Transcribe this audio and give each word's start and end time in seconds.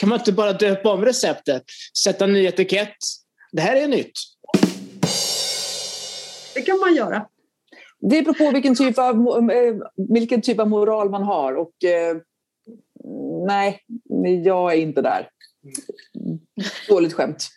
Kan 0.00 0.08
man 0.08 0.18
inte 0.18 0.32
bara 0.32 0.52
döpa 0.52 0.92
om 0.92 1.04
receptet? 1.04 1.62
Sätta 1.98 2.26
ny 2.26 2.46
etikett? 2.46 2.96
Det 3.52 3.62
här 3.62 3.76
är 3.76 3.88
nytt. 3.88 4.12
Det 6.54 6.62
kan 6.62 6.78
man 6.78 6.94
göra. 6.94 7.26
Det 8.00 8.22
beror 8.22 8.34
på 8.34 8.50
vilken 8.50 8.74
typ 8.74 8.98
av, 8.98 9.50
eh, 9.50 9.74
vilken 10.14 10.42
typ 10.42 10.60
av 10.60 10.68
moral 10.68 11.10
man 11.10 11.22
har. 11.22 11.54
Och, 11.54 11.84
eh, 11.84 12.16
nej, 13.46 13.80
jag 14.44 14.72
är 14.72 14.76
inte 14.76 15.02
där. 15.02 15.28
Dåligt 16.88 17.12
skämt. 17.12 17.48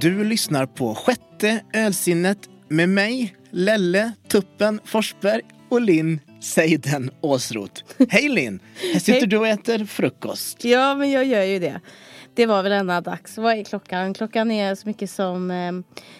Du 0.00 0.24
lyssnar 0.24 0.66
på 0.66 0.94
sjätte 0.94 1.64
ölsinnet 1.72 2.38
med 2.68 2.88
mig, 2.88 3.36
Lelle 3.50 4.12
Tuppen 4.28 4.80
Forsberg 4.84 5.42
och 5.68 5.80
Linn 5.80 6.20
Seiden 6.40 7.10
Åsroth. 7.20 7.82
Hej 8.08 8.28
Linn! 8.28 8.60
Här 8.92 9.00
sitter 9.00 9.26
du 9.26 9.36
och 9.36 9.48
äter 9.48 9.84
frukost. 9.84 10.64
Ja, 10.64 10.94
men 10.94 11.10
jag 11.10 11.24
gör 11.24 11.42
ju 11.42 11.58
det. 11.58 11.80
Det 12.34 12.46
var 12.46 12.62
väl 12.62 12.70
denna 12.72 13.00
dags. 13.00 13.38
Vad 13.38 13.58
är 13.58 13.64
klockan? 13.64 14.14
Klockan 14.14 14.50
är 14.50 14.74
så 14.74 14.88
mycket 14.88 15.10
som 15.10 15.50
eh, 15.50 15.72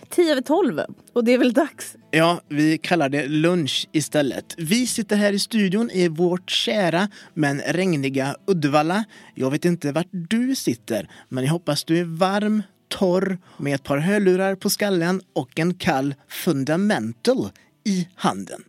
tio 0.09 0.33
över 0.33 0.43
tolv. 0.43 0.81
Och 1.13 1.25
det 1.25 1.33
är 1.33 1.39
väl 1.39 1.53
dags. 1.53 1.97
Ja, 2.11 2.41
vi 2.49 2.79
kallar 2.79 3.09
det 3.09 3.29
lunch 3.29 3.89
istället. 3.93 4.55
Vi 4.59 4.87
sitter 4.87 5.17
här 5.17 5.33
i 5.33 5.39
studion 5.39 5.91
i 5.91 6.09
vårt 6.09 6.51
kära 6.51 7.09
men 7.35 7.61
regniga 7.61 8.37
Uddevalla. 8.47 9.05
Jag 9.35 9.51
vet 9.51 9.65
inte 9.65 9.93
vart 9.93 10.09
du 10.11 10.55
sitter, 10.55 11.09
men 11.29 11.45
jag 11.45 11.53
hoppas 11.53 11.85
du 11.85 11.99
är 11.99 12.05
varm, 12.05 12.63
torr 12.91 13.39
med 13.57 13.75
ett 13.75 13.83
par 13.83 13.99
hörlurar 13.99 14.55
på 14.55 14.71
skallen 14.71 15.21
och 15.33 15.59
en 15.59 15.75
kall 15.75 16.15
fundamental 16.29 17.49
i 17.85 18.09
handen. 18.15 18.65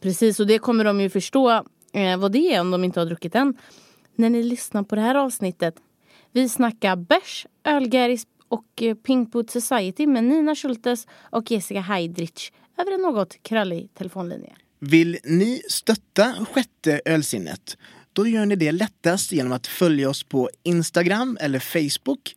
Precis, 0.00 0.40
och 0.40 0.46
det 0.46 0.58
kommer 0.58 0.84
de 0.84 1.00
ju 1.00 1.10
förstå 1.10 1.50
eh, 1.92 2.16
vad 2.18 2.32
det 2.32 2.54
är 2.54 2.60
om 2.60 2.70
de 2.70 2.84
inte 2.84 3.00
har 3.00 3.06
druckit 3.06 3.34
än. 3.34 3.54
När 4.16 4.30
ni 4.30 4.42
lyssnar 4.42 4.82
på 4.82 4.94
det 4.94 5.00
här 5.00 5.14
avsnittet. 5.14 5.74
Vi 6.32 6.48
snackar 6.48 6.96
bärs, 6.96 7.46
ölgäris 7.64 8.26
och 8.48 8.82
eh, 8.82 8.94
Pink 8.94 9.32
Boot 9.32 9.50
Society 9.50 10.06
med 10.06 10.24
Nina 10.24 10.54
Schultes 10.54 11.06
och 11.30 11.50
Jessica 11.50 11.80
Heidrich 11.80 12.50
över 12.78 12.92
en 12.92 13.02
något 13.02 13.42
krallig 13.42 13.94
telefonlinje. 13.94 14.52
Vill 14.78 15.18
ni 15.24 15.62
stötta 15.68 16.46
sjätte 16.52 17.00
ölsinnet? 17.04 17.76
Då 18.12 18.26
gör 18.26 18.46
ni 18.46 18.56
det 18.56 18.72
lättast 18.72 19.32
genom 19.32 19.52
att 19.52 19.66
följa 19.66 20.10
oss 20.10 20.22
på 20.22 20.50
Instagram 20.62 21.38
eller 21.40 21.58
Facebook 21.58 22.34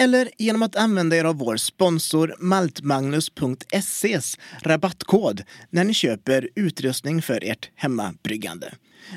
eller 0.00 0.28
genom 0.38 0.62
att 0.62 0.76
använda 0.76 1.16
er 1.16 1.24
av 1.24 1.38
vår 1.38 1.56
sponsor 1.56 2.34
maltmagnus.ses 2.38 4.38
rabattkod 4.62 5.42
när 5.70 5.84
ni 5.84 5.94
köper 5.94 6.48
utrustning 6.54 7.22
för 7.22 7.44
ert 7.44 7.70
hemmabryggande. 7.74 8.72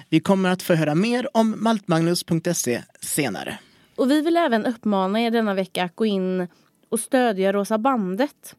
Vi 0.10 0.20
kommer 0.20 0.50
att 0.50 0.62
få 0.62 0.74
höra 0.74 0.96
mer 0.96 1.28
om 1.34 1.56
maltmagnus.se 1.58 2.82
senare. 3.02 3.60
Och 3.96 4.12
vi 4.12 4.22
vill 4.22 4.38
även 4.38 4.66
uppmana 4.66 5.22
er 5.22 5.32
denna 5.32 5.54
vecka 5.54 5.84
att 5.84 5.96
gå 5.96 6.06
in 6.06 6.48
och 6.90 7.00
stödja 7.00 7.54
Rosa 7.54 7.78
bandet. 7.78 8.56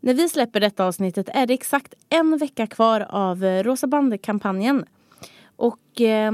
När 0.00 0.14
vi 0.14 0.28
släpper 0.28 0.60
detta 0.60 0.84
avsnittet 0.84 1.28
är 1.28 1.46
det 1.46 1.54
exakt 1.54 1.94
en 2.08 2.38
vecka 2.38 2.66
kvar 2.66 3.00
av 3.00 3.44
Rosa 3.44 3.86
bandet-kampanjen. 3.86 4.84
Och 5.56 6.00
eh, 6.00 6.32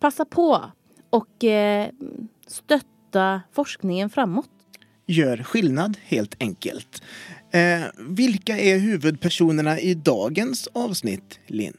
passa 0.00 0.24
på 0.24 0.62
och 1.10 1.44
eh, 1.44 1.88
stötta 2.46 2.93
forskningen 3.52 4.10
framåt. 4.10 4.48
Gör 5.06 5.36
skillnad 5.36 5.96
helt 6.04 6.36
enkelt. 6.40 7.02
Eh, 7.50 7.82
vilka 8.08 8.58
är 8.58 8.78
huvudpersonerna 8.78 9.80
i 9.80 9.94
dagens 9.94 10.68
avsnitt, 10.72 11.40
Linn? 11.46 11.76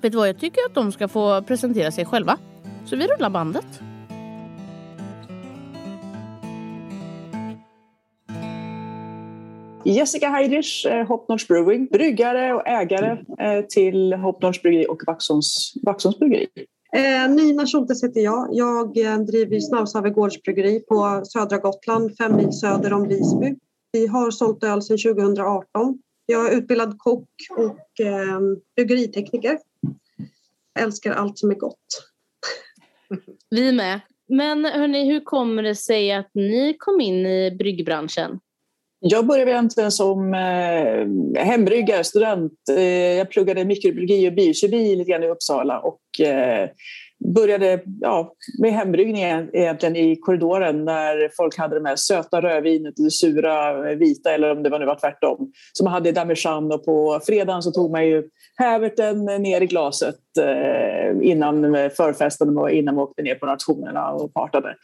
Vet 0.00 0.12
du 0.12 0.18
vad, 0.18 0.28
jag 0.28 0.40
tycker 0.40 0.60
att 0.68 0.74
de 0.74 0.92
ska 0.92 1.08
få 1.08 1.42
presentera 1.42 1.90
sig 1.92 2.04
själva. 2.04 2.38
Så 2.84 2.96
vi 2.96 3.06
rullar 3.06 3.30
bandet. 3.30 3.66
Jessica 9.84 10.28
Heidrich, 10.28 10.86
eh, 10.86 11.06
Hopnotch 11.06 11.46
Brewing, 11.46 11.86
bryggare 11.86 12.54
och 12.54 12.68
ägare 12.68 13.10
eh, 13.38 13.64
till 13.64 14.12
Hopnotch 14.12 14.62
Bryggeri 14.62 14.86
och 14.88 15.02
Vaxholms, 15.06 15.72
Vaxholms 15.82 16.18
Bryggeri. 16.18 16.46
Eh, 16.94 17.28
Nina 17.30 17.66
Schultes 17.66 18.04
heter 18.04 18.20
jag. 18.20 18.48
Jag 18.52 18.98
eh, 18.98 19.18
driver 19.18 19.60
Snavsave 19.60 20.10
gårdsbryggeri 20.10 20.80
på 20.80 21.22
södra 21.24 21.58
Gotland, 21.58 22.16
fem 22.16 22.36
mil 22.36 22.52
söder 22.52 22.92
om 22.92 23.08
Visby. 23.08 23.54
Vi 23.92 24.06
har 24.06 24.30
sålt 24.30 24.64
öl 24.64 24.82
sedan 24.82 24.98
2018. 24.98 25.98
Jag 26.26 26.52
är 26.52 26.56
utbildad 26.56 26.98
kock 26.98 27.28
och 27.56 28.06
eh, 28.06 28.40
bryggeritekniker. 28.76 29.58
Älskar 30.78 31.12
allt 31.12 31.38
som 31.38 31.50
är 31.50 31.54
gott. 31.54 31.76
Vi 33.50 33.72
med. 33.72 34.00
Men 34.28 34.64
hörni, 34.64 35.12
hur 35.12 35.20
kommer 35.20 35.62
det 35.62 35.74
sig 35.74 36.12
att 36.12 36.30
ni 36.34 36.76
kom 36.78 37.00
in 37.00 37.26
i 37.26 37.56
bryggbranschen? 37.58 38.40
Jag 39.06 39.26
började 39.26 39.50
egentligen 39.50 39.92
som 39.92 40.34
eh, 40.34 41.42
hembryggare, 41.44 42.04
student. 42.04 42.52
Eh, 42.70 42.82
jag 43.18 43.30
pluggade 43.30 43.64
mikrobiologi 43.64 44.28
och 44.28 44.32
biokemi 44.32 44.96
lite 44.96 45.10
grann 45.10 45.22
i 45.22 45.28
Uppsala 45.28 45.78
och 45.78 46.26
eh, 46.26 46.68
började 47.34 47.80
ja, 48.00 48.34
med 48.60 48.72
hembryggning 48.72 49.22
egentligen 49.52 49.96
i 49.96 50.16
korridoren 50.16 50.84
när 50.84 51.30
folk 51.36 51.58
hade 51.58 51.80
det 51.80 51.88
här 51.88 51.96
söta 51.96 52.42
rödvinet 52.42 52.98
och 52.98 53.04
det 53.04 53.10
sura 53.10 53.90
eh, 53.90 53.96
vita 53.96 54.34
eller 54.34 54.50
om 54.50 54.62
det 54.62 54.70
var 54.70 54.78
nu 54.78 54.86
var 54.86 54.98
tvärtom. 55.00 55.52
Så 55.72 55.84
man 55.84 55.92
hade 55.92 56.12
damejeanne 56.12 56.74
och 56.74 56.84
på 56.84 57.20
fredagen 57.26 57.62
så 57.62 57.70
tog 57.70 57.90
man 57.90 58.06
ju 58.06 58.22
häverten 58.56 59.24
ner 59.24 59.60
i 59.60 59.66
glaset 59.66 60.16
eh, 60.40 61.28
innan 61.30 61.74
eh, 61.74 61.90
förfesten 61.90 62.58
och 62.58 62.70
innan 62.70 62.94
man 62.94 63.04
åkte 63.04 63.22
ner 63.22 63.34
på 63.34 63.46
nationerna 63.46 64.12
och 64.12 64.34
partade. 64.34 64.74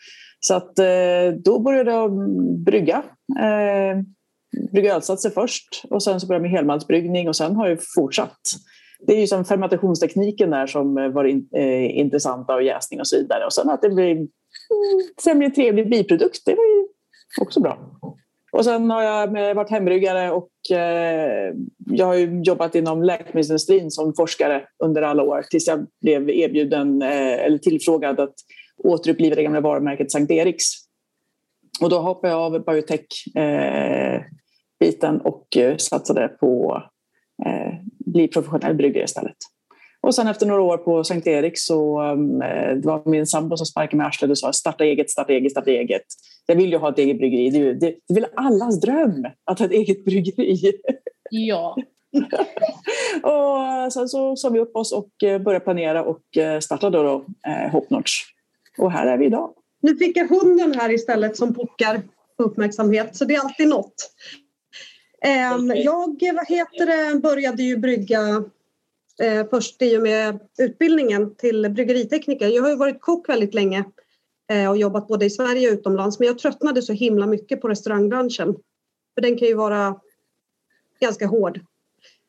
Så 0.40 0.54
att, 0.54 0.78
eh, 0.78 1.34
då 1.44 1.58
började 1.58 1.90
jag 1.90 2.12
brygga. 2.64 3.02
Eh, 3.38 4.02
brygga 4.72 4.94
ölsatser 4.94 5.30
först 5.30 5.84
och 5.90 6.02
sen 6.02 6.20
så 6.20 6.26
började 6.26 6.44
jag 6.44 6.50
med 6.50 6.58
helmaltsbryggning 6.58 7.28
och 7.28 7.36
sen 7.36 7.56
har 7.56 7.68
jag 7.68 7.78
fortsatt. 7.94 8.40
Det 9.06 9.12
är 9.12 9.20
ju 9.20 9.26
som 9.26 9.44
fermentationstekniken 9.44 10.50
där 10.50 10.66
som 10.66 10.98
eh, 10.98 11.08
var 11.08 11.24
in, 11.24 11.48
eh, 11.54 11.98
intressanta 11.98 12.54
och 12.54 12.62
jäsning 12.62 13.00
och 13.00 13.06
så 13.06 13.16
vidare. 13.16 13.44
Och 13.44 13.52
sen 13.52 13.70
att 13.70 13.82
det 13.82 13.90
blir 13.90 14.10
mm, 14.10 14.28
sen 15.22 15.38
blir 15.38 15.48
en 15.48 15.54
trevlig 15.54 15.90
biprodukt, 15.90 16.42
det 16.44 16.54
var 16.54 16.64
ju 16.64 16.88
också 17.40 17.60
bra. 17.60 17.78
Och 18.52 18.64
sen 18.64 18.90
har 18.90 19.02
jag 19.02 19.54
varit 19.54 19.70
hembryggare 19.70 20.30
och 20.30 20.50
eh, 20.70 21.54
jag 21.86 22.06
har 22.06 22.14
ju 22.14 22.42
jobbat 22.42 22.74
inom 22.74 23.02
läkemedelsindustrin 23.02 23.90
som 23.90 24.14
forskare 24.14 24.62
under 24.84 25.02
alla 25.02 25.22
år 25.22 25.42
tills 25.50 25.66
jag 25.66 25.86
blev 26.00 26.30
erbjuden 26.30 27.02
eh, 27.02 27.44
eller 27.44 27.58
tillfrågad 27.58 28.20
att 28.20 28.34
återuppliva 28.84 29.36
det 29.36 29.42
gamla 29.42 29.60
varumärket 29.60 30.10
Sankt 30.10 30.30
Eriks. 30.30 30.64
Och 31.80 31.90
då 31.90 31.98
hoppade 31.98 32.32
jag 32.32 32.42
av 32.42 32.64
biotech-biten 32.64 35.20
och 35.24 35.56
eh, 35.56 35.76
satsade 35.76 36.28
på 36.28 36.82
eh, 37.46 37.72
bli 37.98 38.28
professionell 38.28 38.74
bryggare 38.74 39.04
istället. 39.04 39.36
Och 40.02 40.14
sen 40.14 40.26
efter 40.26 40.46
några 40.46 40.62
år 40.62 40.76
på 40.76 41.04
Sankt 41.04 41.26
Erik 41.26 41.58
så 41.58 42.02
eh, 42.02 42.16
det 42.76 42.86
var 42.86 43.10
min 43.10 43.26
sambo 43.26 43.56
som 43.56 43.66
sparkade 43.66 43.96
mig 43.96 44.04
i 44.04 44.08
arslet 44.08 44.30
och 44.30 44.38
sa 44.38 44.52
starta 44.52 44.84
eget, 44.84 45.10
starta 45.10 45.32
eget, 45.32 45.50
starta 45.52 45.70
eget. 45.70 46.02
Jag 46.46 46.56
vill 46.56 46.70
ju 46.72 46.78
ha 46.78 46.90
ett 46.90 46.98
eget 46.98 47.18
bryggeri. 47.18 47.50
Det 47.50 47.58
är, 47.58 47.62
ju- 47.62 47.74
det, 47.74 47.86
det 48.08 48.14
är 48.14 48.14
väl 48.14 48.26
allas 48.36 48.80
dröm 48.80 49.26
att 49.44 49.58
ha 49.58 49.66
ett 49.66 49.72
eget 49.72 50.04
bryggeri. 50.04 50.72
Ja. 51.30 51.76
och 53.22 53.92
sen 53.92 54.08
så 54.08 54.36
sa 54.36 54.48
vi 54.48 54.58
upp 54.58 54.76
oss 54.76 54.92
och 54.92 55.10
började 55.20 55.60
planera 55.60 56.04
och 56.04 56.20
startade 56.60 56.98
då, 56.98 57.02
då 57.02 57.24
eh, 57.50 57.70
Hopnotch. 57.72 58.22
Och 58.78 58.92
här 58.92 59.06
är 59.06 59.18
vi 59.18 59.26
idag. 59.26 59.50
Nu 59.80 59.96
fick 59.96 60.16
jag 60.16 60.28
hunden 60.28 60.74
här 60.74 60.92
istället 60.92 61.36
som 61.36 61.54
pockar 61.54 62.02
på 62.36 62.42
uppmärksamhet, 62.42 63.16
så 63.16 63.24
det 63.24 63.34
är 63.34 63.40
alltid 63.40 63.68
något. 63.68 64.12
Ehm, 65.22 65.72
jag 65.76 66.34
vad 66.34 66.48
heter 66.48 66.86
det, 66.86 67.20
började 67.20 67.62
ju 67.62 67.76
brygga 67.76 68.44
eh, 69.22 69.46
först 69.50 69.82
i 69.82 69.98
och 69.98 70.02
med 70.02 70.38
utbildningen 70.58 71.34
till 71.34 71.70
bryggeritekniker. 71.70 72.48
Jag 72.48 72.62
har 72.62 72.70
ju 72.70 72.76
varit 72.76 73.00
kock 73.00 73.28
väldigt 73.28 73.54
länge 73.54 73.84
eh, 74.50 74.70
och 74.70 74.76
jobbat 74.76 75.08
både 75.08 75.24
i 75.24 75.30
Sverige 75.30 75.68
och 75.68 75.74
utomlands. 75.74 76.18
Men 76.18 76.28
jag 76.28 76.38
tröttnade 76.38 76.82
så 76.82 76.92
himla 76.92 77.26
mycket 77.26 77.60
på 77.60 77.68
restaurangbranschen. 77.68 78.56
För 79.14 79.22
den 79.22 79.38
kan 79.38 79.48
ju 79.48 79.54
vara 79.54 80.00
ganska 81.00 81.26
hård. 81.26 81.60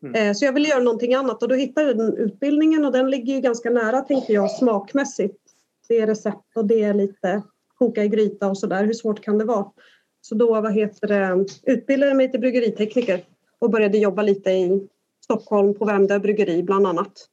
Mm. 0.03 0.35
Så 0.35 0.45
jag 0.45 0.53
ville 0.53 0.69
göra 0.69 0.83
någonting 0.83 1.13
annat 1.13 1.43
och 1.43 1.49
då 1.49 1.55
hittade 1.55 1.87
jag 1.87 1.97
den 1.97 2.17
utbildningen 2.17 2.85
och 2.85 2.91
den 2.91 3.09
ligger 3.09 3.33
ju 3.33 3.41
ganska 3.41 3.69
nära 3.69 4.01
tänkte 4.01 4.33
jag 4.33 4.51
smakmässigt. 4.51 5.40
Det 5.87 5.99
är 5.99 6.07
recept 6.07 6.55
och 6.55 6.65
det 6.65 6.83
är 6.83 6.93
lite 6.93 7.41
koka 7.77 8.03
i 8.03 8.07
gryta 8.07 8.47
och 8.47 8.57
sådär. 8.57 8.85
Hur 8.85 8.93
svårt 8.93 9.21
kan 9.21 9.37
det 9.37 9.45
vara? 9.45 9.65
Så 10.21 10.35
då 10.35 10.61
vad 10.61 10.73
heter 10.73 11.07
det, 11.07 11.45
utbildade 11.63 12.09
jag 12.09 12.17
mig 12.17 12.31
till 12.31 12.39
bryggeritekniker 12.39 13.25
och 13.59 13.69
började 13.69 13.97
jobba 13.97 14.21
lite 14.21 14.51
i 14.51 14.87
Stockholm 15.23 15.73
på 15.73 15.85
Värmdö 15.85 16.19
bryggeri 16.19 16.63
bland 16.63 16.87
annat. 16.87 17.27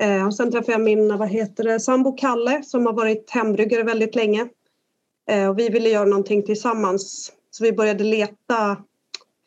Eh, 0.00 0.26
och 0.26 0.34
sen 0.34 0.50
träffade 0.50 0.72
jag 0.72 0.80
min 0.80 1.18
vad 1.18 1.28
heter 1.28 1.64
det, 1.64 1.80
sambo 1.80 2.12
Kalle 2.12 2.62
som 2.62 2.86
har 2.86 2.92
varit 2.92 3.30
hembryggare 3.30 3.82
väldigt 3.82 4.14
länge. 4.14 4.48
Eh, 5.30 5.48
och 5.48 5.58
vi 5.58 5.68
ville 5.68 5.88
göra 5.88 6.04
någonting 6.04 6.42
tillsammans 6.42 7.32
så 7.50 7.64
vi 7.64 7.72
började 7.72 8.04
leta 8.04 8.76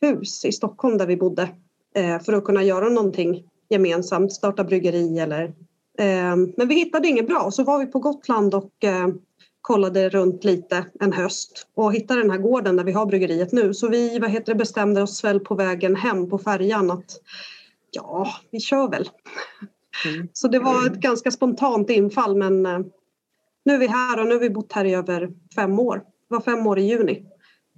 hus 0.02 0.46
i 0.46 0.52
Stockholm 0.52 0.98
där 0.98 1.08
vi 1.08 1.18
bodde 1.18 1.50
eh, 1.96 2.20
för 2.20 2.34
att 2.34 2.44
kunna 2.44 2.64
göra 2.64 2.90
någonting 2.90 3.50
gemensamt, 3.70 4.34
starta 4.34 4.64
bryggeri 4.64 5.20
eller 5.20 5.54
men 6.58 6.68
vi 6.68 6.76
hittade 6.76 7.08
inget 7.08 7.28
bra 7.28 7.52
så 7.52 7.64
var 7.64 7.80
vi 7.80 7.86
på 7.86 8.00
Gotland 8.00 8.56
och 8.56 8.84
eh, 8.84 9.08
kollade 9.62 10.10
runt 10.10 10.44
lite 10.44 10.86
en 11.00 11.14
höst 11.14 11.68
och 11.76 11.94
hittade 11.94 12.22
den 12.22 12.32
här 12.32 12.38
gården 12.38 12.76
där 12.76 12.84
vi 12.84 12.92
har 12.92 13.06
bryggeriet 13.06 13.52
nu. 13.52 13.74
Så 13.74 13.88
vi 13.88 14.20
vad 14.20 14.30
heter 14.30 14.54
det, 14.54 14.58
bestämde 14.58 15.02
oss 15.02 15.24
väl 15.24 15.40
på 15.40 15.56
vägen 15.56 15.96
hem 15.96 16.30
på 16.30 16.38
färjan 16.38 16.92
att 16.92 17.20
ja, 17.92 18.28
vi 18.52 18.60
kör 18.60 18.90
väl. 18.90 19.10
Mm. 20.06 20.28
Så 20.34 20.48
det 20.48 20.60
var 20.60 20.88
ett 20.88 21.00
ganska 21.00 21.32
spontant 21.32 21.90
infall 21.90 22.36
men 22.36 22.66
eh, 22.66 22.80
nu 23.66 23.74
är 23.74 23.78
vi 23.78 23.88
här 23.88 24.20
och 24.20 24.28
nu 24.28 24.34
har 24.34 24.40
vi 24.40 24.50
bott 24.50 24.72
här 24.72 24.86
i 24.86 24.94
över 24.94 25.30
fem 25.56 25.80
år. 25.80 25.96
Det 26.30 26.36
var 26.36 26.42
fem 26.42 26.68
år 26.68 26.80
i 26.80 26.82
juni 26.82 27.26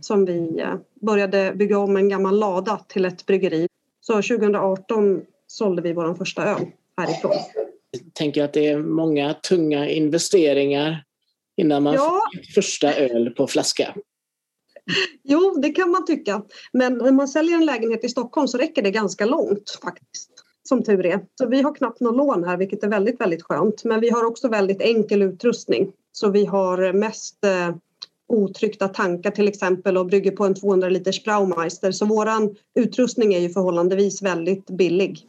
som 0.02 0.26
vi 0.26 0.60
eh, 0.60 0.76
började 1.02 1.54
bygga 1.56 1.80
om 1.80 1.98
en 1.98 2.10
gammal 2.10 2.40
lada 2.40 2.80
till 2.88 3.06
ett 3.06 3.26
bryggeri. 3.26 3.68
Så 4.02 4.14
2018 4.14 5.22
sålde 5.48 5.82
vi 5.82 5.94
vår 5.94 6.14
första 6.14 6.44
öl 6.44 6.66
härifrån. 6.98 7.32
Tänker 8.14 8.44
att 8.44 8.54
det 8.54 8.68
är 8.68 8.78
många 8.78 9.34
tunga 9.34 9.90
investeringar 9.90 11.04
innan 11.58 11.84
man 11.84 11.94
ja. 11.94 12.22
får 12.36 12.54
första 12.54 12.94
öl 12.94 13.30
på 13.30 13.48
flaska. 13.48 13.96
Jo, 15.24 15.60
det 15.62 15.70
kan 15.70 15.92
man 15.92 16.06
tycka. 16.06 16.44
Men 16.74 16.98
när 16.98 17.12
man 17.12 17.28
säljer 17.28 17.56
en 17.56 17.66
lägenhet 17.66 18.04
i 18.04 18.10
Stockholm 18.10 18.48
så 18.48 18.58
räcker 18.58 18.82
det 18.82 18.92
ganska 18.92 19.26
långt 19.26 19.80
faktiskt. 19.84 20.32
Som 20.64 20.84
tur 20.84 21.06
är. 21.06 21.26
Så 21.36 21.48
vi 21.48 21.62
har 21.62 21.76
knappt 21.76 22.00
något 22.00 22.16
lån 22.16 22.44
här 22.44 22.58
vilket 22.58 22.84
är 22.84 22.88
väldigt, 22.88 23.22
väldigt 23.22 23.44
skönt. 23.44 23.84
Men 23.84 24.00
vi 24.00 24.10
har 24.10 24.26
också 24.26 24.48
väldigt 24.48 24.82
enkel 24.82 25.22
utrustning. 25.22 25.92
Så 26.12 26.30
vi 26.30 26.46
har 26.46 26.94
mest 26.94 27.46
eh, 27.46 27.76
otryckta 28.28 28.88
tankar 28.88 29.32
till 29.32 29.48
exempel 29.48 29.98
och 29.98 30.06
brygger 30.06 30.32
på 30.32 30.46
en 30.46 30.56
200 30.56 30.90
liters 30.90 31.24
Braumeister. 31.24 31.92
Så 31.92 32.06
våran 32.06 32.56
utrustning 32.76 33.34
är 33.34 33.40
ju 33.40 33.50
förhållandevis 33.50 34.22
väldigt 34.22 34.66
billig. 34.66 35.28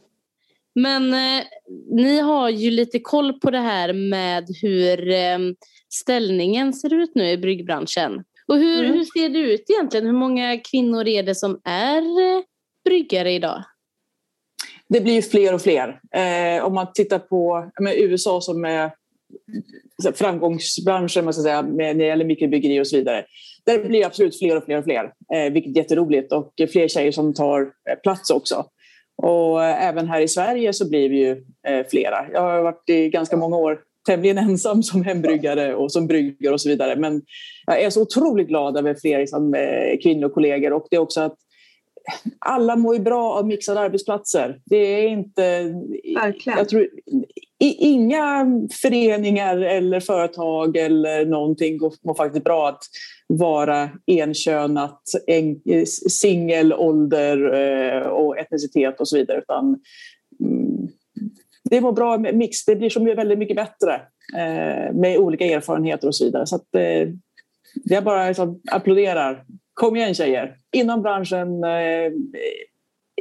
Men 0.81 1.13
eh, 1.13 1.43
ni 1.91 2.19
har 2.19 2.49
ju 2.49 2.71
lite 2.71 2.99
koll 2.99 3.39
på 3.39 3.51
det 3.51 3.59
här 3.59 3.93
med 3.93 4.45
hur 4.61 5.09
eh, 5.09 5.37
ställningen 5.89 6.73
ser 6.73 6.93
ut 6.93 7.11
nu 7.15 7.29
i 7.29 7.37
bryggbranschen. 7.37 8.23
Och 8.47 8.57
hur, 8.57 8.85
mm. 8.85 8.93
hur 8.93 9.05
ser 9.05 9.29
det 9.29 9.39
ut 9.39 9.69
egentligen? 9.69 10.05
Hur 10.05 10.13
många 10.13 10.57
kvinnor 10.57 11.07
är 11.07 11.23
det 11.23 11.35
som 11.35 11.61
är 11.63 12.01
eh, 12.01 12.43
bryggare 12.85 13.31
idag? 13.31 13.63
Det 14.89 15.01
blir 15.01 15.21
fler 15.21 15.53
och 15.53 15.61
fler. 15.61 15.99
Eh, 16.15 16.65
om 16.65 16.73
man 16.73 16.93
tittar 16.93 17.19
på 17.19 17.71
USA 17.95 18.41
som 18.41 18.65
är 18.65 18.91
framgångsbranschen 20.13 21.25
man 21.25 21.33
ska 21.33 21.43
säga, 21.43 21.61
med, 21.61 21.75
när 21.75 21.93
det 21.93 22.05
gäller 22.05 22.25
mikrobryggeri 22.25 22.81
och 22.81 22.87
så 22.87 22.95
vidare. 22.95 23.25
Där 23.65 23.83
blir 23.83 23.99
det 23.99 24.05
absolut 24.05 24.39
fler 24.39 24.57
och 24.57 24.63
fler 24.65 24.77
och 24.77 24.83
fler, 24.83 25.13
eh, 25.33 25.53
vilket 25.53 25.75
är 25.75 25.77
jätteroligt. 25.77 26.33
Och 26.33 26.53
fler 26.71 26.87
tjejer 26.87 27.11
som 27.11 27.33
tar 27.33 27.61
eh, 27.61 27.95
plats 28.03 28.29
också. 28.29 28.65
Och 29.21 29.63
eh, 29.63 29.87
även 29.87 30.07
här 30.07 30.21
i 30.21 30.27
Sverige 30.27 30.73
så 30.73 30.89
blir 30.89 31.09
vi 31.09 31.17
ju 31.17 31.31
eh, 31.67 31.85
flera. 31.89 32.25
Jag 32.33 32.41
har 32.41 32.61
varit 32.61 32.89
i 32.89 33.09
ganska 33.09 33.37
många 33.37 33.57
år 33.57 33.79
tämligen 34.07 34.37
ensam 34.49 34.83
som 34.83 35.03
hembryggare 35.03 35.75
och 35.75 35.91
som 35.91 36.07
bryggare 36.07 36.53
och 36.53 36.61
så 36.61 36.69
vidare. 36.69 36.95
Men 36.95 37.21
jag 37.65 37.81
är 37.81 37.89
så 37.89 38.01
otroligt 38.01 38.47
glad 38.47 38.77
över 38.77 38.95
fler 39.01 39.19
liksom, 39.19 39.53
eh, 39.53 39.99
kvinnokollegor 40.03 40.73
och 40.73 40.87
det 40.89 40.95
är 40.95 41.01
också 41.01 41.21
att 41.21 41.35
alla 42.39 42.75
mår 42.75 42.95
ju 42.95 43.01
bra 43.01 43.33
av 43.33 43.47
mixade 43.47 43.79
arbetsplatser. 43.79 44.61
Det 44.65 44.77
är 44.77 45.07
inte... 45.07 45.41
Verkligen. 46.15 46.57
Jag 46.57 46.69
tror, 46.69 46.87
inga 47.59 48.45
föreningar 48.81 49.57
eller 49.57 49.99
företag 49.99 50.77
eller 50.77 51.25
någonting 51.25 51.79
mår 51.79 52.13
faktiskt 52.13 52.43
bra 52.43 52.69
att 52.69 52.79
vara 53.33 53.89
enkönat, 54.07 55.01
en, 55.27 55.61
singel, 56.09 56.73
ålder 56.73 57.53
eh, 57.53 58.07
och 58.07 58.37
etnicitet 58.37 58.99
och 58.99 59.07
så 59.07 59.17
vidare. 59.17 59.37
Utan, 59.37 59.79
mm, 60.39 60.87
det 61.63 61.81
mår 61.81 61.91
bra 61.91 62.17
mix. 62.17 62.65
Det 62.65 62.75
blir 62.75 62.89
så 62.89 63.03
väldigt 63.03 63.39
mycket 63.39 63.55
bättre 63.55 63.93
eh, 64.37 64.93
med 64.93 65.17
olika 65.17 65.45
erfarenheter 65.45 66.07
och 66.07 66.15
så 66.15 66.25
vidare. 66.25 66.45
Så 66.45 66.55
att, 66.55 66.75
eh, 66.75 67.07
jag 67.83 68.03
bara 68.03 68.27
liksom 68.27 68.61
applåderar. 68.71 69.43
Kom 69.73 69.95
igen 69.95 70.13
tjejer! 70.13 70.55
Inom 70.71 71.01
branschen, 71.01 71.63
eh, 71.63 72.11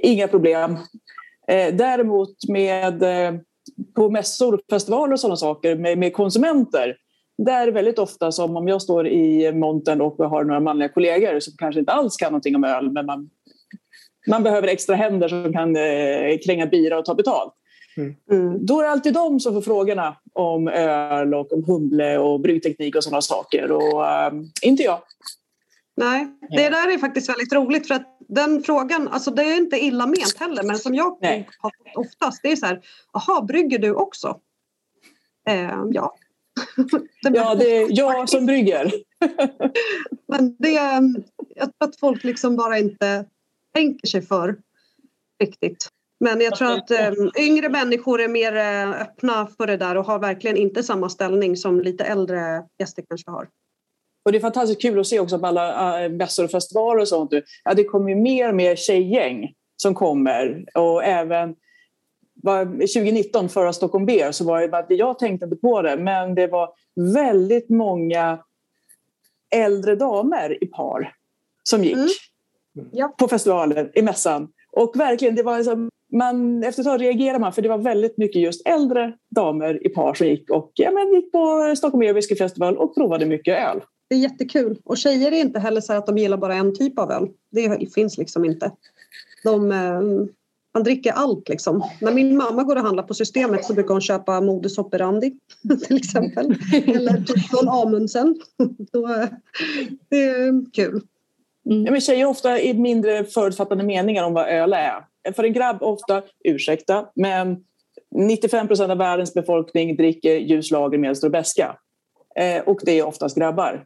inga 0.03 0.29
problem. 0.29 0.77
Eh, 1.49 1.75
däremot 1.75 2.49
med 2.49 3.03
eh, 3.03 3.41
på 3.95 4.11
mässor, 4.11 4.55
och 4.55 4.61
festivaler 4.71 5.13
och 5.13 5.21
sådana 5.21 5.37
saker 5.37 5.77
med, 5.77 5.99
med 5.99 6.13
konsumenter 6.13 6.97
där 7.39 7.63
är 7.63 7.67
det 7.67 7.73
väldigt 7.73 7.99
ofta 7.99 8.33
som 8.33 8.57
om 8.57 8.69
jag 8.69 8.83
står 8.83 9.09
i 9.09 9.53
montern 9.53 10.01
och 10.01 10.17
har 10.17 10.45
några 10.45 10.61
manliga 10.61 10.89
kollegor 10.89 11.41
som 11.41 11.55
kanske 11.59 11.79
inte 11.81 11.93
alls 11.93 12.17
kan 12.17 12.33
någonting 12.33 12.57
om 12.57 12.65
öl 12.65 12.91
men 12.91 13.07
man, 13.07 13.31
man 14.27 14.43
behöver 14.43 14.69
extra 14.69 14.97
händer 14.97 15.29
som 15.29 15.53
kan 15.53 15.77
eh, 15.77 16.39
kränga 16.47 16.67
bira 16.67 16.99
och 16.99 17.05
ta 17.05 17.15
betalt. 17.15 17.55
Mm. 17.97 18.15
mm. 18.31 18.67
Då 18.67 18.81
är 18.81 18.85
det 18.85 18.91
alltid 18.91 19.15
de 19.15 19.41
som 19.41 19.55
får 19.55 19.63
frågorna 19.63 20.17
om 20.33 20.69
öl 20.69 21.35
och 21.35 21.53
om 21.53 21.65
humle 21.65 22.19
och 22.19 22.41
bryggteknik 22.41 22.97
och 22.97 23.05
sådana 23.05 23.23
saker 23.23 23.73
och 23.73 24.07
äh, 24.07 24.33
inte 24.63 24.83
jag. 24.83 24.99
Nej, 25.97 26.27
det 26.51 26.69
där 26.69 26.95
är 26.95 26.99
faktiskt 26.99 27.29
väldigt 27.29 27.53
roligt 27.53 27.89
för 27.89 27.95
att 27.95 28.19
den 28.29 28.63
frågan, 28.63 29.09
alltså 29.09 29.31
det 29.31 29.43
är 29.43 29.57
inte 29.57 29.77
illa 29.79 30.07
ment 30.07 30.37
heller 30.39 30.63
men 30.63 30.79
som 30.79 30.95
jag 30.95 31.19
Nej. 31.21 31.49
har 31.59 31.71
fått 31.71 32.07
oftast 32.07 32.43
det 32.43 32.53
är 32.53 32.57
så 32.57 32.67
här, 32.67 32.81
jaha 33.13 33.43
brygger 33.43 33.79
du 33.79 33.95
också? 33.95 34.41
Eh, 35.49 35.85
ja. 35.91 36.15
ja, 37.35 37.55
det 37.55 37.77
är 37.77 37.87
jag 37.91 38.29
som 38.29 38.47
brygger. 38.47 38.93
men 40.29 40.57
det, 40.59 40.73
jag 41.57 41.73
tror 41.79 41.89
att 41.89 42.01
folk 42.01 42.25
liksom 42.25 42.57
bara 42.57 42.79
inte 42.79 43.25
tänker 43.75 44.07
sig 44.07 44.23
för 44.23 44.57
riktigt. 45.43 45.89
Men 46.21 46.41
jag 46.41 46.57
tror 46.57 46.73
att 46.73 46.91
um, 46.91 47.31
yngre 47.39 47.69
människor 47.69 48.21
är 48.21 48.29
mer 48.29 48.53
uh, 48.87 49.01
öppna 49.01 49.47
för 49.47 49.67
det 49.67 49.77
där 49.77 49.97
och 49.97 50.05
har 50.05 50.19
verkligen 50.19 50.57
inte 50.57 50.83
samma 50.83 51.09
ställning 51.09 51.57
som 51.57 51.81
lite 51.81 52.05
äldre 52.05 52.65
gäster 52.79 53.05
kanske 53.09 53.31
har. 53.31 53.49
Och 54.25 54.33
det 54.33 54.39
är 54.39 54.41
fantastiskt 54.41 54.83
kul 54.83 55.01
att 55.01 55.07
se 55.07 55.21
också 55.21 55.39
på 55.39 55.47
alla 55.47 56.07
uh, 56.07 56.13
mässor 56.13 56.45
och 56.45 56.51
festivaler 56.51 57.01
och 57.01 57.09
sånt. 57.09 57.33
Ja, 57.65 57.75
det 57.75 57.85
kommer 57.85 58.15
mer 58.15 58.49
och 58.49 58.55
mer 58.55 58.77
tjejgäng 58.77 59.53
som 59.83 59.95
kommer 59.95 60.65
och 60.75 61.05
även 61.05 61.55
2019 62.45 63.49
förra 63.49 63.73
Stockholm 63.73 64.07
Beer 64.07 64.33
så 64.33 64.45
var 64.45 64.61
det 64.61 64.69
bara, 64.69 64.87
jag 64.89 65.19
tänkte 65.19 65.45
inte 65.45 65.57
på 65.57 65.83
det 65.83 65.97
men 65.97 66.35
det 66.35 66.47
var 66.47 66.71
väldigt 67.15 67.69
många 67.69 68.39
äldre 69.55 69.97
damer 69.97 70.65
i 70.65 70.67
par 70.67 71.15
som 71.63 71.85
gick 71.85 71.95
mm. 71.95 72.09
På 73.19 73.29
festivalen, 73.29 73.91
i 73.95 74.03
mässan. 74.03 74.49
Och 74.73 74.93
verkligen, 74.95 75.35
det 75.35 75.43
var 75.43 75.57
liksom, 75.57 75.91
man, 76.13 76.63
efter 76.63 76.83
ett 76.83 76.87
tag 76.87 77.01
reagerade 77.01 77.39
man 77.39 77.53
för 77.53 77.63
det 77.63 77.69
var 77.69 77.79
väldigt 77.79 78.19
mycket 78.19 78.43
just 78.43 78.67
äldre 78.67 79.13
damer 79.31 79.87
i 79.87 79.89
par 79.89 80.15
som 80.15 80.27
gick 80.27 80.51
och 80.51 80.71
ja, 80.75 80.91
men 80.91 81.15
gick 81.15 81.33
på 81.33 81.75
Stockholm 81.77 82.01
Beer 82.01 82.13
Whisky 82.13 82.37
Festival 82.37 82.77
och 82.77 82.95
provade 82.95 83.27
mycket 83.27 83.59
öl. 83.59 83.81
Det 84.09 84.15
är 84.15 84.19
jättekul. 84.19 84.79
Och 84.85 84.99
tjejer 84.99 85.33
är 85.33 85.41
inte 85.41 85.61
heller 85.61 85.81
så 85.81 85.93
att 85.93 86.07
de 86.07 86.19
gillar 86.19 86.37
bara 86.37 86.55
en 86.55 86.75
typ 86.75 86.99
av 86.99 87.11
öl. 87.11 87.29
Det 87.51 87.95
finns 87.95 88.19
liksom 88.19 88.45
inte. 88.45 88.73
De, 89.45 89.73
eh, 90.79 90.81
man 90.81 90.85
dricker 90.85 91.13
allt 91.13 91.49
liksom. 91.49 91.83
När 92.01 92.13
min 92.13 92.37
mamma 92.37 92.63
går 92.63 92.77
och 92.77 92.83
handlar 92.83 93.03
på 93.03 93.15
systemet 93.15 93.65
så 93.65 93.75
brukar 93.75 93.95
hon 93.95 94.01
köpa 94.01 94.41
Modus 94.41 94.79
operandi 94.79 95.33
till 95.87 95.97
exempel. 95.97 96.55
Eller 96.73 97.25
typ 97.25 97.51
från 97.51 97.69
Amundsen. 97.69 98.37
det 100.09 100.23
är 100.23 100.73
kul. 100.73 101.03
Mm. 101.71 101.83
Men 101.93 102.01
tjejer 102.01 102.27
ofta 102.27 102.61
i 102.61 102.75
mindre 102.75 103.25
förutfattade 103.25 103.85
meningar 103.85 104.25
om 104.25 104.35
vad 104.35 104.49
öl 104.49 104.73
är. 104.73 105.05
För 105.33 105.45
en 105.45 105.53
grabb 105.53 105.83
ofta, 105.83 106.23
ursäkta, 106.45 107.07
men 107.15 107.57
95 108.15 108.69
procent 108.69 108.91
av 108.91 108.99
världens 108.99 109.35
befolkning 109.35 109.97
dricker 109.97 110.37
ljus 110.37 110.71
lager, 110.71 110.99
medelstor 110.99 111.29
beska. 111.29 111.77
Eh, 112.37 112.63
och 112.63 112.81
det 112.85 112.99
är 112.99 113.07
oftast 113.07 113.37
grabbar. 113.37 113.85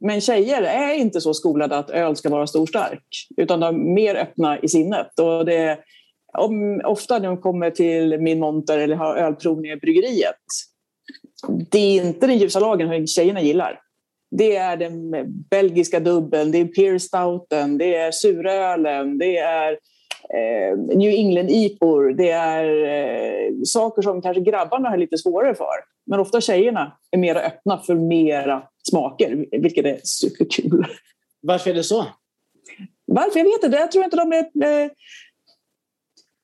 Men 0.00 0.20
tjejer 0.20 0.62
är 0.62 0.94
inte 0.94 1.20
så 1.20 1.34
skolade 1.34 1.76
att 1.76 1.90
öl 1.90 2.16
ska 2.16 2.28
vara 2.28 2.46
stor 2.46 2.66
stark 2.66 3.04
utan 3.36 3.60
de 3.60 3.66
är 3.66 3.94
mer 3.94 4.14
öppna 4.14 4.58
i 4.58 4.68
sinnet. 4.68 5.18
Och 5.18 5.44
det, 5.44 5.78
om, 6.32 6.80
ofta 6.84 7.18
när 7.18 7.28
de 7.28 7.36
kommer 7.40 7.70
till 7.70 8.18
min 8.20 8.38
monter 8.38 8.78
eller 8.78 8.96
har 8.96 9.16
ölprovning 9.16 9.70
i 9.72 9.76
bryggeriet 9.76 10.36
det 11.48 11.78
är 11.78 12.04
inte 12.06 12.26
den 12.26 12.38
ljusa 12.38 12.60
lagen 12.60 12.88
som 12.88 13.06
tjejerna 13.06 13.42
gillar. 13.42 13.80
Det 14.30 14.56
är 14.56 14.76
den 14.76 15.10
belgiska 15.50 16.00
dubbeln, 16.00 16.52
det 16.52 16.58
är 16.58 16.64
Pierstouten, 16.64 17.78
det 17.78 17.94
är 17.94 18.10
surölen, 18.12 19.18
det 19.18 19.38
är 19.38 19.72
eh, 20.34 20.78
New 20.78 21.10
England 21.10 21.50
IPOR. 21.50 22.12
Det 22.12 22.30
är 22.30 22.64
eh, 22.84 23.52
saker 23.64 24.02
som 24.02 24.22
kanske 24.22 24.42
grabbarna 24.42 24.88
har 24.88 24.96
lite 24.96 25.18
svårare 25.18 25.54
för. 25.54 25.74
Men 26.06 26.20
ofta 26.20 26.40
tjejerna 26.40 26.98
är 27.10 27.18
mer 27.18 27.36
öppna 27.36 27.78
för 27.78 27.94
mera 27.94 28.62
smaker, 28.90 29.46
vilket 29.50 29.84
är 29.84 30.00
superkul. 30.04 30.86
Varför 31.40 31.70
är 31.70 31.74
det 31.74 31.84
så? 31.84 32.06
Varför? 33.06 33.38
Jag 33.38 33.44
vet 33.44 33.64
inte. 33.64 33.76
Jag 33.76 33.92
tror 33.92 34.04
inte 34.04 34.16
de 34.16 34.32
är, 34.32 34.82
eh, 34.82 34.90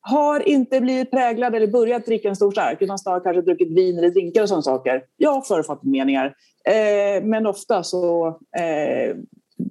har 0.09 0.49
inte 0.49 0.81
blivit 0.81 1.11
präglad 1.11 1.55
eller 1.55 1.67
börjat 1.67 2.07
dricka 2.07 2.29
en 2.29 2.37
stor 2.37 2.51
stark 2.51 2.83
utan 2.83 2.99
snarare 2.99 3.21
kanske 3.21 3.43
druckit 3.43 3.77
vin 3.77 3.99
eller 3.99 4.11
drinkar 4.11 4.43
och 4.43 4.49
sådana 4.49 4.63
saker. 4.63 5.03
Jag 5.17 5.33
har 5.33 5.43
förutfattat 5.43 5.85
meningar. 5.85 6.35
Eh, 6.69 7.25
men 7.25 7.47
ofta 7.47 7.83
så... 7.83 8.27
Eh, 8.59 9.17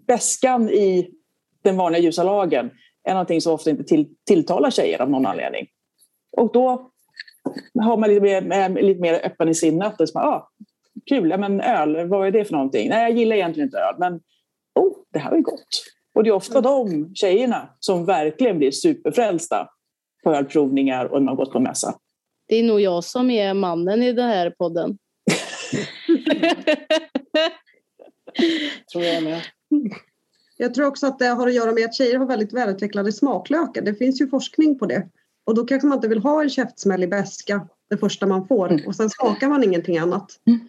bäskan 0.08 0.70
i 0.70 1.10
den 1.64 1.78
vanliga 1.78 2.02
ljusa 2.02 2.24
lagen 2.24 2.72
är 3.04 3.14
någonting 3.14 3.42
som 3.42 3.54
ofta 3.54 3.70
inte 3.70 3.84
till, 3.84 4.08
tilltalar 4.28 4.72
tjejer 4.72 5.02
av 5.02 5.10
någon 5.10 5.26
anledning. 5.26 5.68
Och 6.38 6.52
då 6.54 6.92
har 7.84 7.98
man 7.98 8.10
lite 8.10 8.22
mer, 8.22 8.52
eh, 8.52 8.70
lite 8.70 9.02
mer 9.02 9.26
öppen 9.26 9.50
i 9.50 9.56
sinnet. 9.56 10.02
Och 10.02 10.10
så, 10.10 10.20
ah, 10.20 10.50
kul, 11.10 11.30
ja, 11.30 11.38
men 11.38 11.62
öl, 11.62 12.08
vad 12.08 12.28
är 12.28 12.32
det 12.32 12.46
för 12.46 12.54
någonting? 12.54 12.90
Nej, 12.90 13.02
jag 13.02 13.20
gillar 13.20 13.36
egentligen 13.36 13.68
inte 13.68 13.78
öl, 13.78 13.96
men 14.00 14.14
oh, 14.80 14.98
det 15.14 15.20
här 15.20 15.32
är 15.32 15.42
gott. 15.42 15.84
Och 16.16 16.24
det 16.24 16.30
är 16.30 16.34
ofta 16.34 16.62
de 16.62 17.12
tjejerna 17.16 17.70
som 17.80 18.06
verkligen 18.06 18.58
blir 18.58 18.72
superfrälsta 18.72 19.70
på 20.26 20.36
ölprovningar 20.36 21.06
och 21.06 21.22
när 21.22 21.26
man 21.26 21.36
gått 21.36 21.52
på 21.52 21.60
mässa. 21.60 21.96
Det 22.48 22.56
är 22.56 22.64
nog 22.64 22.82
jag 22.82 23.04
som 23.04 23.30
är 23.30 23.54
mannen 23.54 24.04
i 24.04 24.14
den 24.14 24.28
här 24.28 24.50
podden. 24.50 24.98
tror 28.92 29.04
jag 29.04 29.24
med. 29.24 29.42
Jag 30.58 30.74
tror 30.74 30.88
också 30.88 31.08
att 31.08 31.20
det 31.20 31.26
har 31.28 31.48
att 31.48 31.54
göra 31.54 31.72
med 31.72 31.86
att 31.86 31.96
tjejer 31.96 32.18
har 32.18 32.26
väldigt 32.26 32.54
välutvecklade 32.54 33.12
smaklökar. 33.12 33.82
Det 33.82 33.96
finns 33.96 34.22
ju 34.22 34.28
forskning 34.28 34.80
på 34.80 34.86
det. 34.86 35.10
Och 35.46 35.56
då 35.56 35.66
kanske 35.66 35.88
man 35.88 35.98
inte 35.98 36.08
vill 36.08 36.20
ha 36.20 36.44
en 36.44 36.50
käftsmällig 36.50 37.10
beska 37.10 37.68
det 37.90 37.98
första 37.98 38.26
man 38.26 38.48
får 38.48 38.72
mm. 38.72 38.88
och 38.88 38.96
sen 38.96 39.10
smakar 39.10 39.50
man 39.50 39.64
ingenting 39.64 39.98
annat. 39.98 40.40
Mm. 40.48 40.60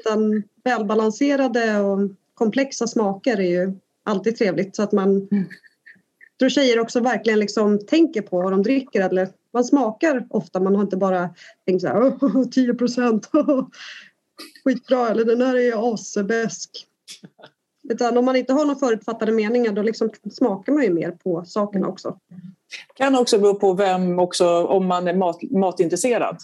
Utan 0.00 0.42
välbalanserade 0.64 1.80
och 1.80 1.98
komplexa 2.34 2.86
smaker 2.86 3.40
är 3.40 3.50
ju 3.50 3.72
alltid 4.04 4.36
trevligt 4.36 4.76
så 4.76 4.82
att 4.82 4.92
man 4.92 5.28
mm 5.30 5.44
tror 6.38 6.48
tjejer 6.48 6.80
också 6.80 7.00
verkligen 7.00 7.38
liksom 7.38 7.86
tänker 7.86 8.22
på 8.22 8.42
vad 8.42 8.52
de 8.52 8.62
dricker 8.62 9.00
eller 9.00 9.28
man 9.52 9.64
smakar 9.64 10.26
ofta, 10.30 10.60
man 10.60 10.74
har 10.74 10.82
inte 10.82 10.96
bara 10.96 11.30
tänkt 11.66 11.80
så 11.80 11.88
här 11.88 12.00
oh, 12.00 12.48
10 12.48 12.74
procent, 12.74 13.30
skitbra 14.64 15.08
eller 15.08 15.24
den 15.24 15.42
här 15.42 15.56
är 15.56 15.94
asbäsk. 15.94 16.70
Utan 17.88 18.18
om 18.18 18.24
man 18.24 18.36
inte 18.36 18.52
har 18.52 18.64
några 18.64 18.78
förutfattade 18.78 19.32
meningar 19.32 19.72
då 19.72 19.82
liksom 19.82 20.10
smakar 20.32 20.72
man 20.72 20.82
ju 20.82 20.92
mer 20.92 21.10
på 21.10 21.44
sakerna 21.44 21.88
också. 21.88 22.18
kan 22.94 23.18
också 23.18 23.38
bero 23.38 23.54
på 23.54 23.72
vem 23.72 24.18
också, 24.18 24.64
om 24.64 24.86
man 24.86 25.08
är 25.08 25.14
mat, 25.14 25.42
matintresserad. 25.50 26.38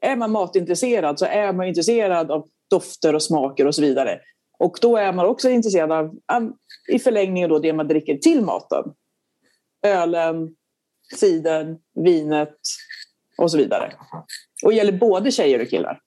Är 0.00 0.16
man 0.16 0.30
matintresserad 0.30 1.18
så 1.18 1.24
är 1.24 1.52
man 1.52 1.66
intresserad 1.66 2.30
av 2.30 2.46
dofter 2.70 3.14
och 3.14 3.22
smaker 3.22 3.66
och 3.66 3.74
så 3.74 3.82
vidare. 3.82 4.20
Och 4.58 4.78
då 4.80 4.96
är 4.96 5.12
man 5.12 5.26
också 5.26 5.48
intresserad 5.48 5.92
av, 5.92 6.18
i 6.88 6.98
förlängningen, 6.98 7.50
då, 7.50 7.58
det 7.58 7.72
man 7.72 7.88
dricker 7.88 8.16
till 8.16 8.42
maten. 8.42 8.84
Ölen, 9.86 10.48
cidern, 11.16 11.78
vinet 12.04 12.58
och 13.38 13.50
så 13.50 13.58
vidare. 13.58 13.92
Och 14.64 14.72
gäller 14.72 14.92
både 14.92 15.30
tjejer 15.30 15.62
och 15.62 15.68
killar. 15.68 16.00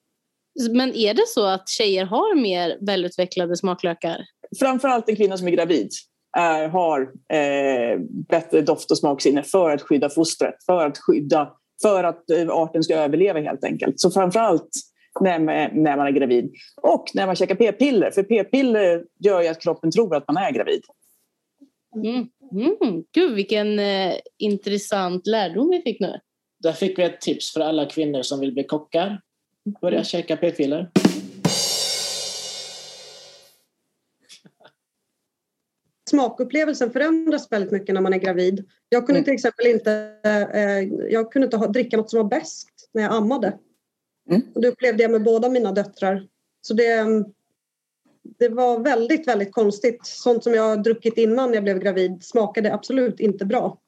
Men 0.70 0.94
är 0.94 1.14
det 1.14 1.28
så 1.28 1.46
att 1.46 1.68
tjejer 1.68 2.04
har 2.04 2.40
mer 2.40 2.78
välutvecklade 2.80 3.56
smaklökar? 3.56 4.20
Framförallt 4.58 5.08
en 5.08 5.16
kvinna 5.16 5.36
som 5.36 5.46
är 5.46 5.52
gravid 5.52 5.90
är, 6.38 6.68
har 6.68 7.00
eh, 7.32 8.00
bättre 8.28 8.62
doft 8.62 8.90
och 8.90 8.98
smaksinne 8.98 9.42
för 9.42 9.70
att 9.70 9.82
skydda 9.82 10.10
fostret, 10.10 10.54
för 10.66 10.86
att 10.86 10.98
skydda 10.98 11.52
för 11.82 12.04
att 12.04 12.30
eh, 12.30 12.48
arten 12.48 12.82
ska 12.82 12.94
överleva 12.94 13.40
helt 13.40 13.64
enkelt. 13.64 14.00
Så 14.00 14.10
framförallt 14.10 14.70
när, 15.20 15.38
när 15.74 15.96
man 15.96 16.06
är 16.06 16.10
gravid 16.10 16.52
och 16.82 17.04
när 17.14 17.26
man 17.26 17.36
käkar 17.36 17.54
p-piller. 17.54 18.10
För 18.10 18.22
p-piller 18.22 19.04
gör 19.24 19.42
ju 19.42 19.48
att 19.48 19.62
kroppen 19.62 19.90
tror 19.90 20.16
att 20.16 20.28
man 20.28 20.36
är 20.36 20.50
gravid. 20.52 20.82
Mm. 21.94 22.28
Mm. 22.52 23.04
Gud, 23.12 23.34
vilken 23.34 23.78
eh, 23.78 24.14
intressant 24.38 25.26
lärdom 25.26 25.70
vi 25.70 25.82
fick 25.82 26.00
nu. 26.00 26.20
Där 26.62 26.72
fick 26.72 26.98
vi 26.98 27.02
ett 27.02 27.20
tips 27.20 27.52
för 27.52 27.60
alla 27.60 27.86
kvinnor 27.86 28.22
som 28.22 28.40
vill 28.40 28.52
bli 28.52 28.64
kockar. 28.64 29.20
Börja 29.80 29.96
mm. 29.96 30.04
käka 30.04 30.36
p-piller. 30.36 30.90
Smakupplevelsen 36.10 36.90
förändras 36.90 37.52
väldigt 37.52 37.72
mycket 37.72 37.94
när 37.94 38.00
man 38.00 38.12
är 38.12 38.18
gravid. 38.18 38.68
Jag 38.88 39.06
kunde 39.06 39.18
mm. 39.18 39.24
till 39.24 39.34
exempel 39.34 39.66
inte, 39.66 40.14
eh, 40.24 41.10
jag 41.12 41.32
kunde 41.32 41.46
inte 41.46 41.56
ha, 41.56 41.66
dricka 41.66 41.96
något 41.96 42.10
som 42.10 42.16
var 42.16 42.28
bäst 42.28 42.68
när 42.92 43.02
jag 43.02 43.12
ammade. 43.12 43.58
Mm. 44.30 44.42
Och 44.54 44.60
det 44.60 44.68
upplevde 44.68 45.02
jag 45.02 45.12
med 45.12 45.22
båda 45.22 45.48
mina 45.48 45.72
döttrar. 45.72 46.26
Så 46.60 46.74
det, 46.74 47.06
det 48.40 48.48
var 48.48 48.78
väldigt, 48.78 49.28
väldigt 49.28 49.52
konstigt. 49.52 50.06
Sånt 50.06 50.44
som 50.44 50.54
jag 50.54 50.82
druckit 50.82 51.18
innan 51.18 51.54
jag 51.54 51.64
blev 51.64 51.78
gravid 51.78 52.24
smakade 52.24 52.74
absolut 52.74 53.20
inte 53.20 53.44
bra. 53.44 53.78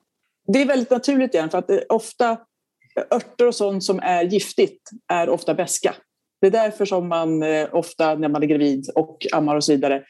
Det 0.46 0.62
är 0.62 0.66
väldigt 0.66 0.90
naturligt 0.90 1.34
igen 1.34 1.50
för 1.50 1.58
att 1.58 1.70
ofta 1.88 2.38
örter 3.10 3.46
och 3.46 3.54
sånt 3.54 3.84
som 3.84 3.98
är 3.98 4.22
giftigt 4.22 4.90
är 5.08 5.28
ofta 5.28 5.54
beska. 5.54 5.94
Det 6.40 6.46
är 6.46 6.50
därför 6.50 6.84
som 6.84 7.08
man 7.08 7.42
eh, 7.42 7.68
ofta 7.72 8.14
när 8.14 8.28
man 8.28 8.42
är 8.42 8.46
gravid 8.46 8.90
och 8.94 9.26
ammar 9.32 9.56
och 9.56 9.64
så 9.64 9.72
vidare 9.72 10.04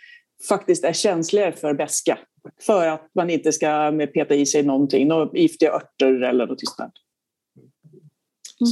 faktiskt 0.48 0.84
är 0.84 0.92
känsligare 0.92 1.52
för 1.52 1.74
beska. 1.74 2.18
För 2.60 2.88
att 2.88 3.10
man 3.14 3.30
inte 3.30 3.52
ska 3.52 3.92
peta 4.14 4.34
i 4.34 4.46
sig 4.46 4.62
någonting, 4.62 5.08
några 5.08 5.30
giftiga 5.38 5.72
örter 5.72 6.22
eller 6.22 6.46
något 6.46 6.60
sånt. 6.68 6.92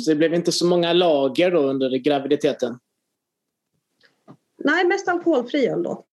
Så 0.05 0.11
det 0.11 0.17
blev 0.17 0.35
inte 0.35 0.53
så 0.53 0.67
många 0.67 0.93
lager 0.93 1.51
då 1.51 1.61
under 1.61 1.99
graviditeten? 1.99 2.79
Nej, 4.65 4.87
mest 4.87 5.09
alkoholfri 5.09 5.69
öl 5.69 5.83
då. 5.83 6.05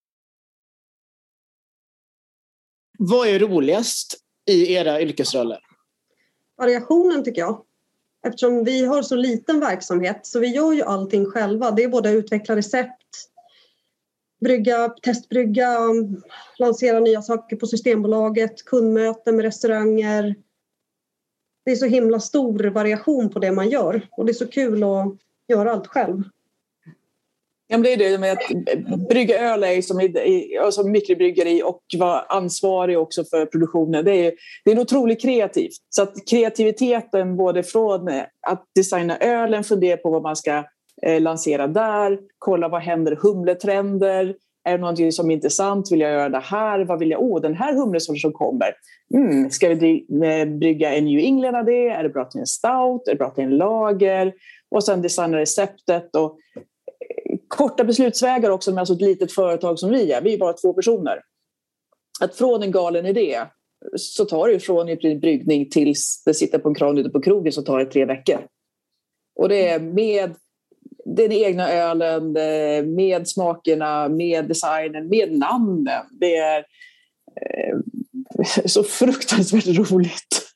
Vad 2.99 3.27
är 3.27 3.39
roligast 3.39 4.17
i 4.45 4.73
era 4.73 5.01
yrkesroller? 5.01 5.59
Variationen 6.57 7.23
tycker 7.23 7.41
jag. 7.41 7.63
Eftersom 8.27 8.63
vi 8.63 8.85
har 8.85 9.01
så 9.01 9.15
liten 9.15 9.59
verksamhet 9.59 10.25
så 10.25 10.39
vi 10.39 10.47
gör 10.47 10.73
ju 10.73 10.81
allting 10.81 11.25
själva. 11.25 11.71
Det 11.71 11.83
är 11.83 11.87
både 11.87 12.11
utveckla 12.11 12.55
recept, 12.55 13.07
brygga, 14.41 14.89
testbrygga, 14.89 15.79
lansera 16.59 16.99
nya 16.99 17.21
saker 17.21 17.55
på 17.55 17.67
Systembolaget, 17.67 18.65
kundmöten 18.65 19.35
med 19.35 19.45
restauranger. 19.45 20.35
Det 21.65 21.71
är 21.71 21.75
så 21.75 21.85
himla 21.85 22.19
stor 22.19 22.63
variation 22.63 23.29
på 23.29 23.39
det 23.39 23.51
man 23.51 23.69
gör 23.69 24.07
och 24.11 24.25
det 24.25 24.31
är 24.31 24.33
så 24.33 24.47
kul 24.47 24.83
att 24.83 25.17
göra 25.47 25.71
allt 25.71 25.87
själv. 25.87 26.23
Ja, 27.69 27.77
men 27.77 27.83
det 27.83 27.93
är 27.93 28.11
det 28.11 28.17
med 28.17 28.31
att 28.31 29.09
brygga 29.09 29.39
öl 29.39 29.63
är 29.63 29.81
som, 29.81 30.01
i, 30.01 30.57
alltså 30.61 30.83
mikrobryggeri 30.83 31.63
och 31.63 31.81
vara 31.97 32.19
ansvarig 32.19 32.99
också 32.99 33.23
för 33.23 33.45
produktionen. 33.45 34.05
Det 34.05 34.27
är, 34.27 34.33
det 34.65 34.71
är 34.71 34.79
otroligt 34.79 35.21
kreativt. 35.21 35.77
Så 35.89 36.01
att 36.01 36.13
kreativiteten 36.29 37.37
både 37.37 37.63
från 37.63 38.07
eh, 38.07 38.23
att 38.47 38.63
designa 38.75 39.17
ölen, 39.17 39.63
fundera 39.63 39.97
på 39.97 40.09
vad 40.09 40.21
man 40.21 40.35
ska 40.35 40.63
eh, 41.05 41.21
lansera 41.21 41.67
där, 41.67 42.19
kolla 42.37 42.67
vad 42.67 42.81
händer, 42.81 43.15
humletrender, 43.21 44.35
är 44.67 44.71
det 44.71 44.77
någonting 44.77 45.11
som 45.11 45.31
är 45.31 45.35
intressant? 45.35 45.91
Vill 45.91 45.99
jag 45.99 46.11
göra 46.11 46.29
det 46.29 46.39
här? 46.39 46.85
Vad 46.85 46.99
vill 46.99 47.11
jag? 47.11 47.21
Åh, 47.21 47.37
oh, 47.37 47.41
den 47.41 47.53
här 47.53 47.73
humlesorten 47.73 48.19
som 48.19 48.33
kommer. 48.33 48.73
Mm, 49.13 49.49
ska 49.49 49.69
vi 49.69 50.05
eh, 50.23 50.45
brygga 50.45 50.93
en 50.93 51.05
New 51.05 51.19
England 51.19 51.55
av 51.55 51.65
det? 51.65 51.87
Är 51.87 52.03
det 52.03 52.09
bra 52.09 52.25
till 52.25 52.39
en 52.39 52.47
stout? 52.47 53.07
Är 53.07 53.11
det 53.11 53.17
bra 53.17 53.29
till 53.29 53.43
en 53.43 53.57
lager? 53.57 54.33
Och 54.71 54.83
sen 54.83 55.01
designa 55.01 55.37
receptet. 55.37 56.15
Och 56.15 56.37
korta 57.47 57.83
beslutsvägar 57.83 58.49
också 58.49 58.71
med 58.71 58.79
alltså 58.79 58.93
ett 58.93 59.01
litet 59.01 59.31
företag 59.31 59.79
som 59.79 59.89
vi 59.89 60.11
är. 60.11 60.21
Vi 60.21 60.33
är 60.33 60.37
bara 60.37 60.53
två 60.53 60.73
personer. 60.73 61.21
Att 62.21 62.35
från 62.35 62.63
en 62.63 62.71
galen 62.71 63.05
idé 63.05 63.45
så 63.95 64.25
tar 64.25 64.47
det 64.47 64.59
från 64.59 64.89
en 64.89 65.19
bryggning 65.19 65.69
tills 65.69 66.23
det 66.25 66.33
sitter 66.33 66.59
på 66.59 66.69
en 66.69 66.75
kran 66.75 66.97
ute 66.97 67.09
på 67.09 67.21
krogen 67.21 67.51
så 67.51 67.61
tar 67.61 67.79
det 67.79 67.85
tre 67.85 68.05
veckor. 68.05 68.47
Och 69.35 69.49
det 69.49 69.67
är 69.67 69.79
med 69.79 70.35
den 71.05 71.31
egna 71.31 71.71
ölen, 71.71 72.31
med 72.95 73.27
smakerna, 73.27 74.09
med 74.09 74.47
designen, 74.47 75.09
med 75.09 75.37
namnen. 75.37 76.05
Det 76.11 76.35
är 76.35 76.65
eh, 77.41 77.77
så 78.65 78.83
fruktansvärt 78.83 79.91
roligt. 79.91 80.51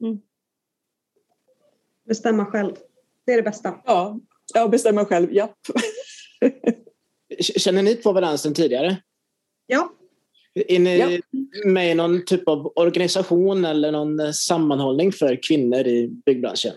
Mm. 0.00 0.18
Bestämma 2.08 2.46
själv. 2.46 2.72
Det 3.26 3.32
är 3.32 3.36
det 3.36 3.42
bästa. 3.42 3.74
Ja, 3.84 4.20
jag 4.54 4.70
bestämmer 4.70 5.04
själv, 5.04 5.32
japp. 5.32 5.58
Känner 7.40 7.82
ni 7.82 7.94
på 7.94 8.12
varandra 8.12 8.38
sedan 8.38 8.54
tidigare? 8.54 8.96
Ja. 9.66 9.90
Är 10.68 10.78
ni 10.78 10.98
ja. 10.98 11.08
med 11.66 11.90
i 11.90 11.94
någon 11.94 12.24
typ 12.24 12.48
av 12.48 12.72
organisation 12.76 13.64
eller 13.64 13.92
någon 13.92 14.34
sammanhållning 14.34 15.12
för 15.12 15.38
kvinnor 15.48 15.80
i 15.80 16.08
byggbranschen? 16.26 16.72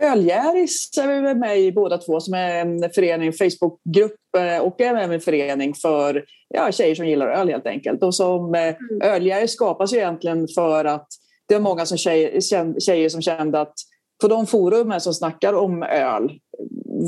Ölgäris 0.00 0.98
är 0.98 1.22
vi 1.22 1.34
med 1.34 1.60
i 1.60 1.72
båda 1.72 1.98
två 1.98 2.20
som 2.20 2.34
är 2.34 2.60
en 2.60 2.90
förening, 2.90 3.32
Facebookgrupp 3.32 4.36
eh, 4.38 4.58
och 4.58 4.80
även 4.80 5.12
en 5.12 5.20
förening 5.20 5.74
för 5.74 6.24
ja, 6.48 6.72
tjejer 6.72 6.94
som 6.94 7.06
gillar 7.06 7.28
öl 7.28 7.48
helt 7.48 7.66
enkelt. 7.66 8.02
Och 8.02 8.14
som 8.14 8.54
eh, 8.54 8.60
mm. 8.62 9.02
Ölgäris 9.02 9.52
skapas 9.52 9.92
ju 9.92 9.96
egentligen 9.96 10.48
för 10.54 10.84
att 10.84 11.06
det 11.48 11.54
är 11.54 11.60
många 11.60 11.86
som 11.86 11.98
tjejer, 11.98 12.40
tjejer 12.80 13.08
som 13.08 13.22
kände 13.22 13.60
att 13.60 13.74
på 14.20 14.28
de 14.28 14.46
forumen 14.46 15.00
som 15.00 15.14
snackar 15.14 15.52
om 15.52 15.82
öl 15.82 16.32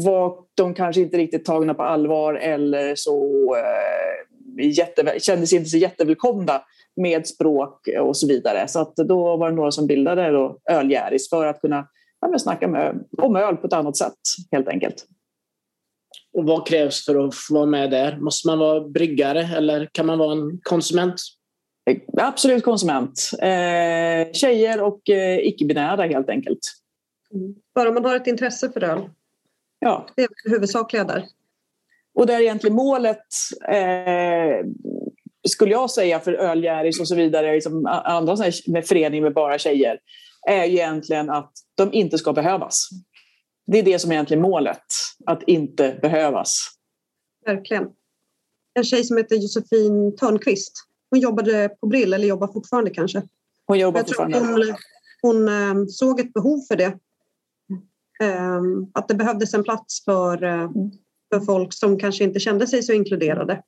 var 0.04 0.34
de 0.54 0.74
kanske 0.74 1.02
inte 1.02 1.16
riktigt 1.16 1.44
tagna 1.44 1.74
på 1.74 1.82
allvar 1.82 2.34
eller 2.34 2.94
så 2.94 3.48
eh, 3.56 4.68
jätte, 4.68 5.14
kändes 5.20 5.52
inte 5.52 5.70
så 5.70 5.76
jättevälkomna 5.76 6.62
med 6.96 7.26
språk 7.26 7.88
och 8.00 8.16
så 8.16 8.26
vidare. 8.26 8.68
Så 8.68 8.80
att 8.80 8.96
då 8.96 9.36
var 9.36 9.50
det 9.50 9.56
några 9.56 9.70
som 9.70 9.86
bildade 9.86 10.30
då 10.30 10.58
Ölgäris 10.70 11.30
för 11.30 11.46
att 11.46 11.60
kunna 11.60 11.88
ja, 12.20 12.38
snacka 12.38 12.68
med, 12.68 13.04
om 13.18 13.36
öl 13.36 13.56
på 13.56 13.66
ett 13.66 13.72
annat 13.72 13.96
sätt 13.96 14.18
helt 14.52 14.68
enkelt. 14.68 15.06
Och 16.38 16.44
vad 16.44 16.66
krävs 16.66 17.04
för 17.04 17.26
att 17.26 17.34
få 17.34 17.54
vara 17.54 17.66
med 17.66 17.90
där? 17.90 18.18
Måste 18.20 18.48
man 18.48 18.58
vara 18.58 18.80
bryggare 18.80 19.48
eller 19.56 19.88
kan 19.92 20.06
man 20.06 20.18
vara 20.18 20.32
en 20.32 20.60
konsument? 20.62 21.20
Absolut 22.16 22.64
konsument. 22.64 23.30
Eh, 23.42 24.32
tjejer 24.32 24.82
och 24.82 25.10
eh, 25.10 25.38
icke-binära 25.38 26.02
helt 26.02 26.28
enkelt. 26.28 26.58
Bara 27.74 27.92
man 27.92 28.04
har 28.04 28.16
ett 28.16 28.26
intresse 28.26 28.72
för 28.72 28.84
öl. 28.84 29.10
Ja. 29.78 30.06
Det 30.16 30.22
är 30.22 30.28
det 30.28 30.50
huvudsakliga 30.50 31.04
där. 31.04 31.26
Och 32.14 32.26
där 32.26 32.40
egentligen 32.40 32.76
målet 32.76 33.26
eh, 33.68 34.66
skulle 35.48 35.72
jag 35.72 35.90
säga 35.90 36.20
för 36.20 36.32
Ölgäris 36.32 37.00
och 37.00 37.08
så 37.08 37.14
vidare, 37.14 37.54
liksom 37.54 37.86
andra 37.86 38.36
med 38.66 38.86
förening 38.86 39.22
med 39.22 39.34
bara 39.34 39.58
tjejer, 39.58 39.98
är 40.48 40.64
ju 40.64 40.76
egentligen 40.76 41.30
att 41.30 41.52
de 41.74 41.92
inte 41.92 42.18
ska 42.18 42.32
behövas. 42.32 42.88
Det 43.66 43.78
är 43.78 43.82
det 43.82 43.98
som 43.98 44.10
är 44.10 44.14
egentligen 44.14 44.42
målet, 44.42 44.84
att 45.26 45.42
inte 45.42 45.98
behövas. 46.02 46.66
Verkligen. 47.46 47.88
En 48.74 48.84
tjej 48.84 49.04
som 49.04 49.16
heter 49.16 49.36
Josefin 49.36 50.16
Törnqvist, 50.16 50.72
hon 51.10 51.20
jobbade 51.20 51.68
på 51.80 51.86
Brill, 51.86 52.12
eller 52.12 52.28
jobbar 52.28 52.46
fortfarande 52.46 52.90
kanske. 52.90 53.22
Hon 53.66 53.78
jobbar 53.78 54.00
fortfarande. 54.00 54.38
Hon, 54.38 54.74
hon 55.22 55.48
um, 55.48 55.88
såg 55.88 56.20
ett 56.20 56.32
behov 56.32 56.60
för 56.68 56.76
det. 56.76 56.98
Um, 58.22 58.90
att 58.94 59.08
det 59.08 59.14
behövdes 59.14 59.54
en 59.54 59.64
plats 59.64 60.04
för, 60.04 60.44
uh, 60.44 60.70
för 61.32 61.40
folk 61.40 61.72
som 61.72 61.98
kanske 61.98 62.24
inte 62.24 62.40
kände 62.40 62.66
sig 62.66 62.82
så 62.82 62.92
inkluderade. 62.92 63.62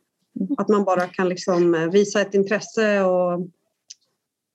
Att 0.58 0.68
man 0.68 0.84
bara 0.84 1.06
kan 1.06 1.28
liksom 1.28 1.74
eh, 1.74 1.90
visa 1.90 2.20
ett 2.20 2.34
intresse 2.34 3.02
och 3.02 3.48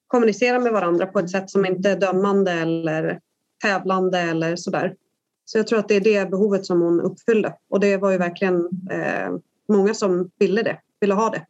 kommunicera 0.07 0.59
med 0.59 0.73
varandra 0.73 1.05
på 1.05 1.19
ett 1.19 1.29
sätt 1.29 1.49
som 1.49 1.65
inte 1.65 1.89
är 1.89 1.99
dömande 1.99 2.51
eller 2.51 3.19
tävlande 3.63 4.19
eller 4.19 4.55
sådär. 4.55 4.95
Så 5.45 5.57
jag 5.57 5.67
tror 5.67 5.79
att 5.79 5.87
det 5.87 5.95
är 5.95 6.01
det 6.01 6.29
behovet 6.29 6.65
som 6.65 6.81
hon 6.81 7.01
uppfyllde 7.01 7.53
och 7.69 7.79
det 7.79 7.97
var 7.97 8.11
ju 8.11 8.17
verkligen 8.17 8.55
eh, 8.91 9.29
många 9.69 9.93
som 9.93 10.31
ville 10.39 10.61
det, 10.63 10.79
ville 10.99 11.13
ha 11.13 11.29
det. 11.29 11.45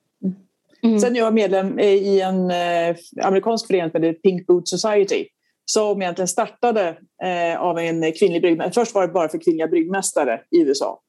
Mm. 0.84 1.00
Sen 1.00 1.16
är 1.16 1.20
jag 1.20 1.34
medlem 1.34 1.80
i 1.80 2.22
en 2.22 2.52
eh, 2.52 2.96
amerikansk 3.24 3.68
förening 3.68 3.92
som 3.92 4.04
heter 4.04 4.20
Pink 4.20 4.48
Boot 4.48 4.68
Society 4.68 5.26
som 5.72 6.02
egentligen 6.02 6.28
startade 6.28 6.98
eh, 7.24 7.62
av 7.62 7.80
en 7.80 8.12
kvinnlig 8.12 8.42
bryggmästare. 8.42 8.74
Först 8.74 8.96
var 8.96 9.02
det 9.08 9.14
bara 9.14 9.30
för 9.30 9.38
kvinnliga 9.38 9.68
bryggmästare 9.68 10.42
i 10.52 10.62
USA. 10.62 11.02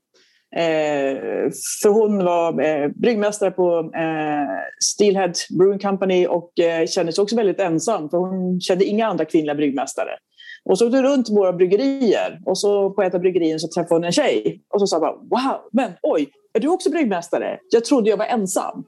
Eh, 0.57 1.51
för 1.83 1.89
hon 1.89 2.25
var 2.25 2.61
eh, 2.63 2.89
bryggmästare 2.89 3.51
på 3.51 3.79
eh, 3.79 4.49
Steelhead 4.85 5.33
Brewing 5.59 5.79
Company 5.79 6.27
och 6.27 6.59
eh, 6.59 6.87
kändes 6.87 7.19
också 7.19 7.37
väldigt 7.37 7.61
ensam 7.61 8.11
för 8.11 8.19
hon 8.19 8.61
kände 8.61 8.85
inga 8.85 9.07
andra 9.07 9.25
kvinnliga 9.25 9.55
bryggmästare. 9.55 10.11
Och 10.65 10.79
så 10.79 10.87
åkte 10.87 11.03
runt 11.03 11.31
våra 11.31 11.53
bryggerier 11.53 12.41
och 12.47 12.59
så 12.59 12.91
på 12.91 13.03
ett 13.03 13.15
av 13.15 13.21
bryggerierna 13.21 13.59
så 13.59 13.69
träffade 13.69 13.95
hon 13.95 14.05
en 14.05 14.13
tjej 14.13 14.63
och 14.75 14.81
så 14.81 14.87
sa 14.87 15.01
bara 15.01 15.13
wow, 15.13 15.61
men 15.73 15.93
oj, 16.03 16.29
är 16.55 16.61
du 16.61 16.69
också 16.69 16.91
bryggmästare? 16.91 17.59
Jag 17.71 17.85
trodde 17.85 18.11
jag 18.11 18.17
var 18.17 18.27
ensam. 18.27 18.85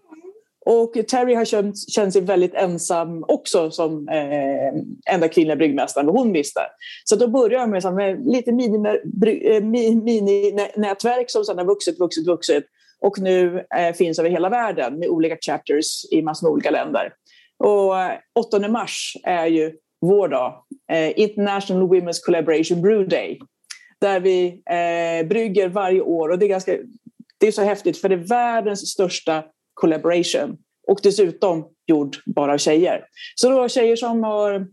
Och 0.67 0.93
Terry 1.09 1.35
har 1.35 1.45
känt, 1.45 1.91
känt 1.91 2.13
sig 2.13 2.23
väldigt 2.23 2.55
ensam 2.55 3.25
också 3.29 3.71
som 3.71 4.09
eh, 4.09 5.15
enda 5.15 5.29
kvinnliga 5.29 5.57
bryggmästaren, 5.57 6.09
och 6.09 6.15
hon 6.15 6.33
visste. 6.33 6.61
Så 7.05 7.17
då 7.17 7.29
började 7.29 7.55
jag 7.55 7.69
med, 7.69 7.83
så, 7.83 7.91
med 7.91 8.27
lite 8.27 8.53
mininätverk 8.53 9.63
mini, 10.05 10.53
eh, 10.87 11.25
som 11.27 11.45
sedan 11.45 11.59
har 11.59 11.65
vuxit, 11.65 12.01
vuxit, 12.01 12.27
vuxit 12.27 12.65
och 13.01 13.19
nu 13.19 13.67
eh, 13.77 13.95
finns 13.95 14.19
över 14.19 14.31
hela 14.31 14.49
världen 14.49 14.99
med 14.99 15.09
olika 15.09 15.37
chapters 15.41 16.05
i 16.13 16.23
massor 16.23 16.47
med 16.47 16.53
olika 16.53 16.71
länder. 16.71 17.13
Och 17.59 18.01
eh, 18.01 18.13
8 18.39 18.69
mars 18.69 19.17
är 19.25 19.47
ju 19.47 19.73
vår 20.01 20.29
dag, 20.29 20.65
eh, 20.93 21.21
International 21.21 21.89
Women's 21.89 22.25
Collaboration 22.25 22.83
Brew 22.83 23.09
Day, 23.09 23.39
där 24.01 24.21
vi 24.21 24.63
eh, 24.71 25.29
brygger 25.29 25.69
varje 25.69 26.01
år 26.01 26.29
och 26.29 26.39
det 26.39 26.47
är, 26.47 26.49
ganska, 26.49 26.77
det 27.39 27.47
är 27.47 27.53
så 27.53 27.63
häftigt 27.63 27.99
för 27.99 28.09
det 28.09 28.15
är 28.15 28.29
världens 28.29 28.89
största 28.91 29.45
collaboration 29.81 30.57
och 30.89 31.01
dessutom 31.03 31.65
gjord 31.87 32.17
bara 32.27 32.53
av 32.53 32.59
tjejer. 32.59 33.05
Så 33.35 33.51
då 33.51 33.69
tjejer 33.69 33.97
som 33.97 34.23
har 34.23 34.67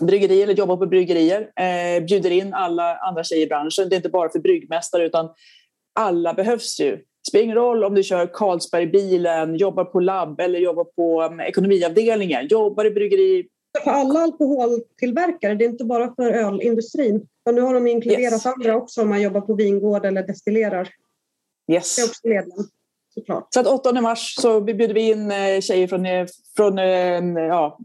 bryggerier 0.00 0.42
eller 0.42 0.54
jobbar 0.54 0.76
på 0.76 0.86
bryggerier 0.86 1.40
eh, 1.40 2.04
bjuder 2.04 2.30
in 2.30 2.54
alla 2.54 2.96
andra 2.96 3.24
tjejer 3.24 3.46
i 3.46 3.48
branschen. 3.48 3.88
Det 3.88 3.94
är 3.94 3.96
inte 3.96 4.08
bara 4.08 4.28
för 4.28 4.38
bryggmästare 4.38 5.06
utan 5.06 5.28
alla 6.00 6.34
behövs 6.34 6.80
ju. 6.80 6.90
Det 6.96 7.28
spelar 7.28 7.44
ingen 7.44 7.56
roll 7.56 7.84
om 7.84 7.94
du 7.94 8.02
kör 8.02 8.26
Carlsbergbilen, 8.26 9.56
jobbar 9.56 9.84
på 9.84 10.00
labb 10.00 10.40
eller 10.40 10.58
jobbar 10.58 10.84
på 10.84 11.22
um, 11.22 11.40
ekonomiavdelningen, 11.40 12.46
jobbar 12.46 12.84
i 12.84 12.90
bryggeri. 12.90 13.48
För 13.84 13.90
alla 13.90 14.20
alkoholtillverkare, 14.20 15.54
det 15.54 15.64
är 15.64 15.68
inte 15.68 15.84
bara 15.84 16.14
för 16.14 16.30
ölindustrin. 16.30 17.26
Nu 17.52 17.60
har 17.60 17.74
de 17.74 17.86
inkluderat 17.86 18.32
yes. 18.32 18.46
andra 18.46 18.76
också 18.76 19.02
om 19.02 19.08
man 19.08 19.22
jobbar 19.22 19.40
på 19.40 19.54
vingård 19.54 20.06
eller 20.06 20.22
destillerar. 20.26 20.88
Yes. 21.72 21.96
Det 21.96 22.02
är 22.02 22.06
också 22.06 22.28
medlem 22.28 22.66
såklart. 23.14 23.46
Så 23.50 23.60
att 23.60 23.66
8 23.66 24.00
mars 24.00 24.34
så 24.40 24.60
bjuder 24.60 24.94
vi 24.94 25.10
in 25.10 25.30
eh, 25.30 25.60
tjejer 25.60 25.86
från, 25.86 26.06
eh, 26.06 26.26
från 26.56 26.78
eh, 26.78 27.44
ja, 27.44 27.78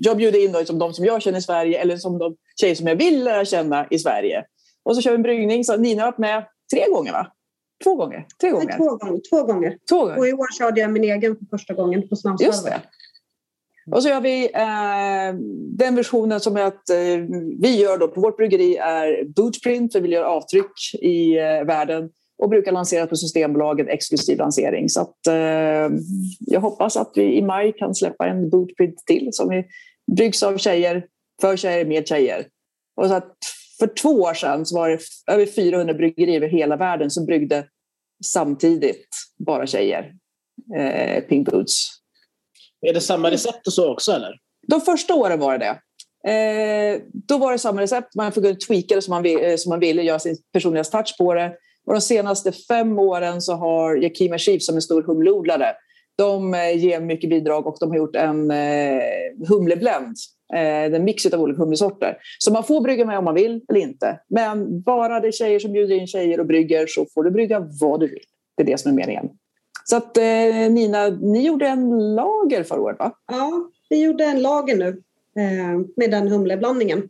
jag 0.00 0.16
bjuder 0.16 0.44
in 0.44 0.52
då, 0.52 0.58
liksom 0.58 0.78
de 0.78 0.94
som 0.94 1.04
jag 1.04 1.22
känner 1.22 1.38
i 1.38 1.42
Sverige 1.42 1.80
eller 1.80 1.96
som 1.96 2.18
de 2.18 2.36
tjejer 2.60 2.74
som 2.74 2.86
jag 2.86 2.96
vill 2.96 3.24
lära 3.24 3.44
känna 3.44 3.86
i 3.90 3.98
Sverige. 3.98 4.44
Och 4.84 4.96
så 4.96 5.02
kör 5.02 5.10
vi 5.10 5.16
en 5.16 5.22
bryggning. 5.22 5.64
Så 5.64 5.76
Nina 5.76 6.02
har 6.02 6.10
varit 6.10 6.18
med 6.18 6.44
tre 6.72 6.90
gånger 6.90 7.12
va? 7.12 7.26
Två 7.84 7.94
gånger? 7.94 8.26
Tre 8.40 8.50
gånger? 8.50 8.76
Två, 8.76 8.96
gånger. 8.96 9.20
två 9.30 9.42
gånger. 9.42 9.78
Två 9.88 10.00
gånger. 10.00 10.18
Och 10.18 10.28
i 10.28 10.32
år 10.32 10.58
körde 10.58 10.80
jag 10.80 10.92
min 10.92 11.04
egen 11.04 11.36
för 11.36 11.46
första 11.50 11.74
gången 11.74 12.08
på 12.08 12.16
snabbstarven. 12.16 12.52
Just 12.52 12.64
det. 12.64 12.80
Och 13.92 14.02
så 14.02 14.08
gör 14.08 14.20
vi 14.20 14.44
eh, 14.44 15.34
den 15.78 15.94
versionen 15.94 16.40
som 16.40 16.56
är 16.56 16.62
att 16.62 16.90
eh, 16.90 16.96
vi 17.60 17.80
gör 17.80 17.98
då 17.98 18.08
på 18.08 18.20
vårt 18.20 18.36
bryggeri 18.36 18.76
är 18.76 19.24
bootprint, 19.24 19.94
vi 19.94 20.00
vill 20.00 20.12
göra 20.12 20.28
avtryck 20.28 20.94
i 20.94 21.38
eh, 21.38 21.64
världen 21.64 22.10
och 22.44 22.50
brukar 22.50 22.72
lansera 22.72 23.06
på 23.06 23.16
Systembolaget 23.16 23.88
exklusiv 23.88 24.38
lansering. 24.38 24.88
Så 24.88 25.00
att, 25.00 25.26
eh, 25.26 25.96
jag 26.40 26.60
hoppas 26.60 26.96
att 26.96 27.12
vi 27.14 27.36
i 27.36 27.42
maj 27.42 27.72
kan 27.72 27.94
släppa 27.94 28.26
en 28.26 28.50
bootprint 28.50 29.06
till 29.06 29.28
som 29.32 29.64
bryggs 30.16 30.42
av 30.42 30.58
tjejer, 30.58 31.06
för 31.40 31.56
tjejer, 31.56 31.84
med 31.84 32.08
tjejer. 32.08 32.46
Och 32.96 33.06
så 33.06 33.14
att 33.14 33.36
för 33.78 33.86
två 33.86 34.08
år 34.08 34.34
sedan 34.34 34.66
så 34.66 34.76
var 34.76 34.88
det 34.88 34.98
över 35.32 35.46
400 35.46 35.94
bryggerier 35.94 36.36
över 36.36 36.48
hela 36.48 36.76
världen 36.76 37.10
som 37.10 37.26
bryggde 37.26 37.66
samtidigt 38.24 39.08
bara 39.46 39.66
tjejer. 39.66 40.12
Eh, 40.76 41.20
Pink 41.20 41.50
Boots. 41.50 41.88
Är 42.86 42.94
det 42.94 43.00
samma 43.00 43.30
recept 43.30 43.66
och 43.66 43.72
så 43.72 43.92
också 43.92 44.12
eller? 44.12 44.36
De 44.66 44.80
första 44.80 45.14
åren 45.14 45.40
var 45.40 45.58
det 45.58 45.64
det. 45.64 45.80
Eh, 46.30 47.00
då 47.12 47.38
var 47.38 47.52
det 47.52 47.58
samma 47.58 47.80
recept, 47.80 48.14
man 48.14 48.32
fick 48.32 48.66
tweaka 48.66 48.94
det 48.94 49.02
som 49.02 49.10
man, 49.10 49.22
vill, 49.22 49.44
eh, 49.44 49.56
som 49.56 49.70
man 49.70 49.80
ville, 49.80 50.02
göra 50.02 50.18
sin 50.18 50.36
personliga 50.52 50.84
touch 50.84 51.16
på 51.18 51.34
det. 51.34 51.56
Och 51.86 51.94
de 51.94 52.00
senaste 52.00 52.52
fem 52.52 52.98
åren 52.98 53.42
så 53.42 53.54
har 53.54 53.96
Yakima 53.96 54.38
Chief 54.38 54.62
som 54.62 54.76
är 54.76 54.80
stor 54.80 55.02
humleodlare 55.02 55.74
de 56.16 56.54
eh, 56.54 56.76
ger 56.76 57.00
mycket 57.00 57.30
bidrag 57.30 57.66
och 57.66 57.76
de 57.80 57.90
har 57.90 57.96
gjort 57.96 58.16
en 58.16 58.50
eh, 58.50 59.02
humlebländ, 59.48 60.16
eh, 60.54 60.84
en 60.84 61.04
mix 61.04 61.26
av 61.26 61.40
olika 61.40 61.62
humlesorter. 61.62 62.16
Så 62.38 62.52
man 62.52 62.64
får 62.64 62.80
brygga 62.80 63.04
med 63.04 63.18
om 63.18 63.24
man 63.24 63.34
vill 63.34 63.64
eller 63.68 63.80
inte. 63.80 64.20
Men 64.28 64.80
bara 64.80 65.20
det 65.20 65.28
är 65.28 65.32
tjejer 65.32 65.58
som 65.58 65.72
bjuder 65.72 65.94
in 65.94 66.06
tjejer 66.06 66.40
och 66.40 66.46
brygger 66.46 66.86
så 66.86 67.06
får 67.14 67.24
du 67.24 67.30
brygga 67.30 67.68
vad 67.80 68.00
du 68.00 68.06
vill. 68.06 68.22
Det 68.56 68.62
är 68.62 68.66
det 68.66 68.78
som 68.78 68.92
är 68.92 68.96
meningen. 68.96 69.28
Så 69.84 69.96
att 69.96 70.16
Nina, 70.70 71.08
ni 71.08 71.46
gjorde 71.46 71.68
en 71.68 72.14
lager 72.14 72.62
förra 72.62 72.80
året 72.80 72.98
va? 72.98 73.12
Ja, 73.32 73.70
vi 73.90 74.02
gjorde 74.02 74.24
en 74.24 74.42
lager 74.42 74.76
nu 74.76 75.02
med 75.96 76.10
den 76.10 76.28
humleblandningen. 76.28 77.08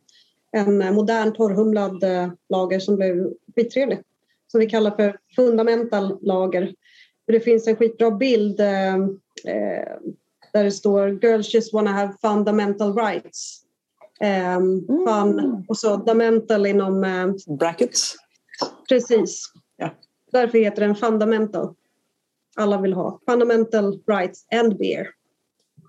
En 0.53 0.95
modern 0.95 1.33
torrhumlad 1.33 2.05
lager 2.49 2.79
som 2.79 2.97
blev 2.97 3.31
skittrevlig 3.57 3.99
som 4.55 4.61
vi 4.61 4.67
kallar 4.67 4.91
för 4.91 5.19
fundamental 5.37 6.19
lager. 6.23 6.75
Det 7.27 7.41
finns 7.41 7.67
en 7.67 7.77
skitbra 7.77 8.11
bild 8.11 8.61
eh, 8.61 8.95
eh, 8.95 9.97
där 10.53 10.65
det 10.65 10.71
står 10.71 11.25
“Girls 11.25 11.55
just 11.55 11.73
wanna 11.73 11.91
have 11.91 12.15
fundamental 12.21 12.97
rights”. 12.97 13.63
Eh, 14.21 14.59
fun, 14.87 15.39
mm. 15.39 15.65
och 15.69 15.79
så 15.79 15.97
fundamental 15.97 16.67
inom... 16.67 17.05
Eh, 17.05 17.57
Brackets? 17.59 18.17
Precis. 18.89 19.53
Ja. 19.77 19.91
Därför 20.33 20.59
heter 20.59 20.83
den 20.83 20.97
fundamental. 20.97 21.75
Alla 22.57 22.81
vill 22.81 22.93
ha 22.93 23.21
fundamental 23.29 24.01
rights 24.07 24.47
and 24.55 24.79
beer. 24.79 25.09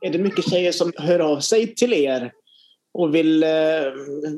Är 0.02 0.10
det 0.10 0.20
mycket 0.20 0.50
tjejer 0.50 0.72
som 0.72 0.92
hör 0.96 1.20
av 1.20 1.40
sig 1.40 1.76
till 1.76 1.94
er 1.94 2.32
och 2.94 3.16
vill 3.16 3.44
eh, 3.44 3.50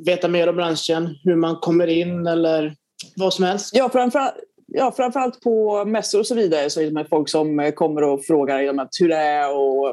veta 0.05 0.27
mer 0.27 0.49
om 0.49 0.55
branschen, 0.55 1.15
hur 1.23 1.35
man 1.35 1.55
kommer 1.55 1.87
in 1.87 2.27
eller 2.27 2.75
vad 3.15 3.33
som 3.33 3.45
helst? 3.45 3.75
Ja, 3.75 3.89
framförallt, 3.89 4.35
ja, 4.67 4.91
framförallt 4.91 5.41
på 5.41 5.85
mässor 5.85 6.19
och 6.19 6.27
så 6.27 6.35
vidare 6.35 6.69
så 6.69 6.81
är 6.81 6.91
det 6.91 7.05
folk 7.09 7.29
som 7.29 7.59
eh, 7.59 7.71
kommer 7.71 8.03
och 8.03 8.25
frågar 8.25 8.59
hur 8.99 9.09
det 9.09 9.15
är 9.15 9.55
och 9.55 9.89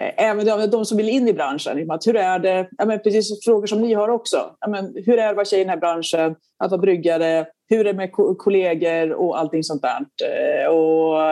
eh, 0.00 0.24
även 0.30 0.70
de 0.70 0.84
som 0.84 0.96
vill 0.96 1.08
in 1.08 1.28
i 1.28 1.32
branschen. 1.32 1.76
Liksom 1.76 1.98
hur 2.06 2.16
är 2.16 2.38
det? 2.38 2.68
Ja, 2.78 2.84
men 2.84 2.98
precis 2.98 3.44
frågor 3.44 3.66
som 3.66 3.80
ni 3.80 3.94
har 3.94 4.08
också. 4.08 4.56
Ja, 4.60 4.68
men 4.68 4.94
hur 5.06 5.12
är 5.12 5.22
det 5.22 5.28
att 5.28 5.36
vara 5.36 5.44
tjej 5.44 5.60
i 5.60 5.64
den 5.64 5.70
här 5.70 5.76
branschen? 5.76 6.36
Att 6.58 6.70
vara 6.70 6.80
bryggare? 6.80 7.46
Hur 7.68 7.80
är 7.80 7.84
det 7.84 7.92
med 7.92 8.12
kollegor 8.38 9.12
och 9.12 9.38
allting 9.38 9.62
sånt 9.62 9.82
där? 9.82 10.00
Eh, 10.24 10.66
och, 10.66 11.30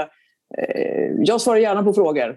eh, 0.58 1.10
jag 1.18 1.40
svarar 1.40 1.58
gärna 1.58 1.82
på 1.82 1.92
frågor. 1.92 2.36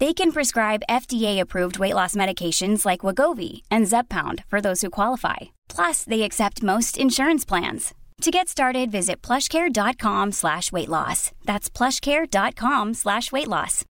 They 0.00 0.14
can 0.14 0.32
prescribe 0.32 0.82
FDA-approved 0.88 1.78
weight 1.78 1.94
loss 1.94 2.16
medications 2.16 2.86
like 2.86 3.04
Wagovi 3.04 3.60
and 3.70 3.86
Zeppound 3.86 4.44
for 4.48 4.62
those 4.62 4.80
who 4.80 4.90
qualify. 4.90 5.36
Plus, 5.68 6.04
they 6.04 6.22
accept 6.22 6.62
most 6.62 6.96
insurance 6.96 7.44
plans. 7.44 7.92
To 8.22 8.30
get 8.30 8.48
started, 8.48 8.90
visit 8.90 9.20
plushcare.com 9.20 10.32
slash 10.32 10.72
weight 10.72 10.88
loss. 10.88 11.32
That's 11.44 11.68
plushcare.com 11.70 12.94
slash 12.94 13.30
weight 13.32 13.48
loss. 13.48 13.84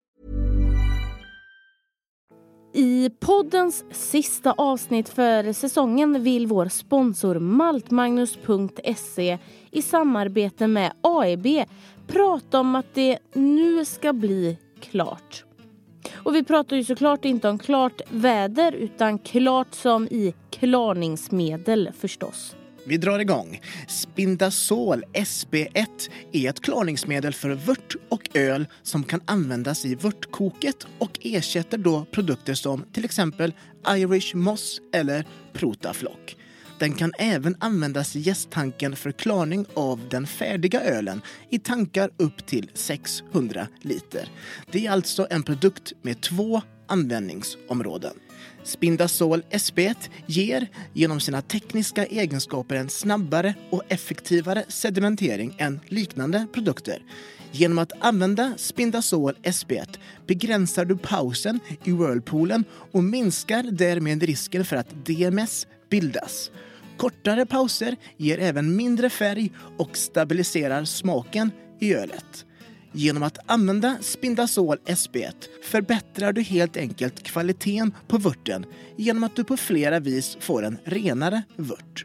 I 2.73 3.11
poddens 3.21 3.85
sista 3.91 4.53
avsnitt 4.53 5.09
för 5.09 5.53
säsongen 5.53 6.23
vill 6.23 6.47
vår 6.47 6.69
sponsor 6.69 7.39
Maltmagnus.se 7.39 9.39
i 9.71 9.83
samarbete 9.83 10.67
med 10.67 10.93
AEB 11.01 11.47
prata 12.07 12.61
om 12.61 12.75
att 12.75 12.95
det 12.95 13.19
nu 13.33 13.85
ska 13.85 14.13
bli 14.13 14.59
klart. 14.81 15.46
Och 16.27 16.35
vi 16.35 16.45
pratar 16.45 16.77
ju 16.77 16.85
såklart 16.85 17.25
inte 17.25 17.49
om 17.49 17.59
klart 17.59 18.01
väder 18.11 18.73
utan 18.73 19.19
klart 19.19 19.75
som 19.75 20.07
i 20.07 20.35
klarningsmedel 20.51 21.91
förstås. 21.99 22.57
Vi 22.87 22.97
drar 22.97 23.19
igång. 23.19 23.61
Spindazol 23.89 25.05
SB1 25.13 26.11
är 26.33 26.51
ett 26.51 26.61
klarningsmedel 26.61 27.33
för 27.33 27.51
vört 27.51 27.97
och 28.09 28.37
öl 28.37 28.67
som 28.83 29.05
kan 29.05 29.21
användas 29.25 29.85
i 29.85 29.95
vörtkoket 29.95 30.87
och 30.99 31.19
ersätter 31.23 31.79
då 31.79 32.05
produkter 32.05 32.55
som 32.55 32.85
till 32.93 33.05
exempel 33.05 33.55
Irish 33.89 34.37
Moss 34.37 34.81
eller 34.93 35.25
Protaflock. 35.53 36.37
Den 36.79 36.93
kan 36.93 37.13
även 37.19 37.57
användas 37.59 38.17
i 38.17 38.21
gästtanken 38.21 38.97
för 38.97 39.13
klarning 39.13 39.67
av 39.75 40.01
den 40.11 40.27
färdiga 40.27 40.81
ölen 40.81 41.21
i 41.51 41.59
tankar 41.59 42.11
upp 42.17 42.47
till 42.47 42.71
600 42.75 43.67
liter. 43.81 44.29
Det 44.71 44.87
är 44.87 44.91
alltså 44.91 45.27
en 45.31 45.43
produkt 45.43 45.93
med 46.03 46.21
två 46.21 46.63
användningsområden. 46.87 48.15
Spindazol 48.65 49.43
SP1 49.51 49.97
ger 50.27 50.67
genom 50.93 51.21
sina 51.21 51.43
tekniska 51.43 52.07
egenskaper 52.07 52.77
en 52.77 52.89
snabbare 52.89 53.55
och 53.71 53.83
effektivare 53.89 54.65
sedimentering 54.69 55.55
än 55.59 55.81
liknande 55.89 56.47
produkter. 56.53 57.03
Genom 57.53 57.79
att 57.79 57.93
använda 58.01 58.53
Spindazol 58.57 59.35
SP1 59.43 59.99
begränsar 60.27 60.85
du 60.85 60.97
pausen 60.97 61.61
i 61.85 61.93
whirlpoolen 61.93 62.65
och 62.93 63.05
minskar 63.05 63.63
därmed 63.63 64.23
risken 64.23 64.65
för 64.65 64.77
att 64.77 65.07
DMS 65.07 65.67
bildas. 65.91 66.51
Kortare 66.97 67.47
pauser 67.47 67.97
ger 68.17 68.39
även 68.39 68.77
mindre 68.77 69.11
färg 69.11 69.53
och 69.77 69.97
stabiliserar 69.97 70.85
smaken 70.85 71.51
i 71.81 71.95
ölet. 71.95 72.47
Genom 72.93 73.23
att 73.23 73.39
använda 73.47 73.97
Spindazol 74.01 74.77
SB1 74.87 75.33
förbättrar 75.63 76.33
du 76.33 76.43
helt 76.43 76.77
enkelt 76.77 77.23
kvaliteten 77.23 77.95
på 78.09 78.19
vörten 78.19 78.67
genom 78.97 79.25
att 79.25 79.37
du 79.37 79.45
på 79.45 79.57
flera 79.57 80.01
vis 80.01 80.37
får 80.41 80.65
en 80.65 80.79
renare 80.85 81.43
vört. 81.57 82.05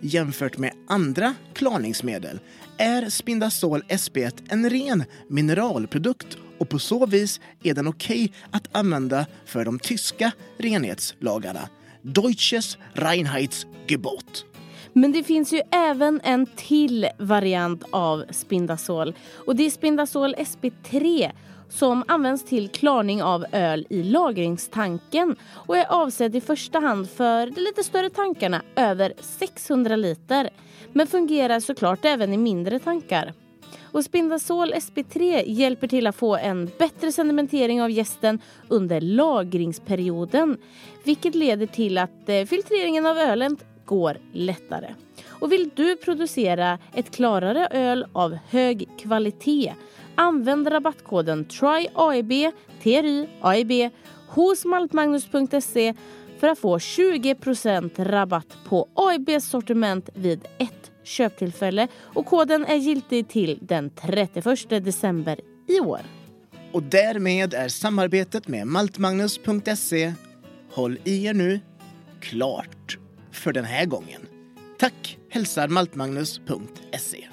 Jämfört 0.00 0.58
med 0.58 0.72
andra 0.88 1.34
klarningsmedel 1.54 2.40
är 2.78 3.08
Spindazol 3.08 3.82
SB1 3.82 4.42
en 4.48 4.70
ren 4.70 5.04
mineralprodukt 5.28 6.36
och 6.58 6.68
på 6.68 6.78
så 6.78 7.06
vis 7.06 7.40
är 7.62 7.74
den 7.74 7.88
okej 7.88 8.24
okay 8.24 8.38
att 8.50 8.76
använda 8.76 9.26
för 9.44 9.64
de 9.64 9.78
tyska 9.78 10.32
renhetslagarna 10.58 11.68
Deutsches 12.06 12.78
Reinheitsgebot. 12.92 14.44
Men 14.92 15.12
det 15.12 15.22
finns 15.22 15.52
ju 15.52 15.60
även 15.72 16.20
en 16.24 16.46
till 16.46 17.08
variant 17.18 17.84
av 17.90 18.24
spindasol. 18.30 19.14
och 19.46 19.56
det 19.56 19.66
är 19.66 19.70
Spindasol 19.70 20.34
SP3 20.34 21.30
som 21.68 22.04
används 22.08 22.44
till 22.44 22.68
klarning 22.68 23.22
av 23.22 23.46
öl 23.52 23.86
i 23.90 24.02
lagringstanken 24.02 25.36
och 25.52 25.76
är 25.76 25.92
avsedd 25.92 26.36
i 26.36 26.40
första 26.40 26.78
hand 26.78 27.10
för 27.10 27.46
de 27.46 27.60
lite 27.60 27.84
större 27.84 28.10
tankarna, 28.10 28.62
över 28.76 29.12
600 29.20 29.96
liter. 29.96 30.50
Men 30.92 31.06
fungerar 31.06 31.60
såklart 31.60 32.04
även 32.04 32.32
i 32.32 32.36
mindre 32.36 32.78
tankar. 32.78 33.32
Och 33.92 34.04
Spindazol 34.04 34.72
SP3 34.74 35.42
hjälper 35.46 35.86
till 35.86 36.06
att 36.06 36.16
få 36.16 36.36
en 36.36 36.70
bättre 36.78 37.12
sedimentering 37.12 37.82
av 37.82 37.90
gästen 37.90 38.38
under 38.68 39.00
lagringsperioden 39.00 40.58
vilket 41.04 41.34
leder 41.34 41.66
till 41.66 41.98
att 41.98 42.28
eh, 42.28 42.44
filtreringen 42.44 43.06
av 43.06 43.18
ölen 43.18 43.56
går 43.84 44.18
lättare. 44.32 44.94
Och 45.28 45.52
vill 45.52 45.70
du 45.74 45.96
producera 45.96 46.78
ett 46.94 47.10
klarare 47.10 47.68
öl 47.70 48.06
av 48.12 48.38
hög 48.50 48.88
kvalitet 48.98 49.74
använd 50.14 50.72
rabattkoden 50.72 51.44
TRYAIB, 51.44 52.52
TRY 52.82 53.28
AIB 53.40 53.90
hos 54.28 54.64
maltmagnus.se 54.64 55.94
för 56.38 56.48
att 56.48 56.58
få 56.58 56.78
20% 56.78 58.04
rabatt 58.04 58.56
på 58.68 58.88
AIBs 58.94 59.44
sortiment 59.44 60.08
vid 60.14 60.44
ett 60.58 60.85
köptillfälle 61.06 61.88
och 61.98 62.26
koden 62.26 62.64
är 62.64 62.76
giltig 62.76 63.28
till 63.28 63.58
den 63.62 63.90
31 63.90 64.68
december 64.68 65.40
i 65.68 65.80
år. 65.80 66.00
Och 66.72 66.82
därmed 66.82 67.54
är 67.54 67.68
samarbetet 67.68 68.48
med 68.48 68.66
maltmagnus.se 68.66 70.12
Håll 70.72 70.98
i 71.04 71.26
er 71.26 71.34
nu, 71.34 71.60
klart 72.20 72.98
för 73.32 73.52
den 73.52 73.64
här 73.64 73.86
gången. 73.86 74.20
Tack 74.78 75.18
hälsar 75.30 75.68
maltmagnus.se. 75.68 77.28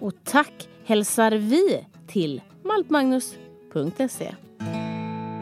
Och 0.00 0.12
tack 0.24 0.68
hälsar 0.84 1.32
vi 1.32 1.86
till 2.06 2.42
maltmagnus.se. 2.64 4.34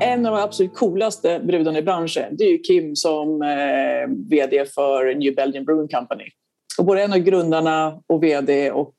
En 0.01 0.27
av 0.27 0.33
de 0.33 0.43
absolut 0.43 0.75
coolaste 0.75 1.41
brudarna 1.45 1.79
i 1.79 1.83
branschen 1.83 2.37
det 2.37 2.45
är 2.45 2.51
ju 2.51 2.59
Kim 2.59 2.97
som 2.97 3.43
eh, 3.43 4.29
vd 4.31 4.65
för 4.65 5.15
New 5.15 5.35
Belgian 5.35 5.65
Brewing 5.65 5.89
Company. 5.89 6.25
Och 6.79 6.85
både 6.85 7.03
en 7.03 7.13
av 7.13 7.19
grundarna 7.19 8.01
och 8.07 8.23
vd 8.23 8.71
och 8.71 8.95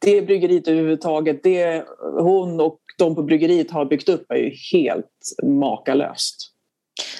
det 0.00 0.22
bryggeriet 0.22 0.68
överhuvudtaget, 0.68 1.42
det 1.42 1.84
hon 2.18 2.60
och 2.60 2.80
de 2.98 3.14
på 3.14 3.22
bryggeriet 3.22 3.70
har 3.70 3.84
byggt 3.84 4.08
upp 4.08 4.30
är 4.30 4.36
ju 4.36 4.52
helt 4.72 5.06
makalöst. 5.42 6.36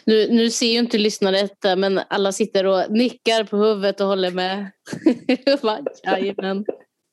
Nu, 0.04 0.28
nu 0.32 0.50
ser 0.50 0.72
ju 0.72 0.78
inte 0.78 0.98
lyssnare 0.98 1.42
detta 1.42 1.76
men 1.76 2.00
alla 2.08 2.32
sitter 2.32 2.66
och 2.66 2.90
nickar 2.90 3.44
på 3.44 3.56
huvudet 3.56 4.00
och 4.00 4.06
håller 4.06 4.30
med. 4.30 4.70
Jajamän. 6.04 6.64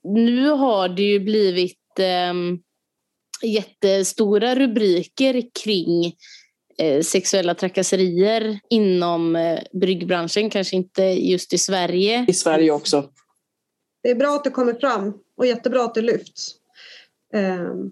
Nu 0.03 0.49
har 0.49 0.89
det 0.89 1.03
ju 1.03 1.19
blivit 1.19 1.99
eh, 1.99 2.33
jättestora 3.43 4.55
rubriker 4.55 5.43
kring 5.63 6.05
eh, 6.05 6.11
sexuella 7.03 7.55
trakasserier 7.55 8.59
inom 8.69 9.35
eh, 9.35 9.59
bryggbranschen, 9.71 10.49
kanske 10.49 10.75
inte 10.75 11.03
just 11.03 11.53
i 11.53 11.57
Sverige. 11.57 12.25
I 12.27 12.33
Sverige 12.33 12.71
också. 12.71 13.09
Det 14.03 14.11
är 14.11 14.15
bra 14.15 14.35
att 14.35 14.43
det 14.43 14.49
kommer 14.49 14.73
fram 14.73 15.13
och 15.37 15.45
jättebra 15.45 15.83
att 15.83 15.95
det 15.95 16.01
lyfts. 16.01 16.55
Um, 17.33 17.91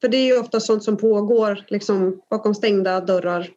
För 0.00 0.08
det 0.08 0.16
är 0.16 0.24
ju 0.24 0.38
ofta 0.38 0.60
sånt 0.60 0.84
som 0.84 0.96
pågår 0.96 1.64
liksom, 1.68 2.20
bakom 2.30 2.54
stängda 2.54 3.00
dörrar. 3.00 3.50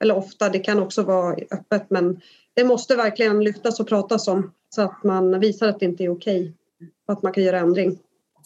Eller 0.00 0.16
ofta, 0.16 0.48
det 0.48 0.58
kan 0.58 0.82
också 0.82 1.02
vara 1.02 1.36
öppet 1.50 1.90
men 1.90 2.20
det 2.54 2.64
måste 2.64 2.96
verkligen 2.96 3.44
lyftas 3.44 3.80
och 3.80 3.88
pratas 3.88 4.28
om 4.28 4.52
så 4.74 4.82
att 4.82 5.04
man 5.04 5.40
visar 5.40 5.68
att 5.68 5.80
det 5.80 5.86
inte 5.86 6.04
är 6.04 6.08
okej 6.08 6.52
och 7.06 7.12
att 7.12 7.22
man 7.22 7.32
kan 7.32 7.44
göra 7.44 7.58
ändring. 7.58 7.98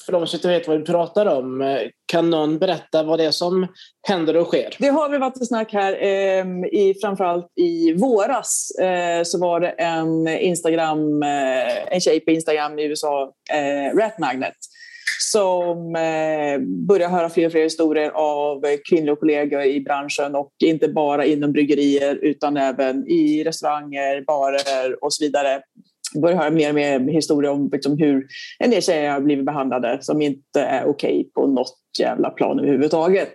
För 0.07 0.13
de 0.13 0.27
som 0.27 0.37
inte 0.37 0.49
vet 0.49 0.69
vad 0.69 0.79
vi 0.79 0.85
pratar 0.85 1.27
om, 1.27 1.61
eh, 1.61 1.79
kan 2.07 2.31
någon 2.31 2.59
berätta 2.59 3.03
vad 3.03 3.19
det 3.19 3.25
är 3.25 3.31
som 3.31 3.67
händer 4.09 4.37
och 4.37 4.47
sker? 4.47 4.77
Det 4.79 4.89
har 4.89 5.09
vi 5.09 5.19
varit 5.19 5.37
ett 5.37 5.49
snack 5.49 5.73
här. 5.73 5.93
Eh, 5.93 6.47
i, 6.73 6.95
framförallt 7.03 7.53
i 7.61 7.93
våras 7.93 8.71
eh, 8.81 9.23
så 9.23 9.39
var 9.39 9.61
det 9.61 9.69
en, 9.69 10.29
Instagram, 10.29 11.23
eh, 11.23 11.95
en 11.95 12.01
tjej 12.01 12.21
på 12.21 12.31
Instagram 12.31 12.79
i 12.79 12.85
USA, 12.85 13.33
eh, 13.53 13.97
Rat 13.97 14.19
Magnet, 14.19 14.57
som 15.33 15.97
eh, 15.97 16.59
börjar 16.89 17.09
höra 17.09 17.31
fler 17.31 17.47
och 17.47 17.53
fler 17.53 17.63
historier 17.63 18.11
av 18.11 18.65
kvinnliga 18.91 19.17
kollegor 19.17 19.63
i 19.63 19.81
branschen 19.81 20.35
och 20.35 20.53
inte 20.65 20.89
bara 20.89 21.25
inom 21.25 21.53
bryggerier 21.53 22.19
utan 22.23 22.57
även 22.57 23.09
i 23.09 23.45
restauranger, 23.45 24.25
barer 24.27 25.05
och 25.05 25.13
så 25.13 25.25
vidare 25.25 25.63
börjar 26.15 26.37
höra 26.37 26.51
mer 26.51 26.69
och 26.69 26.75
mer 26.75 27.01
historier 27.01 27.51
om 27.51 27.69
liksom, 27.73 27.99
hur 27.99 28.27
en 28.59 28.71
del 28.71 28.83
tjejer 28.83 29.11
har 29.11 29.21
blivit 29.21 29.45
behandlade 29.45 29.99
som 30.01 30.23
inte 30.23 30.61
är 30.61 30.85
okej 30.85 31.21
okay 31.21 31.25
på 31.25 31.47
något 31.47 31.75
jävla 31.99 32.31
plan 32.31 32.59
överhuvudtaget. 32.59 33.35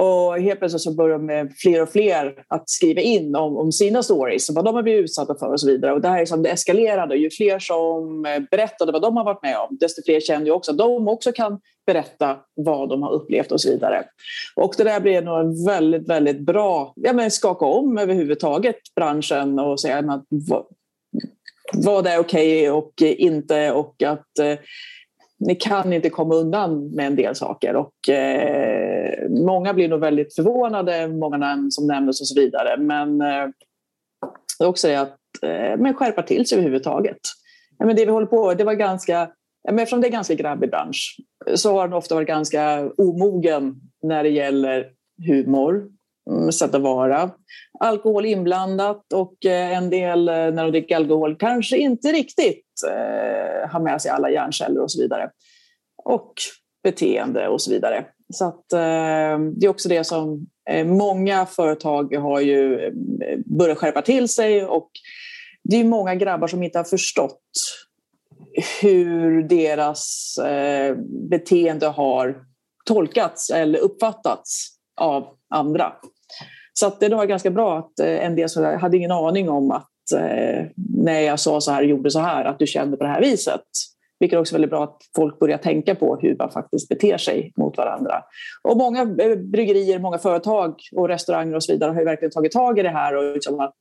Och 0.00 0.40
helt 0.40 0.58
plötsligt 0.58 0.82
så 0.82 0.94
börjar 0.94 1.18
med 1.18 1.52
fler 1.56 1.82
och 1.82 1.88
fler 1.88 2.34
att 2.48 2.70
skriva 2.70 3.00
in 3.00 3.36
om, 3.36 3.56
om 3.56 3.72
sina 3.72 4.02
stories, 4.02 4.50
vad 4.50 4.64
de 4.64 4.74
har 4.74 4.82
blivit 4.82 5.04
utsatta 5.04 5.34
för 5.38 5.52
och 5.52 5.60
så 5.60 5.66
vidare. 5.66 5.92
Och 5.92 6.00
det 6.00 6.08
här 6.08 6.20
är 6.20 6.26
som 6.26 6.42
det 6.42 6.50
eskalerade. 6.50 7.16
Ju 7.16 7.30
fler 7.30 7.58
som 7.58 8.22
berättade 8.50 8.92
vad 8.92 9.02
de 9.02 9.16
har 9.16 9.24
varit 9.24 9.42
med 9.42 9.56
om, 9.56 9.76
desto 9.80 10.02
fler 10.04 10.20
kände 10.20 10.46
ju 10.46 10.52
också 10.52 10.70
att 10.70 10.78
de 10.78 11.08
också 11.08 11.32
kan 11.32 11.60
berätta 11.86 12.36
vad 12.54 12.88
de 12.88 13.02
har 13.02 13.12
upplevt 13.12 13.52
och 13.52 13.60
så 13.60 13.70
vidare. 13.70 14.04
Och 14.56 14.74
det 14.76 14.84
där 14.84 15.00
blev 15.00 15.24
nog 15.24 15.40
en 15.40 15.64
väldigt, 15.64 16.08
väldigt 16.08 16.40
bra, 16.40 16.92
ja 16.96 17.12
men 17.12 17.30
skaka 17.30 17.66
om 17.66 17.98
överhuvudtaget 17.98 18.76
branschen 18.96 19.58
och 19.58 19.80
säga 19.80 19.98
att 19.98 20.24
vad 21.72 22.06
är 22.06 22.18
okej 22.18 22.70
okay 22.70 22.70
och 22.70 23.02
inte 23.02 23.72
och 23.72 24.02
att 24.02 24.38
eh, 24.38 24.58
ni 25.38 25.54
kan 25.54 25.92
inte 25.92 26.10
komma 26.10 26.34
undan 26.34 26.90
med 26.90 27.06
en 27.06 27.16
del 27.16 27.34
saker. 27.34 27.76
Och, 27.76 28.08
eh, 28.08 29.28
många 29.28 29.74
blir 29.74 29.88
nog 29.88 30.00
väldigt 30.00 30.34
förvånade, 30.34 31.08
många 31.08 31.36
namn 31.36 31.70
som 31.70 31.86
nämndes 31.86 32.20
och 32.20 32.26
så 32.26 32.40
vidare. 32.40 32.76
Men 32.76 33.20
eh, 33.20 33.48
det 34.58 34.64
är 34.64 34.68
också 34.68 34.88
det 34.88 35.00
att 35.00 35.18
eh, 35.42 35.76
men 35.78 35.94
skärpa 35.94 36.22
till 36.22 36.46
sig 36.46 36.58
överhuvudtaget. 36.58 37.18
Ja, 37.78 37.86
men 37.86 37.96
det 37.96 38.04
vi 38.04 38.12
håller 38.12 38.26
på 38.26 38.54
det 38.54 38.64
var 38.64 38.74
ganska, 38.74 39.30
men 39.64 39.78
eftersom 39.78 40.00
det 40.00 40.08
är 40.08 40.12
ganska 40.12 40.34
grabbig 40.34 40.70
bransch 40.70 41.16
så 41.54 41.72
har 41.72 41.88
den 41.88 41.96
ofta 41.96 42.14
varit 42.14 42.28
ganska 42.28 42.90
omogen 42.96 43.74
när 44.02 44.22
det 44.22 44.30
gäller 44.30 44.86
humor, 45.26 45.88
Mm, 46.28 46.52
sätt 46.52 46.74
att 46.74 46.82
vara. 46.82 47.30
Alkohol 47.80 48.26
inblandat 48.26 49.12
och 49.12 49.46
eh, 49.46 49.76
en 49.76 49.90
del 49.90 50.28
eh, 50.28 50.34
när 50.34 50.64
de 50.64 50.70
dricker 50.70 50.96
alkohol 50.96 51.36
kanske 51.36 51.76
inte 51.76 52.12
riktigt 52.12 52.64
eh, 52.88 53.70
har 53.70 53.80
med 53.80 54.02
sig 54.02 54.10
alla 54.10 54.30
hjärnceller 54.30 54.82
och 54.82 54.92
så 54.92 55.02
vidare. 55.02 55.30
Och 56.04 56.34
beteende 56.82 57.48
och 57.48 57.62
så 57.62 57.70
vidare. 57.70 58.04
Så 58.34 58.44
att, 58.44 58.72
eh, 58.72 59.38
det 59.56 59.66
är 59.66 59.68
också 59.68 59.88
det 59.88 60.04
som 60.04 60.46
eh, 60.70 60.86
många 60.86 61.46
företag 61.46 62.14
har 62.14 62.40
ju 62.40 62.80
eh, 62.80 62.92
börjat 63.46 63.78
skärpa 63.78 64.02
till 64.02 64.28
sig 64.28 64.64
och 64.64 64.90
det 65.64 65.76
är 65.76 65.84
många 65.84 66.14
grabbar 66.14 66.46
som 66.46 66.62
inte 66.62 66.78
har 66.78 66.84
förstått 66.84 67.42
hur 68.82 69.42
deras 69.42 70.34
beteende 71.30 71.86
har 71.86 72.44
tolkats 72.84 73.50
eller 73.50 73.78
uppfattats 73.78 74.68
av 75.00 75.28
andra. 75.54 75.92
Så 76.72 76.86
att 76.86 77.00
det 77.00 77.08
var 77.08 77.26
ganska 77.26 77.50
bra 77.50 77.78
att 77.78 78.00
eh, 78.00 78.24
en 78.24 78.36
del 78.36 78.48
som 78.48 78.64
hade 78.64 78.96
ingen 78.96 79.10
aning 79.10 79.48
om 79.48 79.70
att 79.70 80.12
eh, 80.14 80.66
när 81.04 81.20
jag 81.20 81.40
sa 81.40 81.60
så 81.60 81.70
här 81.70 81.82
och 81.82 81.88
gjorde 81.88 82.10
så 82.10 82.20
här, 82.20 82.44
att 82.44 82.58
du 82.58 82.66
kände 82.66 82.96
på 82.96 83.04
det 83.04 83.10
här 83.10 83.20
viset. 83.20 83.62
Vilket 84.20 84.36
är 84.36 84.40
också 84.40 84.54
väldigt 84.54 84.70
bra 84.70 84.84
att 84.84 84.96
folk 85.16 85.38
börjar 85.38 85.58
tänka 85.58 85.94
på 85.94 86.18
hur 86.22 86.36
man 86.38 86.50
faktiskt 86.50 86.88
beter 86.88 87.18
sig 87.18 87.52
mot 87.56 87.76
varandra. 87.76 88.22
Och 88.62 88.76
många 88.76 89.00
eh, 89.00 89.36
bryggerier, 89.36 89.98
många 89.98 90.18
företag 90.18 90.74
och 90.96 91.08
restauranger 91.08 91.54
och 91.54 91.64
så 91.64 91.72
vidare 91.72 91.90
har 91.90 91.98
ju 91.98 92.04
verkligen 92.04 92.32
tagit 92.32 92.52
tag 92.52 92.78
i 92.78 92.82
det 92.82 92.88
här 92.88 93.16
och 93.16 93.34
liksom 93.34 93.60
att 93.60 93.76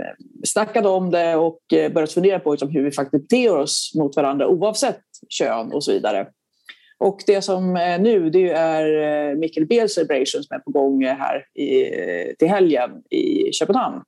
eh, 0.00 0.26
snackat 0.44 0.86
om 0.86 1.10
det 1.10 1.36
och 1.36 1.60
börjat 1.70 2.12
fundera 2.12 2.38
på 2.38 2.50
liksom 2.50 2.70
hur 2.70 2.84
vi 2.84 2.90
faktiskt 2.90 3.28
beter 3.28 3.56
oss 3.56 3.92
mot 3.98 4.16
varandra 4.16 4.48
oavsett 4.48 5.00
kön 5.28 5.72
och 5.72 5.84
så 5.84 5.92
vidare. 5.92 6.26
Och 7.00 7.22
det 7.26 7.42
som 7.42 7.76
är 7.76 7.98
nu 7.98 8.30
det 8.30 8.50
är 8.50 9.30
eh, 9.30 9.36
Mikkel 9.36 9.66
Beer 9.66 9.86
Celebration 9.86 10.42
som 10.42 10.56
är 10.56 10.58
på 10.58 10.70
gång 10.70 11.02
eh, 11.02 11.16
här 11.16 11.44
i, 11.54 11.84
till 12.38 12.48
helgen 12.48 12.90
i 13.10 13.52
Köpenhamn. 13.52 14.02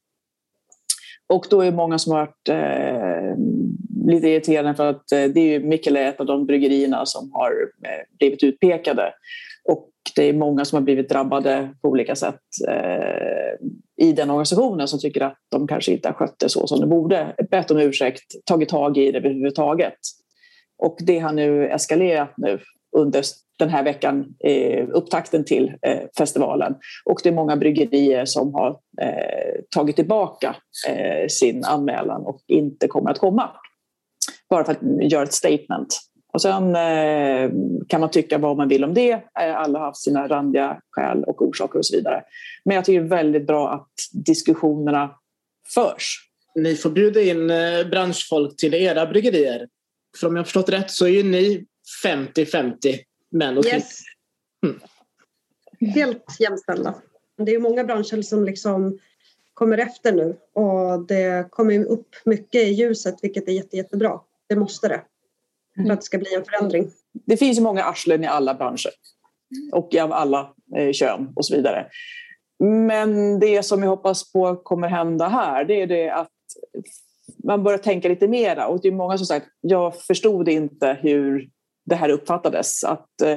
Och 1.29 1.47
då 1.51 1.61
är 1.61 1.65
det 1.65 1.77
många 1.77 1.99
som 1.99 2.13
har 2.13 2.21
varit 2.21 2.49
eh, 2.49 3.37
lite 4.13 4.29
irriterade 4.29 4.75
för 4.75 4.91
att 4.91 5.09
det 5.09 5.41
är 5.41 5.61
Mikkel 5.61 5.97
är 5.97 6.09
ett 6.09 6.21
av 6.21 6.27
de 6.27 6.47
bryggerierna 6.47 7.07
som 7.07 7.31
har 7.33 7.53
blivit 8.19 8.43
utpekade. 8.43 9.15
Och 9.69 9.91
det 10.17 10.29
är 10.29 10.33
många 10.33 10.65
som 10.65 10.77
har 10.77 10.83
blivit 10.83 11.09
drabbade 11.09 11.75
på 11.83 11.89
olika 11.89 12.17
sätt 12.17 12.41
eh, 12.69 14.07
i 14.07 14.13
den 14.13 14.31
organisationen 14.31 14.89
som 14.89 14.99
tycker 14.99 15.21
att 15.21 15.39
de 15.51 15.67
kanske 15.67 15.93
inte 15.93 16.09
har 16.09 16.15
skött 16.15 16.39
det 16.39 16.49
så 16.49 16.67
som 16.67 16.81
de 16.81 16.91
borde. 16.91 17.35
Bett 17.51 17.71
om 17.71 17.79
ursäkt, 17.79 18.23
tagit 18.45 18.69
tag 18.69 18.99
i 18.99 19.13
det 19.13 19.19
överhuvudtaget. 19.19 19.99
Och 20.79 20.97
det 21.01 21.19
har 21.19 21.33
nu 21.33 21.69
eskalerat 21.69 22.35
nu 22.37 22.59
under 22.97 23.23
den 23.59 23.69
här 23.69 23.83
veckan, 23.83 24.35
eh, 24.45 24.89
upptakten 24.93 25.45
till 25.45 25.73
eh, 25.83 26.01
festivalen. 26.19 26.75
Och 27.05 27.21
det 27.23 27.29
är 27.29 27.33
många 27.33 27.57
bryggerier 27.57 28.25
som 28.25 28.55
har 28.55 28.71
eh, 29.03 29.61
tagit 29.71 29.97
tillbaka 29.97 30.57
eh, 30.89 31.27
sin 31.29 31.65
anmälan 31.65 32.23
och 32.23 32.41
inte 32.47 32.89
kommer 32.89 33.11
att 33.11 33.19
komma. 33.19 33.51
Bara 34.51 34.65
för 34.65 34.73
att 34.73 35.11
göra 35.11 35.23
ett 35.23 35.33
statement. 35.33 35.99
Och 36.33 36.43
sen 36.43 36.77
eh, 36.77 37.51
kan 37.89 38.01
man 38.01 38.11
tycka 38.11 38.39
vad 38.39 38.57
man 38.57 38.69
vill 38.69 38.85
om 38.85 38.95
det. 38.95 39.13
Eh, 39.13 39.57
alla 39.57 39.79
har 39.79 39.87
haft 39.87 40.03
sina 40.03 40.29
randiga 40.29 40.81
skäl 40.91 41.25
och 41.25 41.43
orsaker 41.43 41.79
och 41.79 41.87
så 41.87 41.97
vidare. 41.97 42.23
Men 42.65 42.75
jag 42.75 42.85
tycker 42.85 43.01
det 43.01 43.07
är 43.07 43.17
väldigt 43.17 43.47
bra 43.47 43.71
att 43.71 44.25
diskussionerna 44.27 45.11
förs. 45.75 46.29
Ni 46.55 46.75
får 46.77 46.91
bjuda 46.91 47.21
in 47.21 47.51
eh, 47.51 47.87
branschfolk 47.91 48.57
till 48.57 48.75
era 48.75 49.07
bryggerier. 49.07 49.67
För 50.21 50.27
om 50.27 50.37
jag 50.37 50.41
har 50.41 50.45
förstått 50.45 50.69
rätt 50.69 50.91
så 50.91 51.05
är 51.05 51.11
ju 51.11 51.23
ni 51.23 51.67
50-50 52.05 52.99
män 53.31 53.59
och 53.59 53.65
kvinnor. 53.65 53.77
Yes. 53.77 54.01
Mm. 54.67 54.81
Helt 55.95 56.41
jämställda. 56.41 56.95
Det 57.37 57.55
är 57.55 57.59
många 57.59 57.85
branscher 57.85 58.23
som 58.23 58.45
liksom 58.45 58.99
kommer 59.55 59.79
efter 59.79 60.13
nu 60.13 60.37
och 60.53 61.07
det 61.07 61.51
kommer 61.51 61.85
upp 61.85 62.09
mycket 62.25 62.63
i 62.63 62.73
ljuset 62.73 63.15
vilket 63.23 63.49
är 63.49 63.53
jätte, 63.53 63.77
jättebra. 63.77 64.21
Det 64.49 64.57
måste 64.57 64.89
det. 64.89 65.01
För 65.77 65.93
att 65.93 66.01
det 66.01 66.05
ska 66.05 66.19
bli 66.19 66.35
en 66.35 66.45
förändring. 66.45 66.91
Det 67.13 67.37
finns 67.37 67.59
ju 67.59 67.63
många 67.63 67.85
arslen 67.85 68.25
i 68.25 68.27
alla 68.27 68.55
branscher 68.55 68.91
och 69.73 69.97
av 69.97 70.13
alla 70.13 70.55
eh, 70.77 70.93
kön 70.93 71.33
och 71.37 71.47
så 71.47 71.57
vidare. 71.57 71.87
Men 72.59 73.39
det 73.39 73.63
som 73.63 73.83
jag 73.83 73.91
hoppas 73.91 74.33
på 74.33 74.57
kommer 74.57 74.89
hända 74.89 75.29
här 75.29 75.65
det 75.65 75.83
är 75.83 75.87
det 75.87 76.11
att 76.11 76.29
man 77.45 77.63
börjar 77.63 77.79
tänka 77.79 78.09
lite 78.09 78.29
mera. 78.29 78.67
Och 78.67 78.81
det 78.83 78.89
är 78.89 78.93
många 78.93 79.19
som 79.19 79.27
sagt, 79.27 79.47
jag 79.61 80.01
förstod 80.01 80.49
inte 80.49 80.99
hur 81.03 81.49
det 81.85 81.95
här 81.95 82.09
uppfattades. 82.09 82.85
Att 82.85 83.21
eh, 83.21 83.37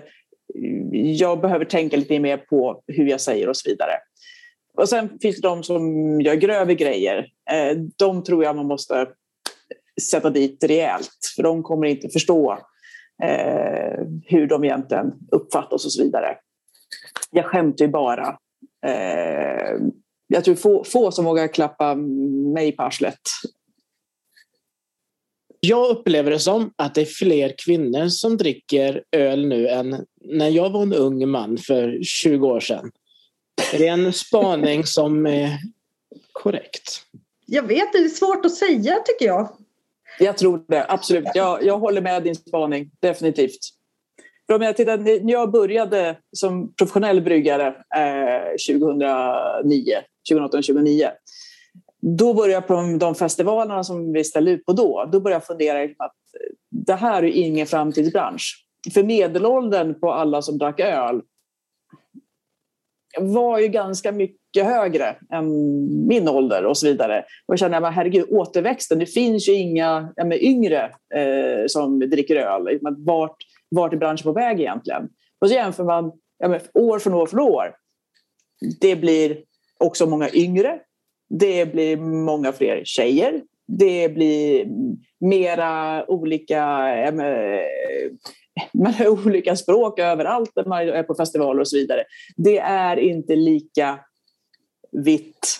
jag 1.01 1.41
behöver 1.41 1.65
tänka 1.65 1.97
lite 1.97 2.19
mer 2.19 2.38
på 2.38 2.84
hur 2.88 3.08
jag 3.08 3.21
säger 3.21 3.49
och 3.49 3.58
så 3.58 3.69
vidare. 3.69 3.91
Och 4.77 4.89
sen 4.89 5.19
finns 5.21 5.41
det 5.41 5.47
de 5.47 5.63
som 5.63 5.81
gör 6.21 6.36
grövre 6.36 6.75
grejer. 6.75 7.17
Eh, 7.51 7.77
de 7.97 8.23
tror 8.23 8.43
jag 8.43 8.55
man 8.55 8.67
måste 8.67 9.08
sätta 10.12 10.29
dit 10.29 10.63
rejält 10.63 11.17
för 11.36 11.43
de 11.43 11.63
kommer 11.63 11.88
inte 11.88 12.10
förstå 12.10 12.60
eh, 13.23 14.05
hur 14.25 14.47
de 14.47 14.63
egentligen 14.63 15.13
uppfattas 15.31 15.86
och 15.86 15.91
så 15.91 16.03
vidare. 16.03 16.38
Jag 17.31 17.45
skämtar 17.45 17.86
ju 17.86 17.91
bara. 17.91 18.38
Jag 20.27 20.43
tror 20.43 20.55
få, 20.55 20.84
få 20.84 21.12
som 21.12 21.25
vågar 21.25 21.47
klappa 21.47 21.95
mig 22.53 22.71
på 22.71 22.84
arslet 22.84 23.19
jag 25.65 25.89
upplever 25.89 26.32
det 26.32 26.39
som 26.39 26.73
att 26.75 26.95
det 26.95 27.01
är 27.01 27.06
fler 27.06 27.54
kvinnor 27.65 28.08
som 28.08 28.38
dricker 28.38 29.04
öl 29.12 29.47
nu 29.47 29.67
än 29.67 30.06
när 30.21 30.49
jag 30.49 30.69
var 30.69 30.82
en 30.82 30.93
ung 30.93 31.30
man 31.30 31.58
för 31.58 31.99
20 32.04 32.47
år 32.47 32.60
sedan. 32.60 32.91
Är 33.73 33.80
det 33.80 33.88
en 33.88 34.13
spaning 34.13 34.84
som 34.84 35.25
är 35.25 35.49
korrekt? 36.32 37.01
Jag 37.45 37.63
vet, 37.63 37.93
det 37.93 37.97
är 37.97 38.10
svårt 38.10 38.45
att 38.45 38.56
säga 38.56 38.95
tycker 39.06 39.25
jag. 39.25 39.49
Jag 40.19 40.38
tror 40.38 40.65
det, 40.67 40.86
absolut. 40.89 41.28
Jag, 41.34 41.63
jag 41.63 41.80
håller 41.80 42.01
med 42.01 42.23
din 42.23 42.36
spaning, 42.36 42.91
definitivt. 42.99 43.60
För 44.47 44.54
om 44.54 44.62
jag 44.62 44.78
tittar, 44.78 44.97
när 44.97 45.34
jag 45.34 45.51
började 45.51 46.17
som 46.32 46.73
professionell 46.75 47.21
bryggare 47.21 47.67
eh, 47.67 48.75
2009, 48.78 49.97
2008-2009 50.32 51.10
då 52.06 52.34
började 52.34 52.54
jag 52.54 52.68
på 52.68 52.98
de 53.00 53.15
festivalerna 53.15 53.84
som 53.84 54.13
vi 54.13 54.24
ställde 54.24 54.52
ut 54.52 54.65
på 54.65 54.74
då, 54.74 55.10
då 55.12 55.20
började 55.20 55.36
jag 55.36 55.48
fundera 55.48 55.82
liksom 55.82 56.06
att 56.06 56.12
eh, 56.12 56.56
det 56.70 56.94
här 56.94 57.24
är 57.24 57.32
ingen 57.32 57.68
framtidsbransch. 57.68 58.65
för 58.94 59.04
medelåldern 59.04 60.00
på 60.00 60.12
alla 60.12 60.41
som 60.41 60.58
drack 60.58 60.80
öl 60.80 61.22
var 63.20 63.60
ju 63.60 63.68
ganska 63.68 64.12
mycket 64.12 64.65
högre 64.65 65.15
än 65.32 65.48
min 66.08 66.30
ålder 66.30 66.65
och 66.65 66.78
så 66.78 66.88
vidare. 66.88 67.20
Och 67.20 67.54
jag 67.54 67.60
kände, 67.60 67.89
herregud, 67.89 68.26
återväxten, 68.30 69.00
det 69.00 69.06
finns 69.06 69.50
ju 69.50 69.54
inga 69.54 70.13
men, 70.18 70.34
yngre 70.34 70.84
eh, 71.15 71.65
som 71.68 72.00
dricker 72.00 72.36
öl. 72.36 72.80
Vart, 72.98 73.36
vart 73.70 73.94
är 73.94 73.98
branschen 73.98 74.24
på 74.24 74.32
väg 74.32 74.60
egentligen? 74.60 75.10
Och 75.39 75.50
så 75.50 75.54
jämför 75.54 75.84
man 75.84 76.12
ja, 76.38 76.48
men, 76.48 76.60
år 76.74 77.00
från 77.00 77.13
år 77.13 77.28
från 77.28 77.39
år. 77.39 77.76
Det 78.82 78.96
blir 78.96 79.38
också 79.80 80.06
många 80.06 80.30
yngre. 80.30 80.80
Det 81.39 81.71
blir 81.71 81.98
många 81.98 82.52
fler 82.52 82.82
tjejer. 82.86 83.41
Det 83.67 84.10
blir 84.10 84.67
mera 85.19 86.06
olika 86.10 86.89
eh, 86.98 87.13
man 88.74 88.93
har 88.93 89.08
olika 89.08 89.56
språk 89.56 90.00
överallt 90.00 90.52
när 90.56 90.65
man 90.65 90.89
är 90.89 91.04
på 91.04 91.15
festivaler 91.15 91.62
och 91.62 91.67
så 91.67 91.78
vidare. 91.78 92.04
Det 92.36 92.58
är 92.60 92.98
inte 92.98 93.36
lika 93.36 94.00
vitt, 94.91 95.58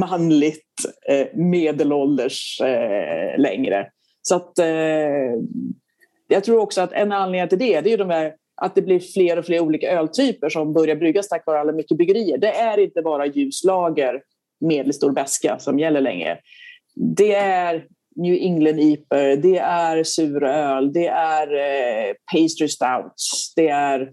manligt, 0.00 0.64
eh, 1.08 1.26
medelålders 1.34 2.60
eh, 2.60 3.40
längre. 3.40 3.90
Så 4.22 4.36
att, 4.36 4.52
jag 6.28 6.44
tror 6.44 6.58
också 6.58 6.80
att 6.80 6.92
en 6.92 7.12
anledning 7.12 7.48
till 7.48 7.58
det, 7.58 7.80
det 7.80 7.92
är 7.92 7.98
de 7.98 8.10
här, 8.10 8.34
att 8.54 8.74
det 8.74 8.82
blir 8.82 9.00
fler 9.00 9.38
och 9.38 9.46
fler 9.46 9.60
olika 9.60 9.90
öltyper 9.90 10.48
som 10.48 10.72
börjar 10.72 10.96
bryggas 10.96 11.28
tack 11.28 11.46
vare 11.46 11.60
alla 11.60 11.72
mycket 11.72 11.96
bryggerier. 11.96 12.38
Det 12.38 12.52
är 12.52 12.78
inte 12.78 13.02
bara 13.02 13.26
ljuslager, 13.26 14.22
medelstor 14.60 15.12
beska 15.12 15.58
som 15.58 15.78
gäller 15.78 16.00
längre. 16.00 16.38
Det 16.94 17.34
är 17.34 17.86
New 18.16 18.34
England 18.34 18.80
Iper, 18.80 19.36
det 19.36 19.58
är 19.58 20.04
suröl, 20.04 20.92
det 20.92 21.06
är 21.06 21.54
eh, 21.54 22.14
pastry 22.32 22.68
stouts, 22.68 23.54
det 23.56 23.68
är 23.68 24.10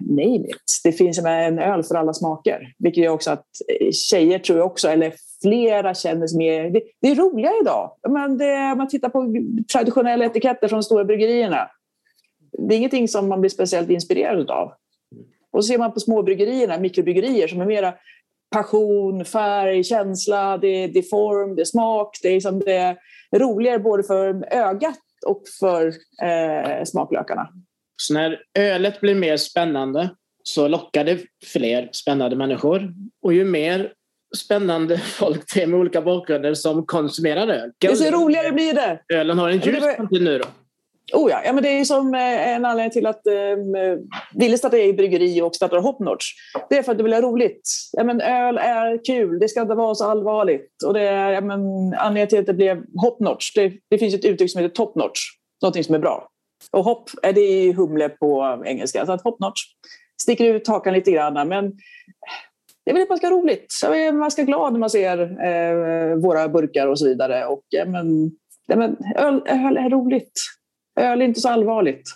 name 0.00 0.48
it. 0.48 0.80
Det 0.84 0.92
finns 0.92 1.18
en 1.18 1.58
öl 1.58 1.82
för 1.82 1.94
alla 1.94 2.14
smaker. 2.14 2.72
Vilket 2.78 3.04
gör 3.04 3.12
också 3.12 3.30
att 3.30 3.46
eh, 3.80 3.90
tjejer 3.90 4.38
tror 4.38 4.58
jag 4.58 4.66
också, 4.66 4.88
eller 4.88 5.12
flera 5.42 5.94
känner 5.94 6.26
sig 6.26 6.38
mer... 6.38 6.70
Det, 6.70 6.82
det 7.00 7.08
är 7.08 7.14
roliga 7.14 7.52
idag. 7.62 7.92
Men 8.08 8.38
det, 8.38 8.72
om 8.72 8.78
man 8.78 8.88
tittar 8.88 9.08
på 9.08 9.34
traditionella 9.72 10.24
etiketter 10.24 10.68
från 10.68 10.76
de 10.76 10.82
stora 10.82 11.04
bryggerierna. 11.04 11.70
Det 12.68 12.74
är 12.74 12.78
ingenting 12.78 13.08
som 13.08 13.28
man 13.28 13.40
blir 13.40 13.50
speciellt 13.50 13.90
inspirerad 13.90 14.50
av. 14.50 14.72
Och 15.52 15.64
så 15.64 15.68
ser 15.68 15.78
man 15.78 15.92
på 15.92 16.00
småbryggerierna, 16.00 16.78
mikrobryggerier 16.78 17.48
som 17.48 17.60
är 17.60 17.66
mera 17.66 17.94
passion, 18.56 19.24
färg, 19.24 19.84
känsla, 19.84 20.58
det 20.58 20.68
är, 20.68 20.88
det 20.88 20.98
är 20.98 21.02
form, 21.02 21.56
det 21.56 21.62
är 21.62 21.64
smak. 21.64 22.18
Det 22.22 22.28
är, 22.28 22.34
liksom, 22.34 22.58
det 22.58 22.76
är 22.76 22.96
roligare 23.36 23.78
både 23.78 24.02
för 24.02 24.54
ögat 24.54 24.98
och 25.26 25.42
för 25.60 25.86
eh, 26.22 26.84
smaklökarna. 26.84 27.48
Så 27.96 28.14
när 28.14 28.42
ölet 28.58 29.00
blir 29.00 29.14
mer 29.14 29.36
spännande 29.36 30.10
så 30.42 30.68
lockar 30.68 31.04
det 31.04 31.20
fler 31.44 31.88
spännande 31.92 32.36
människor. 32.36 32.94
Och 33.22 33.32
ju 33.32 33.44
mer 33.44 33.92
spännande 34.36 34.98
folk 35.18 35.54
det 35.54 35.62
är 35.62 35.66
med 35.66 35.80
olika 35.80 36.02
bakgrunder 36.02 36.54
som 36.54 36.86
konsumerar 36.86 37.48
öl. 37.48 37.72
Desto 37.78 38.10
roligare 38.10 38.52
blir 38.52 38.74
det! 38.74 39.00
Ölen 39.14 39.38
har 39.38 39.50
en 39.50 39.58
ljus 39.58 39.84
framtid 39.96 40.22
nu 40.22 40.38
då. 40.38 40.46
Oh 41.12 41.30
ja, 41.30 41.40
ja 41.44 41.52
men 41.52 41.62
det 41.62 41.68
är 41.68 41.84
som 41.84 42.14
eh, 42.14 42.48
en 42.48 42.64
anledning 42.64 42.90
till 42.90 43.06
att 43.06 43.26
eh, 43.26 43.34
Ville 44.34 44.58
startade 44.58 44.82
i 44.82 44.92
bryggeri 44.92 45.42
och 45.42 45.54
startade 45.54 45.82
Hopnotch. 45.82 46.24
Det 46.70 46.78
är 46.78 46.82
för 46.82 46.92
att 46.92 46.98
det 46.98 47.04
vill 47.04 47.12
ha 47.12 47.20
roligt. 47.20 47.70
Ja, 47.92 48.04
men 48.04 48.20
öl 48.20 48.58
är 48.58 49.04
kul, 49.04 49.38
det 49.38 49.48
ska 49.48 49.62
inte 49.62 49.74
vara 49.74 49.94
så 49.94 50.04
allvarligt. 50.04 50.82
Och 50.86 50.94
det 50.94 51.00
är 51.00 51.32
ja, 51.32 51.40
men, 51.40 51.60
anledningen 51.94 52.28
till 52.28 52.38
att 52.38 52.46
det 52.46 52.54
blev 52.54 52.82
Hopnotch. 52.96 53.54
Det, 53.54 53.72
det 53.90 53.98
finns 53.98 54.14
ett 54.14 54.24
uttryck 54.24 54.50
som 54.50 54.62
heter 54.62 54.74
Topnotch, 54.74 55.20
någonting 55.62 55.84
som 55.84 55.94
är 55.94 55.98
bra. 55.98 56.28
Och 56.72 56.84
hopp, 56.84 57.10
eh, 57.22 57.28
är 57.28 57.32
det 57.32 57.72
humle 57.72 58.08
på 58.08 58.62
engelska. 58.66 59.06
Så 59.06 59.12
att 59.12 59.22
Hopnotch 59.22 59.60
sticker 60.22 60.44
ut 60.44 60.68
hakan 60.68 60.94
lite 60.94 61.10
grann. 61.10 61.48
Men 61.48 61.72
det 62.84 62.90
är 62.90 62.94
väl 62.94 63.02
att 63.02 63.08
man 63.08 63.18
ska 63.18 63.26
ha 63.26 63.36
roligt. 63.36 63.74
Man 64.14 64.30
ska 64.30 64.42
vara 64.42 64.46
glad 64.46 64.72
när 64.72 64.80
man 64.80 64.90
ser 64.90 65.18
eh, 65.20 66.16
våra 66.16 66.48
burkar 66.48 66.86
och 66.86 66.98
så 66.98 67.06
vidare. 67.06 67.46
Och, 67.46 67.62
ja, 67.68 67.84
men, 67.84 68.30
ja, 68.66 68.76
men, 68.76 68.96
öl, 69.16 69.42
öl 69.46 69.76
är 69.76 69.90
roligt. 69.90 70.32
Öl 70.96 71.20
är 71.20 71.24
inte 71.24 71.40
så 71.40 71.48
allvarligt. 71.48 72.10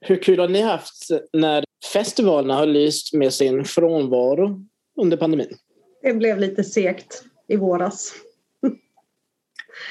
Hur 0.00 0.22
kul 0.22 0.38
har 0.38 0.48
ni 0.48 0.60
haft 0.60 1.08
när 1.32 1.64
festivalerna 1.92 2.54
har 2.54 2.66
lyst 2.66 3.14
med 3.14 3.32
sin 3.32 3.64
frånvaro 3.64 4.64
under 5.00 5.16
pandemin? 5.16 5.56
Det 6.02 6.14
blev 6.14 6.38
lite 6.38 6.64
segt 6.64 7.24
i 7.48 7.56
våras. 7.56 8.12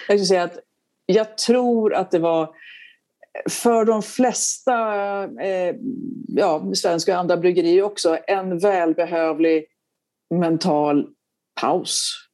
Jag 0.08 0.20
skulle 0.20 0.26
säga 0.26 0.44
att 0.44 0.60
jag 1.06 1.38
tror 1.38 1.94
att 1.94 2.12
det 2.12 2.20
var 2.20 2.56
för 3.50 3.86
de 3.86 4.02
flesta 4.02 4.74
eh, 5.24 5.76
ja, 6.28 6.72
svenska 6.74 7.14
och 7.14 7.20
andra 7.20 7.38
bryggerier 7.38 7.84
också 7.84 8.18
en 8.28 8.60
välbehövlig 8.60 9.66
mental 10.30 11.08
paus 11.62 12.29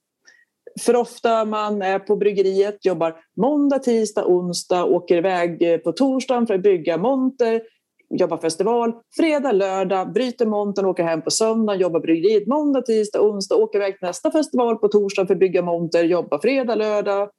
för 0.82 0.96
ofta 0.96 1.46
man 1.46 1.82
är 1.82 2.00
på 2.00 2.16
bryggeriet, 2.16 2.86
jobbar 2.86 3.16
måndag, 3.38 3.80
tisdag, 3.80 4.26
onsdag, 4.26 4.86
åker 4.86 5.18
iväg 5.18 5.62
eh, 5.62 5.78
på 5.78 5.92
torsdagen 5.92 6.48
för 6.48 6.54
att 6.54 6.64
bygga 6.64 6.98
monter, 6.98 7.62
jobbar 8.10 8.38
festival, 8.38 8.94
fredag, 9.18 9.52
lördag, 9.52 10.14
bryter 10.14 10.46
montern, 10.46 10.86
åker 10.86 11.04
hem 11.04 11.22
på 11.22 11.32
söndag, 11.32 11.76
jobbar 11.76 12.00
bryggeriet 12.00 12.48
måndag, 12.48 12.82
tisdag, 12.82 13.22
onsdag, 13.22 13.56
åker 13.56 13.80
iväg 13.80 14.00
till 14.00 14.08
nästa 14.08 14.32
festival 14.32 14.78
på 14.78 14.88
torsdag 14.88 15.28
för 15.28 15.34
att 15.34 15.40
bygga 15.40 15.62
monter, 15.62 16.04
jobbar 16.04 16.40
fredag, 16.40 16.76
lördag 16.76 17.30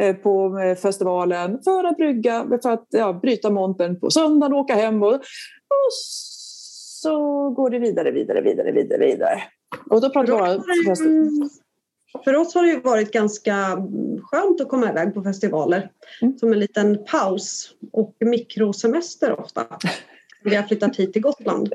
eh, 0.00 0.16
på 0.16 0.58
eh, 0.58 0.76
festivalen 0.76 1.58
för 1.64 1.84
att 1.84 1.96
brygga, 1.96 2.46
för 2.62 2.70
att 2.70 2.86
ja, 2.90 3.12
bryta 3.12 3.50
montern 3.50 4.00
på 4.00 4.10
söndagen, 4.10 4.52
åka 4.52 4.74
hem 4.74 5.02
och, 5.02 5.14
och 5.14 5.92
så 7.02 7.50
går 7.50 7.70
det 7.70 7.78
vidare, 7.78 8.10
vidare, 8.10 8.40
vidare, 8.40 8.72
vidare, 8.72 9.06
vidare. 9.06 9.42
Och 9.90 10.00
då 10.00 10.10
pratar 10.10 10.58
vi 10.94 11.48
för 12.24 12.36
oss 12.36 12.54
har 12.54 12.66
det 12.66 12.80
varit 12.84 13.12
ganska 13.12 13.82
skönt 14.22 14.60
att 14.60 14.68
komma 14.68 14.90
iväg 14.90 15.14
på 15.14 15.22
festivaler. 15.22 15.90
Mm. 16.22 16.38
Som 16.38 16.52
en 16.52 16.60
liten 16.60 17.04
paus 17.04 17.74
och 17.92 18.16
mikrosemester 18.20 19.40
ofta. 19.40 19.66
Vi 20.44 20.54
har 20.54 20.62
flyttat 20.62 20.96
hit 20.96 21.12
till 21.12 21.22
Gotland. 21.22 21.72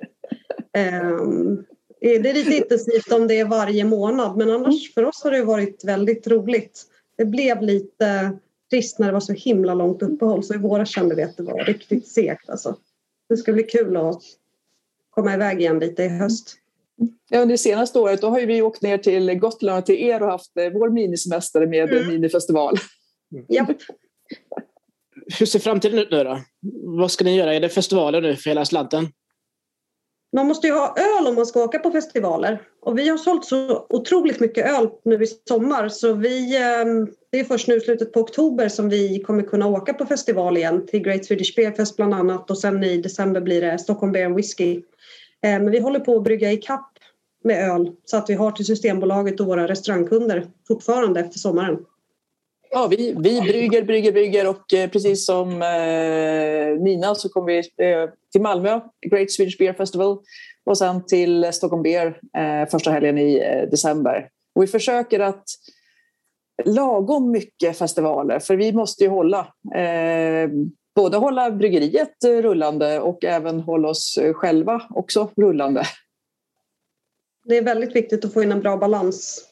Um, 0.77 1.65
det 2.01 2.30
är 2.30 2.34
lite 2.34 2.56
intensivt 2.56 3.12
om 3.12 3.27
det 3.27 3.39
är 3.39 3.45
varje 3.45 3.84
månad 3.84 4.38
men 4.38 4.51
annars 4.51 4.65
mm. 4.65 4.93
för 4.93 5.06
oss 5.06 5.23
har 5.23 5.32
det 5.32 5.43
varit 5.43 5.84
väldigt 5.86 6.27
roligt. 6.27 6.84
Det 7.17 7.25
blev 7.25 7.62
lite 7.62 8.38
trist 8.69 8.99
när 8.99 9.08
det 9.08 9.13
var 9.13 9.19
så 9.19 9.34
himla 9.34 9.73
långt 9.73 10.01
uppehåll 10.01 10.43
så 10.43 10.54
i 10.54 10.58
våras 10.58 10.89
kände 10.89 11.15
vi 11.15 11.23
att 11.23 11.38
det 11.38 11.43
var 11.43 11.63
riktigt 11.63 12.08
segt. 12.08 12.49
Alltså. 12.49 12.75
Det 13.30 13.38
ska 13.38 13.54
bli 13.54 13.63
kul 13.63 13.97
att 13.97 14.21
komma 15.10 15.34
iväg 15.34 15.62
igen 15.62 15.80
lite 15.80 16.04
i 16.04 16.08
höst. 16.08 16.58
Ja, 17.30 17.46
det 17.46 17.58
senaste 17.58 18.00
året 18.00 18.22
då 18.22 18.30
har 18.30 18.42
vi 18.42 18.62
åkt 18.62 18.82
ner 18.82 18.98
till 18.98 19.34
Gotland 19.34 19.80
och 19.80 19.86
till 19.86 19.96
er 19.96 20.24
och 20.24 20.32
haft 20.32 20.58
eh, 20.58 20.70
vår 20.70 20.90
minisemester 20.90 21.66
med 21.68 21.94
mm. 21.94 22.08
minifestival. 22.08 22.78
Ja. 23.48 23.68
Hur 25.40 25.46
ser 25.46 25.60
framtiden 25.60 26.00
ut 26.00 26.12
nu 26.12 26.24
då? 26.24 26.42
Vad 27.00 27.12
ska 27.12 27.24
ni 27.24 27.38
göra? 27.38 27.56
Är 27.56 27.60
det 27.60 27.70
festivaler 27.70 28.22
nu 28.22 28.36
för 28.36 28.50
hela 28.50 28.66
slanten? 28.66 29.08
Man 30.36 30.48
måste 30.48 30.68
ju 30.68 30.74
ha 30.74 30.96
öl 30.98 31.28
om 31.28 31.36
man 31.36 31.46
ska 31.46 31.64
åka 31.64 31.80
på 31.80 31.92
festivaler. 31.92 32.62
Och 32.82 33.00
vi 33.00 33.10
har 33.10 33.18
sålt 33.18 33.46
så 33.46 33.86
otroligt 33.90 34.40
mycket 34.40 34.66
öl 34.66 34.90
nu 35.06 35.24
i 35.24 35.28
sommar 35.28 35.90
så 35.90 36.14
vi, 36.14 36.58
ehm, 36.58 37.08
det 37.32 37.40
är 37.40 37.44
först 37.44 37.68
nu 37.68 37.76
i 37.76 37.80
slutet 37.80 38.14
på 38.14 38.20
oktober 38.20 38.70
som 38.70 38.90
vi 38.90 39.20
kommer 39.20 39.44
kunna 39.44 39.68
åka 39.68 39.94
på 39.94 40.06
festival 40.06 40.58
igen 40.58 40.88
till 40.88 41.00
Great 41.00 41.26
Swedish 41.26 41.56
Beer 41.56 41.72
Fest 41.72 41.96
bland 41.96 42.14
annat 42.14 42.52
och 42.52 42.58
sen 42.58 42.84
i 42.84 42.98
december 42.98 43.42
blir 43.42 43.62
det 43.62 43.80
Stockholm 43.80 44.12
Beer 44.12 44.30
Whisky. 44.30 44.76
Eh, 45.44 45.60
men 45.60 45.72
vi 45.72 45.80
håller 45.80 46.00
på 46.00 46.18
att 46.18 46.24
brygga 46.24 46.52
i 46.52 46.58
kapp 46.58 46.90
med 47.43 47.69
öl 47.71 47.91
så 48.06 48.17
att 48.17 48.30
vi 48.30 48.34
har 48.34 48.51
till 48.51 48.65
Systembolaget 48.65 49.39
och 49.39 49.45
våra 49.45 49.67
restaurangkunder 49.67 50.47
fortfarande 50.67 51.19
efter 51.19 51.39
sommaren. 51.39 51.86
Ja, 52.73 52.88
vi, 52.88 53.15
vi 53.17 53.41
brygger, 53.41 53.84
brygger, 53.84 54.12
brygger 54.12 54.49
och 54.49 54.73
eh, 54.73 54.89
precis 54.89 55.25
som 55.25 55.62
eh, 55.62 56.84
Nina 56.84 57.15
så 57.15 57.30
kommer 57.30 57.47
vi 57.47 57.58
eh, 57.58 58.10
till 58.32 58.41
Malmö, 58.41 58.80
Great 59.10 59.32
Swedish 59.32 59.58
Beer 59.58 59.73
Festival 59.73 60.17
och 60.65 60.77
sen 60.77 61.06
till 61.06 61.54
Stockholm 61.54 61.84
Beer 61.84 62.19
eh, 62.37 62.69
första 62.69 62.92
helgen 62.92 63.17
i 63.17 63.37
eh, 63.37 63.69
december. 63.69 64.29
Och 64.56 64.63
vi 64.63 64.67
försöker 64.67 65.19
att 65.19 65.44
lagom 66.65 67.31
mycket 67.31 67.77
festivaler 67.77 68.39
för 68.39 68.56
vi 68.56 68.73
måste 68.73 69.04
ju 69.04 69.10
hålla 69.10 69.39
eh, 69.75 70.50
både 70.96 71.17
hålla 71.17 71.52
bryggeriet 71.52 72.23
rullande 72.23 73.00
och 73.00 73.25
även 73.25 73.60
hålla 73.60 73.87
oss 73.87 74.19
själva 74.33 74.81
också 74.89 75.29
rullande. 75.35 75.83
Det 77.44 77.58
är 77.58 77.63
väldigt 77.63 77.96
viktigt 77.96 78.25
att 78.25 78.33
få 78.33 78.44
in 78.44 78.52
en 78.52 78.62
bra 78.62 78.77
balans 78.77 79.48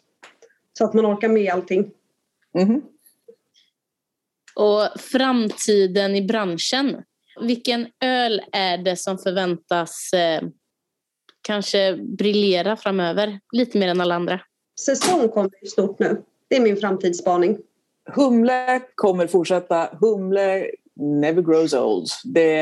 så 0.77 0.85
att 0.85 0.93
man 0.93 1.05
orkar 1.05 1.29
med 1.29 1.53
allting. 1.53 1.91
Mm. 2.57 2.81
Och 4.55 4.99
framtiden 4.99 6.15
i 6.15 6.21
branschen. 6.21 7.03
Vilken 7.41 7.87
öl 8.03 8.41
är 8.51 8.77
det 8.77 8.95
som 8.95 9.17
förväntas 9.17 10.13
eh, 10.13 10.41
kanske 11.41 11.97
briljera 11.97 12.77
framöver 12.77 13.39
lite 13.51 13.77
mer 13.77 13.87
än 13.87 14.01
alla 14.01 14.15
andra? 14.15 14.41
Säsong 14.85 15.29
kommer 15.29 15.67
stort 15.67 15.99
nu. 15.99 16.23
Det 16.47 16.55
är 16.55 16.61
min 16.61 16.77
framtidsspaning. 16.77 17.57
Humle 18.15 18.81
kommer 18.95 19.27
fortsätta. 19.27 19.97
Humle 20.01 20.71
never 20.99 21.41
grows 21.41 21.73
old. 21.73 22.07
Det, 22.23 22.53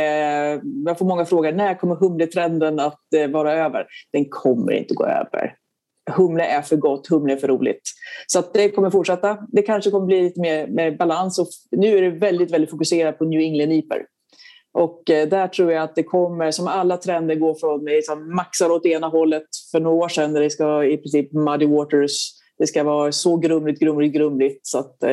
jag 0.86 0.98
får 0.98 1.06
många 1.06 1.26
frågor, 1.26 1.52
när 1.52 1.76
kommer 1.76 1.96
humletrenden 1.96 2.80
att 2.80 3.14
eh, 3.16 3.28
vara 3.28 3.54
över? 3.54 3.86
Den 4.14 4.26
kommer 4.30 4.72
inte 4.72 4.94
gå 4.94 5.06
över. 5.06 5.54
Humle 6.12 6.44
är 6.44 6.62
för 6.62 6.76
gott, 6.76 7.08
humle 7.08 7.34
är 7.34 7.38
för 7.38 7.48
roligt. 7.48 7.82
Så 8.28 8.40
att 8.40 8.54
det 8.54 8.70
kommer 8.70 8.90
fortsätta. 8.90 9.38
Det 9.52 9.62
kanske 9.62 9.92
kommer 9.92 10.06
bli 10.06 10.22
lite 10.22 10.42
mer 10.42 10.68
med 10.68 10.98
balans. 10.98 11.40
Och 11.40 11.48
nu 11.72 11.98
är 11.98 12.02
det 12.02 12.10
väldigt, 12.10 12.52
väldigt 12.52 12.70
fokuserat 12.70 13.18
på 13.18 13.26
New 13.26 13.40
England 13.40 13.72
IPer. 13.72 14.06
Och 14.74 15.10
eh, 15.10 15.28
där 15.28 15.48
tror 15.48 15.72
jag 15.72 15.84
att 15.84 15.96
det 15.96 16.04
kommer, 16.04 16.52
som 16.52 16.68
alla 16.68 16.98
trender, 16.98 17.36
gå 17.36 17.56
från 17.56 17.86
liksom, 17.86 18.36
maxar 18.36 18.72
åt 18.72 18.86
ena 18.86 19.08
hållet 19.08 19.44
för 19.72 19.80
några 19.80 19.98
år 19.98 20.10
sedan 20.10 20.34
där 20.34 20.42
det 20.42 20.50
ska 20.50 20.84
i 20.84 20.98
princip 20.98 21.34
muddy 21.34 21.66
waters 21.66 22.32
det 22.58 22.68
ska 22.68 22.84
vara 22.84 23.12
så 23.12 23.38
grumligt, 23.38 23.80
grumligt, 23.80 24.16
grumligt 24.16 24.68
så 24.68 24.80
att 24.80 25.04
eh, 25.04 25.10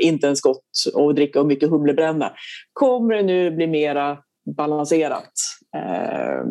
inte 0.00 0.26
ens 0.26 0.40
gott 0.40 0.64
att 0.94 1.16
dricka 1.16 1.40
och 1.40 1.46
mycket 1.46 1.70
humlebränna. 1.70 2.32
Kommer 2.72 3.14
det 3.14 3.22
nu 3.22 3.50
bli 3.50 3.66
mera 3.66 4.18
balanserat. 4.56 5.32
Eh, 5.76 6.44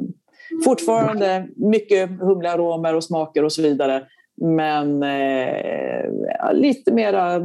fortfarande 0.66 1.48
mycket 1.56 2.10
humlearomer 2.10 2.96
och 2.96 3.04
smaker 3.04 3.44
och 3.44 3.52
så 3.52 3.62
vidare. 3.62 4.04
Men 4.42 5.04
eh, 5.04 6.54
lite 6.54 6.94
mera, 6.94 7.42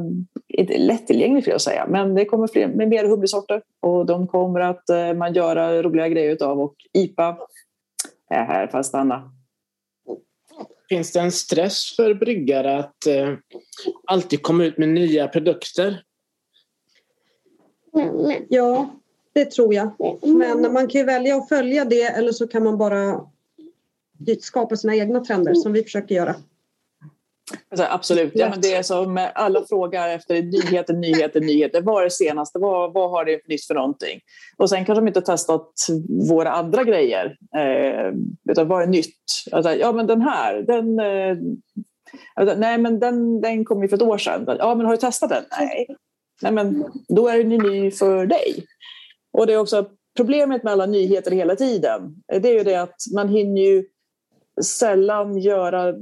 inte 0.48 0.78
lättillgängligt 0.78 1.44
skulle 1.44 1.54
jag 1.54 1.60
säga, 1.60 1.86
men 1.88 2.14
det 2.14 2.24
kommer 2.24 2.46
fler, 2.46 2.68
med 2.68 2.88
mer 2.88 3.04
humlesorter 3.04 3.62
och 3.82 4.06
de 4.06 4.26
kommer 4.26 4.60
att 4.60 4.90
eh, 4.90 5.12
man 5.14 5.32
göra 5.32 5.82
roliga 5.82 6.08
grejer 6.08 6.42
av 6.42 6.60
och 6.60 6.74
IPA 6.94 7.38
är 8.30 8.44
här 8.44 8.66
för 8.66 8.78
att 8.78 8.86
stanna. 8.86 9.32
Finns 10.88 11.12
det 11.12 11.20
en 11.20 11.32
stress 11.32 11.96
för 11.96 12.14
bryggare 12.14 12.78
att 12.78 13.06
eh, 13.06 13.34
alltid 14.06 14.42
komma 14.42 14.64
ut 14.64 14.78
med 14.78 14.88
nya 14.88 15.28
produkter? 15.28 16.02
Ja, 18.48 18.90
det 19.32 19.44
tror 19.44 19.74
jag. 19.74 19.90
Men 20.22 20.72
man 20.72 20.88
kan 20.88 21.00
ju 21.00 21.04
välja 21.04 21.36
att 21.36 21.48
följa 21.48 21.84
det 21.84 22.02
eller 22.02 22.32
så 22.32 22.48
kan 22.48 22.64
man 22.64 22.78
bara 22.78 23.30
skapa 24.40 24.76
sina 24.76 24.96
egna 24.96 25.20
trender 25.24 25.54
som 25.54 25.72
vi 25.72 25.82
försöker 25.82 26.14
göra. 26.14 26.34
Alltså, 27.70 27.86
absolut. 27.90 28.32
Ja, 28.34 28.48
men 28.50 28.60
det 28.60 28.74
är 28.74 28.82
som 28.82 29.28
alla 29.34 29.64
frågar 29.68 30.08
efter 30.08 30.42
nyheter, 30.42 30.94
nyheter, 30.94 31.40
nyheter. 31.40 31.80
Vad 31.80 32.00
är 32.00 32.04
det 32.04 32.10
senaste? 32.10 32.58
Vad, 32.58 32.92
vad 32.92 33.10
har 33.10 33.24
det 33.24 33.48
nytt 33.48 33.66
för 33.66 33.74
någonting? 33.74 34.20
Och 34.56 34.70
sen 34.70 34.84
kanske 34.84 35.00
de 35.00 35.08
inte 35.08 35.20
testat 35.20 35.72
våra 36.30 36.50
andra 36.50 36.84
grejer. 36.84 37.36
Eh, 37.56 38.12
utan 38.50 38.68
vad 38.68 38.82
är 38.82 38.86
nytt? 38.86 39.14
Alltså, 39.52 39.74
ja, 39.74 39.92
men 39.92 40.06
den 40.06 40.22
här, 40.22 40.54
den... 40.62 40.98
Eh, 40.98 41.36
alltså, 42.34 42.56
nej, 42.58 42.78
men 42.78 43.00
den, 43.00 43.40
den 43.40 43.64
kom 43.64 43.82
ju 43.82 43.88
för 43.88 43.96
ett 43.96 44.02
år 44.02 44.18
sedan. 44.18 44.56
Ja, 44.58 44.74
men 44.74 44.86
har 44.86 44.92
du 44.92 44.98
testat 44.98 45.30
den? 45.30 45.44
Nej. 45.58 45.86
Nej, 46.42 46.52
men 46.52 46.84
då 47.08 47.28
är 47.28 47.38
den 47.38 47.50
ju 47.50 47.58
ny 47.58 47.90
för 47.90 48.26
dig. 48.26 48.64
Och 49.32 49.46
det 49.46 49.52
är 49.52 49.58
också 49.58 49.86
problemet 50.16 50.62
med 50.62 50.72
alla 50.72 50.86
nyheter 50.86 51.30
hela 51.30 51.56
tiden. 51.56 52.14
Det 52.26 52.48
är 52.48 52.58
ju 52.58 52.64
det 52.64 52.76
att 52.76 52.96
man 53.14 53.28
hinner 53.28 53.62
ju 53.62 53.84
sällan 54.64 55.38
göra 55.38 55.92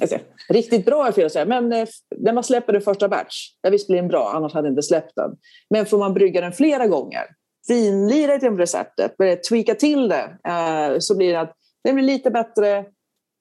Alltså, 0.00 0.18
riktigt 0.48 0.86
bra 0.86 1.06
är 1.06 1.12
fel 1.12 1.26
att 1.26 1.32
säga, 1.32 1.44
men 1.44 1.72
eh, 1.72 1.88
när 2.16 2.32
man 2.32 2.44
släpper 2.44 2.72
den 2.72 2.82
första 2.82 3.08
batch, 3.08 3.48
Ja 3.62 3.70
visst 3.70 3.86
blir 3.86 3.96
den 3.96 4.08
bra, 4.08 4.32
annars 4.34 4.54
hade 4.54 4.68
jag 4.68 4.72
inte 4.72 4.82
släppt 4.82 5.12
den. 5.16 5.30
Men 5.70 5.86
får 5.86 5.98
man 5.98 6.14
brygga 6.14 6.40
den 6.40 6.52
flera 6.52 6.86
gånger, 6.86 7.22
finlira 7.66 8.38
till 8.38 8.56
receptet, 8.56 9.16
börja 9.16 9.36
tweaka 9.36 9.74
till 9.74 10.08
det, 10.08 10.38
eh, 10.48 10.98
så 10.98 11.16
blir 11.16 11.32
det 11.32 11.40
att 11.40 11.54
den 11.84 11.94
blir 11.94 12.04
lite 12.04 12.30
bättre 12.30 12.84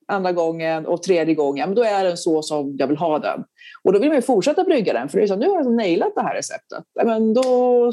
andra 0.07 0.31
gången 0.31 0.85
och 0.85 1.03
tredje 1.03 1.35
gången, 1.35 1.69
men 1.69 1.75
då 1.75 1.83
är 1.83 2.03
den 2.03 2.17
så 2.17 2.41
som 2.41 2.75
jag 2.79 2.87
vill 2.87 2.97
ha 2.97 3.19
den. 3.19 3.43
Och 3.83 3.93
då 3.93 3.99
vill 3.99 4.09
man 4.09 4.15
ju 4.15 4.21
fortsätta 4.21 4.63
brygga 4.63 4.93
den, 4.93 5.09
för 5.09 5.17
det 5.17 5.23
är 5.23 5.27
så, 5.27 5.35
nu 5.35 5.45
har 5.45 5.53
jag 5.53 5.57
alltså 5.57 5.71
nailat 5.71 6.15
det 6.15 6.21
här 6.21 6.35
receptet. 6.35 6.83
Men 7.03 7.33
då 7.33 7.91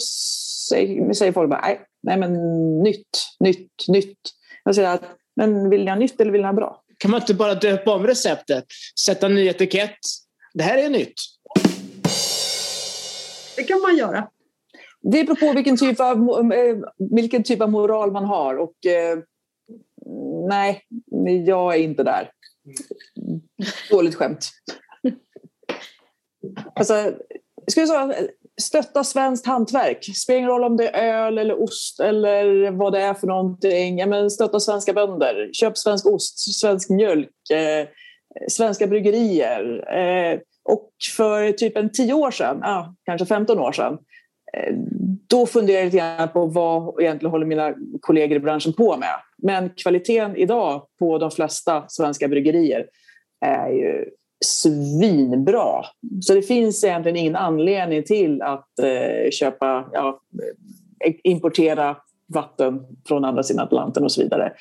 säger, 0.68 1.12
säger 1.12 1.32
folk 1.32 1.50
bara, 1.50 1.60
nej, 1.60 1.80
nej 2.02 2.16
men 2.16 2.32
nytt, 2.78 3.18
nytt, 3.40 3.88
nytt. 3.88 4.18
Jag 4.64 4.74
säger 4.74 4.94
att, 4.94 5.04
men 5.36 5.70
vill 5.70 5.84
ni 5.84 5.90
ha 5.90 5.96
nytt 5.96 6.20
eller 6.20 6.32
vill 6.32 6.40
ni 6.40 6.46
ha 6.46 6.52
bra? 6.52 6.79
Kan 7.00 7.10
man 7.10 7.20
inte 7.20 7.34
bara 7.34 7.54
döpa 7.54 7.94
om 7.94 8.06
receptet? 8.06 8.64
Sätta 9.04 9.26
en 9.26 9.34
ny 9.34 9.46
etikett? 9.46 9.98
Det 10.54 10.62
här 10.62 10.78
är 10.78 10.88
nytt. 10.88 11.14
Det 13.56 13.62
kan 13.62 13.80
man 13.80 13.96
göra. 13.96 14.28
Det 15.02 15.24
beror 15.24 15.36
på 15.36 15.52
vilken 15.52 15.76
typ 15.76 16.00
av, 16.00 16.52
eh, 16.52 16.76
vilken 17.10 17.42
typ 17.42 17.60
av 17.60 17.70
moral 17.70 18.12
man 18.12 18.24
har. 18.24 18.56
Och, 18.56 18.86
eh, 18.86 19.18
nej, 20.48 20.84
jag 21.46 21.74
är 21.74 21.78
inte 21.78 22.02
där. 22.02 22.30
Dåligt 23.90 24.14
skämt. 24.14 24.50
Alltså, 26.74 26.94
jag 26.94 27.70
skulle 27.70 27.86
säga, 27.86 28.14
stötta 28.60 29.04
svenskt 29.04 29.46
hantverk. 29.46 30.04
Spelar 30.16 30.38
ingen 30.38 30.50
roll 30.50 30.64
om 30.64 30.76
det 30.76 30.88
är 30.88 31.26
öl 31.26 31.38
eller 31.38 31.62
ost 31.62 32.00
eller 32.00 32.70
vad 32.70 32.92
det 32.92 33.00
är 33.00 33.14
för 33.14 33.26
någonting. 33.26 33.98
Ja, 33.98 34.06
men 34.06 34.30
stötta 34.30 34.60
svenska 34.60 34.92
bönder. 34.92 35.50
Köp 35.52 35.78
svensk 35.78 36.06
ost, 36.06 36.60
svensk 36.60 36.90
mjölk, 36.90 37.50
eh, 37.50 37.88
svenska 38.48 38.86
bryggerier. 38.86 39.94
Eh, 39.98 40.38
och 40.64 40.90
för 41.16 41.52
typ 41.52 41.76
en 41.76 41.92
tio 41.92 42.14
år 42.14 42.30
sedan, 42.30 42.62
ah, 42.62 42.94
kanske 43.04 43.26
15 43.26 43.58
år 43.58 43.72
sedan, 43.72 43.98
eh, 44.56 44.74
då 45.28 45.46
funderade 45.46 45.80
jag 45.80 45.84
lite 45.84 45.96
grann 45.96 46.28
på 46.28 46.46
vad 46.46 47.00
egentligen 47.02 47.30
håller 47.30 47.46
mina 47.46 47.74
kollegor 48.00 48.36
i 48.36 48.40
branschen 48.40 48.72
på 48.72 48.96
med. 48.96 49.16
Men 49.42 49.70
kvaliteten 49.70 50.36
idag 50.36 50.86
på 50.98 51.18
de 51.18 51.30
flesta 51.30 51.84
svenska 51.88 52.28
bryggerier 52.28 52.86
är 53.40 53.70
ju 53.70 54.04
svinbra. 54.44 55.84
Så 56.20 56.34
det 56.34 56.42
finns 56.42 56.84
egentligen 56.84 57.16
ingen 57.16 57.36
anledning 57.36 58.02
till 58.02 58.42
att 58.42 58.78
eh, 58.78 59.30
köpa, 59.30 59.88
ja, 59.92 60.20
eh, 61.04 61.14
importera 61.24 61.96
vatten 62.26 62.86
från 63.08 63.24
andra 63.24 63.42
sidan 63.42 63.64
Atlanten 63.64 64.04
och 64.04 64.12
så 64.12 64.22
vidare. 64.22 64.52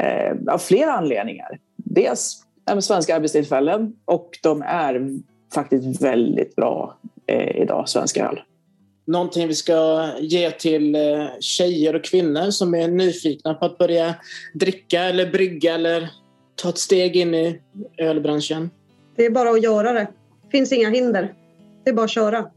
Eh, 0.00 0.54
av 0.54 0.58
flera 0.58 0.92
anledningar. 0.92 1.58
Dels 1.76 2.42
med 2.74 2.84
svenska 2.84 3.16
arbetstillfällen 3.16 3.92
och 4.04 4.38
de 4.42 4.62
är 4.62 5.18
faktiskt 5.54 6.02
väldigt 6.02 6.56
bra 6.56 6.98
eh, 7.26 7.62
idag, 7.62 7.88
svenska 7.88 8.28
öl. 8.28 8.40
Någonting 9.06 9.48
vi 9.48 9.54
ska 9.54 10.08
ge 10.20 10.50
till 10.50 10.94
eh, 10.94 11.26
tjejer 11.40 11.96
och 11.96 12.04
kvinnor 12.04 12.50
som 12.50 12.74
är 12.74 12.88
nyfikna 12.88 13.54
på 13.54 13.64
att 13.64 13.78
börja 13.78 14.14
dricka 14.54 15.02
eller 15.02 15.30
brygga 15.30 15.74
eller 15.74 16.08
ta 16.54 16.68
ett 16.68 16.78
steg 16.78 17.16
in 17.16 17.34
i 17.34 17.60
ölbranschen? 17.98 18.70
Det 19.18 19.26
är 19.26 19.30
bara 19.30 19.50
att 19.50 19.62
göra 19.62 19.92
det. 19.92 20.08
Det 20.42 20.50
finns 20.50 20.72
inga 20.72 20.90
hinder. 20.90 21.34
Det 21.84 21.90
är 21.90 21.94
bara 21.94 22.04
att 22.04 22.10
köra. 22.10 22.50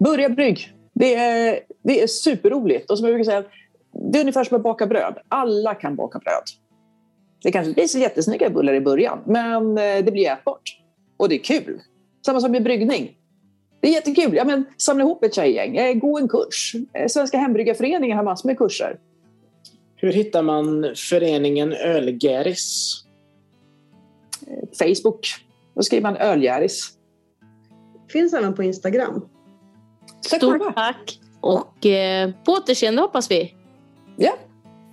Börja 0.00 0.28
brygg. 0.28 0.72
Det 0.94 1.14
är, 1.14 1.60
det 1.82 2.02
är 2.02 2.06
superroligt. 2.06 2.90
Och 2.90 2.98
som 2.98 3.06
jag 3.06 3.14
brukar 3.14 3.30
säga, 3.30 3.44
det 4.12 4.18
är 4.18 4.20
ungefär 4.20 4.44
som 4.44 4.56
att 4.56 4.62
baka 4.62 4.86
bröd. 4.86 5.18
Alla 5.28 5.74
kan 5.74 5.96
baka 5.96 6.18
bröd. 6.18 6.42
Det 7.42 7.52
kanske 7.52 7.72
blir 7.72 7.86
så 7.86 7.98
jättesnygga 7.98 8.50
bullar 8.50 8.74
i 8.74 8.80
början, 8.80 9.18
men 9.26 9.78
eh, 9.78 10.04
det 10.04 10.12
blir 10.12 10.30
ätbart. 10.30 10.80
Och 11.16 11.28
det 11.28 11.34
är 11.34 11.44
kul. 11.44 11.80
Samma 12.26 12.40
som 12.40 12.52
med 12.52 12.62
bryggning. 12.62 13.16
Det 13.80 13.88
är 13.88 13.92
jättekul. 13.92 14.34
Ja, 14.34 14.44
men, 14.44 14.64
samla 14.76 15.04
ihop 15.04 15.24
ett 15.24 15.34
tjejgäng, 15.34 15.76
eh, 15.76 15.94
gå 15.94 16.18
en 16.18 16.28
kurs. 16.28 16.74
Eh, 16.92 17.06
Svenska 17.06 17.38
hembryggarföreningen 17.38 18.16
har 18.16 18.24
massor 18.24 18.48
med 18.48 18.58
kurser. 18.58 18.98
Hur 19.96 20.12
hittar 20.12 20.42
man 20.42 20.94
föreningen 20.96 21.72
Ölgäris? 21.72 22.94
Facebook. 24.78 25.47
Då 25.78 25.82
skriver 25.82 26.02
man 26.02 26.16
ölgäris. 26.16 26.92
Finns 28.08 28.34
även 28.34 28.54
på 28.54 28.62
Instagram. 28.62 29.28
Stort 30.20 30.74
tack! 30.74 31.20
Och 31.40 31.86
eh, 31.86 32.30
på 32.44 32.52
återseende 32.52 33.02
hoppas 33.02 33.30
vi. 33.30 33.54
Ja, 34.16 34.32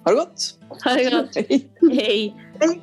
ha 0.04 0.12
det 0.12 0.18
gott! 0.18 0.60
Ha 0.84 0.94
det 0.94 1.12
gott! 1.12 1.36
Hej! 1.36 1.72
Hej! 1.82 2.36
Hej. 2.60 2.82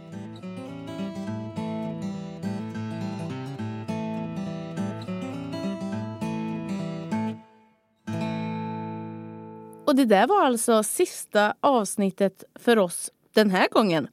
Och 9.86 9.96
det 9.96 10.04
där 10.04 10.26
var 10.26 10.44
alltså 10.44 10.82
sista 10.82 11.54
avsnittet 11.60 12.44
för 12.54 12.78
oss 12.78 13.10
den 13.34 13.50
här 13.50 13.68
gången. 13.68 14.08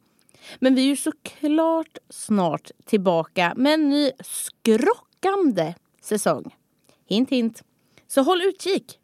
Men 0.59 0.75
vi 0.75 0.81
är 0.81 0.87
ju 0.87 0.95
såklart 0.95 1.97
snart 2.09 2.71
tillbaka 2.85 3.53
med 3.57 3.73
en 3.73 3.89
ny 3.89 4.11
skrockande 4.23 5.73
säsong. 6.01 6.55
Hint 7.07 7.29
hint. 7.29 7.63
Så 8.07 8.21
håll 8.21 8.41
utkik! 8.41 8.99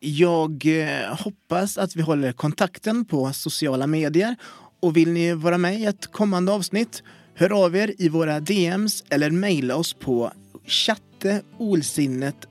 Jag 0.00 0.66
eh, 0.66 1.16
hoppas 1.24 1.78
att 1.78 1.96
vi 1.96 2.02
håller 2.02 2.32
kontakten 2.32 3.04
på 3.04 3.32
sociala 3.32 3.86
medier 3.86 4.36
och 4.80 4.96
vill 4.96 5.12
ni 5.12 5.32
vara 5.32 5.58
med 5.58 5.80
i 5.80 5.84
ett 5.84 6.06
kommande 6.06 6.52
avsnitt 6.52 7.02
hör 7.34 7.64
av 7.64 7.76
er 7.76 7.94
i 7.98 8.08
våra 8.08 8.40
DMs 8.40 9.04
eller 9.10 9.30
mejla 9.30 9.76
oss 9.76 9.94
på 9.94 10.32
chatteolsinnet 10.66 12.46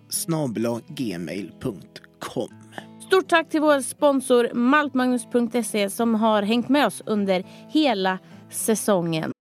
gmail.com 0.87 2.66
Stort 3.07 3.29
tack 3.29 3.49
till 3.49 3.61
vår 3.61 3.81
sponsor 3.81 4.49
maltmagnus.se 4.53 5.89
som 5.89 6.15
har 6.15 6.41
hängt 6.41 6.69
med 6.69 6.85
oss 6.85 7.01
under 7.05 7.43
hela 7.69 8.19
säsongen. 8.49 9.31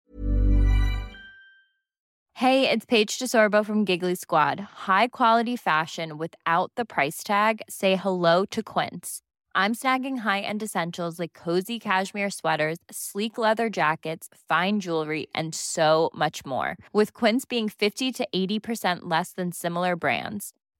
Hej, 2.34 2.60
det 2.60 2.72
är 2.72 2.86
Paige 2.86 3.18
DeSorbo 3.20 3.64
från 3.64 3.84
Giggly 3.84 4.16
Squad. 4.16 4.60
High 4.86 5.08
quality 5.12 5.56
fashion 5.56 6.18
without 6.18 6.70
the 6.76 6.84
price 6.84 7.26
tag. 7.26 7.60
Say 7.68 7.94
hello 7.94 8.46
to 8.50 8.62
Quince. 8.62 9.20
I'm 9.54 9.74
snagging 9.74 10.18
high-end 10.18 10.62
essentials 10.62 11.18
like 11.18 11.32
cozy 11.44 11.80
cashmere 11.80 12.30
sweaters, 12.30 12.78
sleek 12.90 13.38
leather 13.38 13.70
jackets, 13.70 14.28
fine 14.48 14.80
jewelry, 14.80 15.26
and 15.34 15.54
so 15.54 16.10
much 16.14 16.44
more. 16.44 16.76
With 16.92 17.14
Quince 17.14 17.46
being 17.46 17.70
50 17.70 18.12
to 18.12 18.28
80% 18.34 18.98
less 19.10 19.32
than 19.32 19.52
similar 19.52 19.96
brands. 19.96 20.52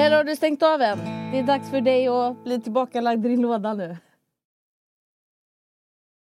Eller 0.00 0.16
har 0.16 0.24
du 0.24 0.36
stängt 0.36 0.62
av 0.62 0.82
än? 0.82 0.98
Det 1.32 1.38
är 1.38 1.42
dags 1.42 1.70
för 1.70 1.80
dig 1.80 2.08
att 2.08 2.44
bli 2.44 2.60
tillbakalagd 2.60 3.26
i 3.26 3.28
din 3.28 3.40
låda 3.40 3.74
nu. 3.74 3.96